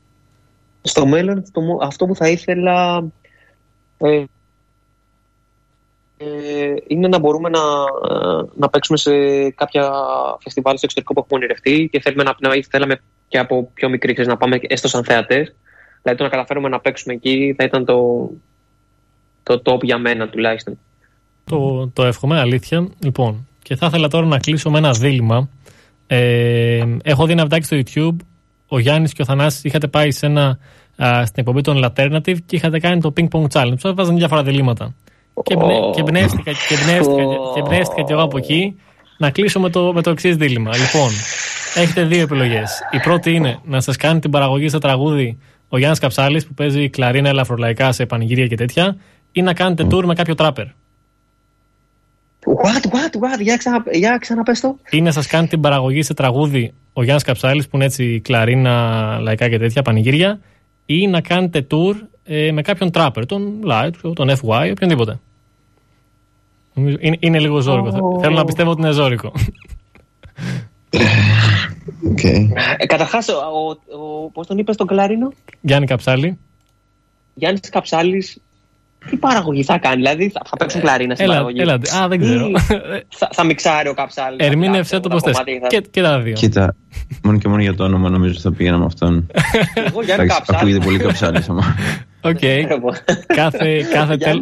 Στο 0.83 1.07
μέλλον, 1.07 1.43
αυτό 1.83 2.07
που 2.07 2.15
θα 2.15 2.29
ήθελα. 2.29 3.05
Ε, 3.99 4.25
ε, 6.17 6.75
είναι 6.87 7.09
να 7.09 7.19
μπορούμε 7.19 7.49
να, 7.49 7.61
να 8.55 8.69
παίξουμε 8.69 8.99
σε 8.99 9.11
κάποια 9.51 9.91
φεστιβάλ 10.41 10.77
στο 10.77 10.87
εξωτερικό 10.87 11.13
που 11.13 11.21
έχουμε 11.21 11.39
ονειρευτεί 11.39 11.89
και 11.93 12.01
θέλουμε 12.01 12.23
να, 12.23 12.37
να 12.39 12.55
θέλαμε 12.71 13.01
και 13.29 13.39
από 13.39 13.71
πιο 13.75 13.89
μικρή 13.89 14.13
ξέρεις, 14.13 14.31
να 14.31 14.37
πάμε 14.37 14.59
έστω 14.61 14.89
σαν 14.89 15.05
θεατές. 15.05 15.55
Δηλαδή 16.03 16.19
το 16.19 16.25
να 16.25 16.31
καταφέρουμε 16.31 16.69
να 16.69 16.81
παίξουμε 16.81 17.15
εκεί 17.15 17.55
θα 17.59 17.65
ήταν 17.65 17.85
το, 17.85 18.31
το 19.47 19.63
top 19.65 19.83
για 19.83 19.99
μένα 19.99 20.29
τουλάχιστον. 20.29 20.79
Το, 21.45 21.89
το 21.93 22.05
εύχομαι, 22.05 22.41
αλήθεια. 22.41 22.89
Λοιπόν, 22.99 23.47
και 23.63 23.77
θα 23.77 23.87
ήθελα 23.87 24.09
τώρα 24.09 24.27
να 24.27 24.39
κλείσω 24.39 24.71
με 24.71 24.79
ένα 24.79 24.91
δίλημα. 24.91 25.49
Ε, 26.07 26.85
έχω 27.03 27.27
δει 27.27 27.33
ένα 27.33 27.43
βιντεάκι 27.43 27.65
στο 27.65 27.77
YouTube. 27.77 28.17
Ο 28.69 28.79
Γιάννης 28.79 29.13
και 29.13 29.23
ο 29.23 29.25
Θανάσης 29.25 29.65
είχατε 29.65 29.87
πάει 29.87 30.11
σε 30.11 30.27
ένα, 30.27 30.59
α, 30.97 31.27
στην 31.27 31.35
εκπομπή 31.37 31.61
των 31.61 31.85
Alternative 31.85 32.37
και 32.47 32.57
είχατε 32.57 32.79
κάνει 32.79 33.01
το 33.01 33.13
ping 33.17 33.29
pong 33.31 33.47
challenge. 33.53 33.79
Σα 33.79 33.95
βάζανε 33.95 34.19
διάφορα 34.19 34.43
διλήμματα. 34.43 34.95
Και, 35.43 35.57
μπνε, 35.57 35.75
και 35.95 36.01
εμπνεύστηκα 36.01 36.53
και, 36.53 36.75
εμπνεύστηκα, 36.81 37.23
και, 37.55 37.61
εμπνεύστηκα 37.61 38.03
και 38.03 38.13
εγώ 38.13 38.23
από 38.23 38.39
εκεί 38.39 38.81
να 39.19 39.31
κλείσω 39.31 39.61
με 39.61 39.71
το, 39.71 39.93
με 39.93 40.03
το 40.03 40.11
εξής 40.11 40.37
δίλημα. 40.37 40.71
Λοιπόν, 40.77 41.11
έχετε 41.75 42.05
δύο 42.05 42.23
επιλογές. 42.23 42.81
Η 42.91 42.99
πρώτη 42.99 43.35
είναι 43.35 43.59
να 43.65 43.81
σας 43.81 43.97
κάνει 43.97 44.21
την 44.21 44.31
παραγωγή 44.31 44.69
σε 44.69 44.79
τραγούδι 44.79 45.39
ο 45.69 45.79
Γιάννης 45.79 45.99
Καψάλης 45.99 46.47
που 46.47 46.55
παίζει 46.55 46.91
κλαρίνα 46.91 47.29
ελαφρολαϊκά 47.29 47.93
σε 47.93 48.07
πανηγύρια 48.07 48.47
και 48.47 48.57
τέτοια, 48.57 48.97
ή 49.37 49.43
να 49.43 49.55
κάνετε 49.55 49.87
tour 49.91 50.05
με 50.05 50.15
κάποιο 50.15 50.35
τράπερ. 50.35 50.65
What, 52.65 52.85
what, 52.85 53.15
what, 53.23 53.41
για, 53.41 53.57
ξανα, 53.57 53.85
για 53.93 54.19
ξαναπες 54.21 54.61
το. 54.61 54.77
Ή 54.91 55.01
να 55.01 55.13
σας 55.13 55.27
κάνει 55.27 55.47
την 55.47 55.61
παραγωγή 55.61 56.03
σε 56.03 56.15
τραγούδι 56.15 56.75
ο 56.93 57.03
Γιάννης 57.03 57.25
Καψάλης 57.25 57.69
που 57.69 57.77
είναι 57.77 57.85
έτσι 57.85 58.21
κλαρίνα, 58.21 59.19
λαϊκά 59.21 59.49
και 59.49 59.59
τέτοια 59.59 59.83
πανηγύρια, 59.83 60.41
ή 60.87 61.07
να 61.07 61.21
κάνετε 61.21 61.67
tour 61.71 61.95
ε, 62.25 62.53
με 62.53 62.63
κάποιον 62.63 62.91
τράπερ, 62.91 63.27
τον 63.27 63.61
Light, 63.71 64.13
τον 64.15 64.31
FY, 64.31 64.69
οποιονδήποτε. 64.71 65.21
Είναι, 66.75 67.17
είναι 67.21 67.39
λίγο 67.39 67.61
ζώρικο. 67.61 67.89
Oh. 67.89 68.21
Θέλω 68.21 68.37
να 68.37 68.45
πιστεύω 68.45 68.71
ότι 68.71 68.81
είναι 68.81 68.91
ζώρικο. 68.91 69.33
Okay. 72.05 72.49
Ε, 72.77 72.87
Καταρχάς, 72.87 73.27
πώς 74.33 74.47
τον 74.47 74.59
είπες 74.59 74.77
τον 74.77 74.87
κλαρίνο, 74.87 75.33
Γιάννη 75.61 75.87
Καψάλη. 75.87 76.39
Γιάννης 77.35 77.69
Καψάλης 77.69 78.41
τι 79.11 79.17
παραγωγή 79.17 79.63
θα 79.63 79.79
κάνει, 79.79 79.97
δηλαδή 79.97 80.29
θα, 80.29 80.41
θα 80.47 80.57
παίξουν 80.57 80.81
κλαρίνα 80.81 81.15
στην 81.15 81.27
παραγωγή. 81.27 81.61
Έλα, 81.61 81.73
α, 81.73 82.09
δεν 82.09 82.21
ξέρω. 82.21 82.51
θα, 83.09 83.29
θα 83.33 83.45
μιξάρει 83.45 83.89
ο 83.89 83.95
Καψάλης. 83.95 84.47
Ερμήνευσέ 84.47 85.01
το 85.01 85.09
πώς 85.09 85.23
θες. 85.23 85.43
Και, 85.69 85.83
και 85.91 86.03
τα 86.03 86.21
δύο. 86.21 86.33
Κοίτα, 86.33 86.75
μόνο 87.23 87.39
και 87.39 87.49
μόνο 87.49 87.63
για 87.63 87.75
το 87.75 87.85
όνομα 87.85 88.11
νομίζω 88.11 88.39
θα 88.41 88.53
πήγαινα 88.53 88.79
με 88.79 88.85
αυτόν. 88.85 89.27
Εγώ 89.87 90.03
Γιάννη 90.03 90.27
Καψάλης. 90.27 90.61
Ακούγεται 90.61 90.85
πολύ 90.85 90.99
Καψάλης. 90.99 91.49
Οκ. 92.21 92.39
Κάθε, 93.27 93.83
κάθε, 93.93 94.17
τέλ, 94.17 94.41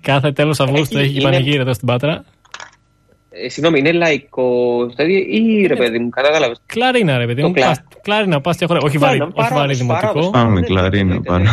κάθε 0.00 0.32
τέλος 0.32 0.60
Αυγούστου 0.60 0.98
έχει 0.98 1.12
και 1.12 1.20
πανηγύρι 1.20 1.58
εδώ 1.58 1.74
στην 1.74 1.86
Πάτρα. 1.86 2.24
Ε, 3.42 3.48
συγγνώμη, 3.48 3.78
είναι 3.78 3.92
λαϊκό 3.92 4.86
ή 5.30 5.66
ρε 5.66 5.76
παιδί 5.76 5.98
μου, 5.98 6.08
κατάλαβες; 6.08 6.60
Κλαρίνα, 6.66 7.18
ρε 7.18 7.26
παιδί 7.26 7.42
μου. 7.42 7.52
Κλα... 7.52 7.86
Κλαρίνα, 8.02 8.40
πας 8.40 8.56
και 8.56 8.66
Όχι 8.80 8.98
βαρύ, 8.98 9.20
όχι 9.20 9.52
βαρύ 9.52 9.74
δημοτικό. 9.74 10.30
Πάμε, 10.30 10.60
κλαρίνα, 10.60 11.20
πάνω. 11.20 11.44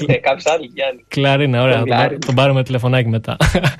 Είναι 0.00 0.16
καψάλι, 0.16 0.70
Γιάννη. 0.74 1.04
Κλαρίνα, 1.08 1.62
ωραία. 1.62 1.84
Τον 2.26 2.34
πάρουμε 2.34 2.62
τηλεφωνάκι 2.62 3.08
μετά. 3.08 3.36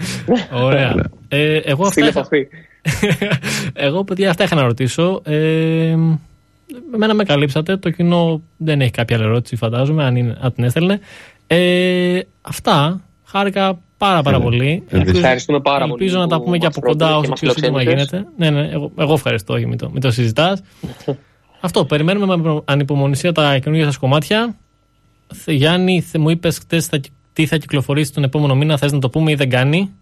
Ωραία. 0.67 0.95
Ε, 1.29 1.57
εγώ 1.57 1.87
αυτά. 1.87 2.29
Εγώ, 3.87 4.05
παιδιά, 4.05 4.31
αυτά 4.31 4.45
είχα 4.45 4.55
να 4.55 4.63
ρωτήσω. 4.63 5.21
Ε, 5.25 5.97
εμένα 6.95 7.15
με 7.15 7.25
καλύψατε. 7.25 7.77
Το 7.77 7.91
κοινό 7.91 8.43
δεν 8.57 8.81
έχει 8.81 8.91
κάποια 8.91 9.17
άλλη 9.17 9.25
ερώτηση, 9.25 9.57
φαντάζομαι, 9.57 10.05
αν, 10.05 10.17
είναι, 10.17 10.37
αν 10.41 10.53
την 10.53 10.65
έστελνε. 10.65 11.01
Ε, 11.47 12.21
αυτά. 12.41 13.01
Χάρηκα 13.25 13.79
πάρα 13.99 14.23
πάρα 14.23 14.41
πολύ. 14.41 14.85
Ευχαριστούμε 14.89 15.61
πάρα 15.61 15.79
πολύ. 15.79 15.93
Ελπίζω 15.93 16.19
να 16.19 16.27
τα 16.27 16.41
πούμε 16.41 16.59
και 16.59 16.67
από 16.67 16.81
κοντά 16.81 17.17
όσο 17.17 17.33
πιο 17.33 17.53
σύντομα 17.53 17.83
γίνεται. 17.83 18.27
Ναι, 18.37 18.51
ναι, 18.51 18.69
εγώ, 18.73 18.93
εγώ 18.99 19.13
ευχαριστώ, 19.13 19.55
όχι 19.55 19.67
μην 19.67 19.79
το, 19.79 19.93
το 20.01 20.11
συζητάς. 20.11 20.63
Αυτό. 21.61 21.85
Περιμένουμε 21.85 22.37
με 22.37 22.63
ανυπομονησία 22.65 23.33
τα 23.33 23.59
καινούργια 23.59 23.87
σας 23.87 23.99
κομμάτια. 23.99 24.57
Γιάννη, 25.47 26.07
μου 26.19 26.31
είπες 26.31 26.59
χτες 26.59 26.89
τι 27.33 27.47
θα 27.47 27.57
κυκλοφορήσει 27.57 28.13
τον 28.13 28.25
επόμενο 28.25 28.55
μήνα. 28.55 28.77
Θες 28.77 28.93
να 28.93 28.99
το 28.99 29.11
πούμε 29.11 29.31
ή 29.31 29.35
δεν 29.35 29.51
κάνει; 29.51 29.93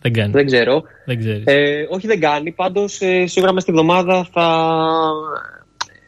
δεν 0.00 0.12
κάνει. 0.12 0.32
Δεν 0.32 0.46
ξέρω. 0.46 0.82
Δεν 1.04 1.42
ε, 1.44 1.86
όχι, 1.90 2.06
δεν 2.06 2.20
κάνει. 2.20 2.52
Πάντως, 2.52 3.00
ε, 3.00 3.26
σίγουρα 3.26 3.52
μες 3.52 3.62
στη 3.62 3.72
εβδομάδα 3.72 4.28
θα. 4.32 4.68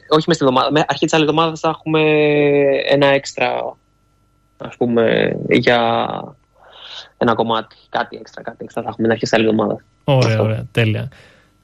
Όχι 0.09 0.25
μες 0.27 0.37
στη 0.37 0.45
εβδομάδα. 0.45 0.85
αρχή 0.89 1.05
της 1.05 1.15
άλλη 1.15 1.23
εβδομάδας 1.23 1.61
θα 1.61 1.69
έχουμε 1.69 2.01
ένα 2.89 3.07
έξτρα 3.07 3.77
ας 4.59 4.77
πούμε, 4.77 5.33
για 5.49 6.07
ένα 7.19 7.35
κομμάτι, 7.35 7.77
κάτι 7.89 8.17
έξτρα, 8.17 8.43
κάτι 8.43 8.57
έξτρα 8.61 8.83
θα 8.83 8.89
έχουμε 8.89 9.07
να 9.07 9.13
αρχίσει 9.13 9.35
άλλη 9.37 9.45
εβδομάδα. 9.45 9.85
Ωραία, 10.05 10.41
ωραία, 10.41 10.67
τέλεια. 10.73 11.09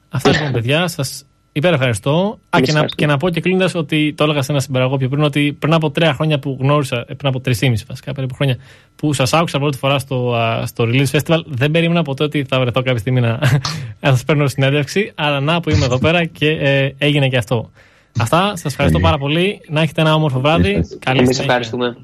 Αυτά 0.09 0.31
λοιπόν, 0.31 0.51
παιδιά, 0.51 0.87
σας 0.87 1.25
υπερευχαριστώ. 1.51 2.39
Α, 2.49 2.61
και 2.61 2.71
να, 2.71 2.85
και 2.85 3.05
να 3.05 3.17
πω 3.17 3.29
και 3.29 3.41
κλείνοντας 3.41 3.75
ότι 3.75 4.13
το 4.17 4.23
έλεγα 4.23 4.41
σε 4.41 4.51
ένα 4.51 4.61
συμπαραγό 4.61 4.97
πιο 4.97 5.09
πριν, 5.09 5.23
ότι 5.23 5.55
πριν 5.59 5.73
από 5.73 5.91
τρία 5.91 6.13
χρόνια 6.13 6.39
που 6.39 6.57
γνώρισα, 6.61 7.05
ε, 7.07 7.13
πριν 7.13 7.29
από 7.29 7.39
τρεις 7.39 7.59
βασικά, 7.87 8.11
περίπου 8.13 8.35
χρόνια, 8.35 8.57
που 8.95 9.13
σας 9.13 9.33
άκουσα 9.33 9.59
πρώτη 9.59 9.77
φορά 9.77 9.99
στο, 9.99 10.35
στο 10.65 10.83
Release 10.87 11.09
Festival, 11.11 11.39
δεν 11.45 11.71
περίμενα 11.71 12.01
ποτέ 12.01 12.23
ότι 12.23 12.45
θα 12.49 12.59
βρεθώ 12.59 12.81
κάποια 12.81 12.99
στιγμή 12.99 13.19
να, 13.19 13.39
να 14.01 14.09
σας 14.09 14.23
παίρνω 14.23 14.47
συνέντευξη. 14.47 15.11
Αλλά 15.15 15.39
να 15.39 15.59
που 15.59 15.69
είμαι 15.69 15.85
εδώ 15.85 15.99
πέρα 15.99 16.25
και 16.25 16.49
ε, 16.49 16.95
έγινε 16.97 17.27
και 17.27 17.37
αυτό. 17.37 17.71
Αυτά, 18.19 18.55
σας 18.55 18.71
ευχαριστώ 18.71 18.99
πάρα 18.99 19.17
πολύ. 19.17 19.61
Να 19.67 19.81
έχετε 19.81 20.01
ένα 20.01 20.13
όμορφο 20.13 20.39
βράδυ. 20.39 20.87
Καλή 20.99 21.19
Εμείς 21.19 21.39
ευχαριστούμε. 21.39 21.97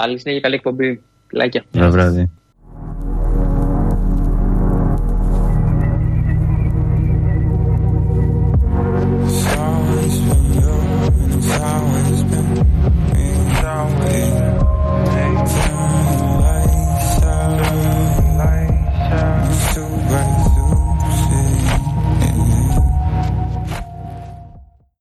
Καλή 0.00 0.18
συνέχεια, 0.18 0.40
καλή 0.40 0.54
εκπομπή. 0.54 1.02
Λάκια. 1.32 1.64
Καλό 1.70 1.90
βράδυ. 1.90 2.30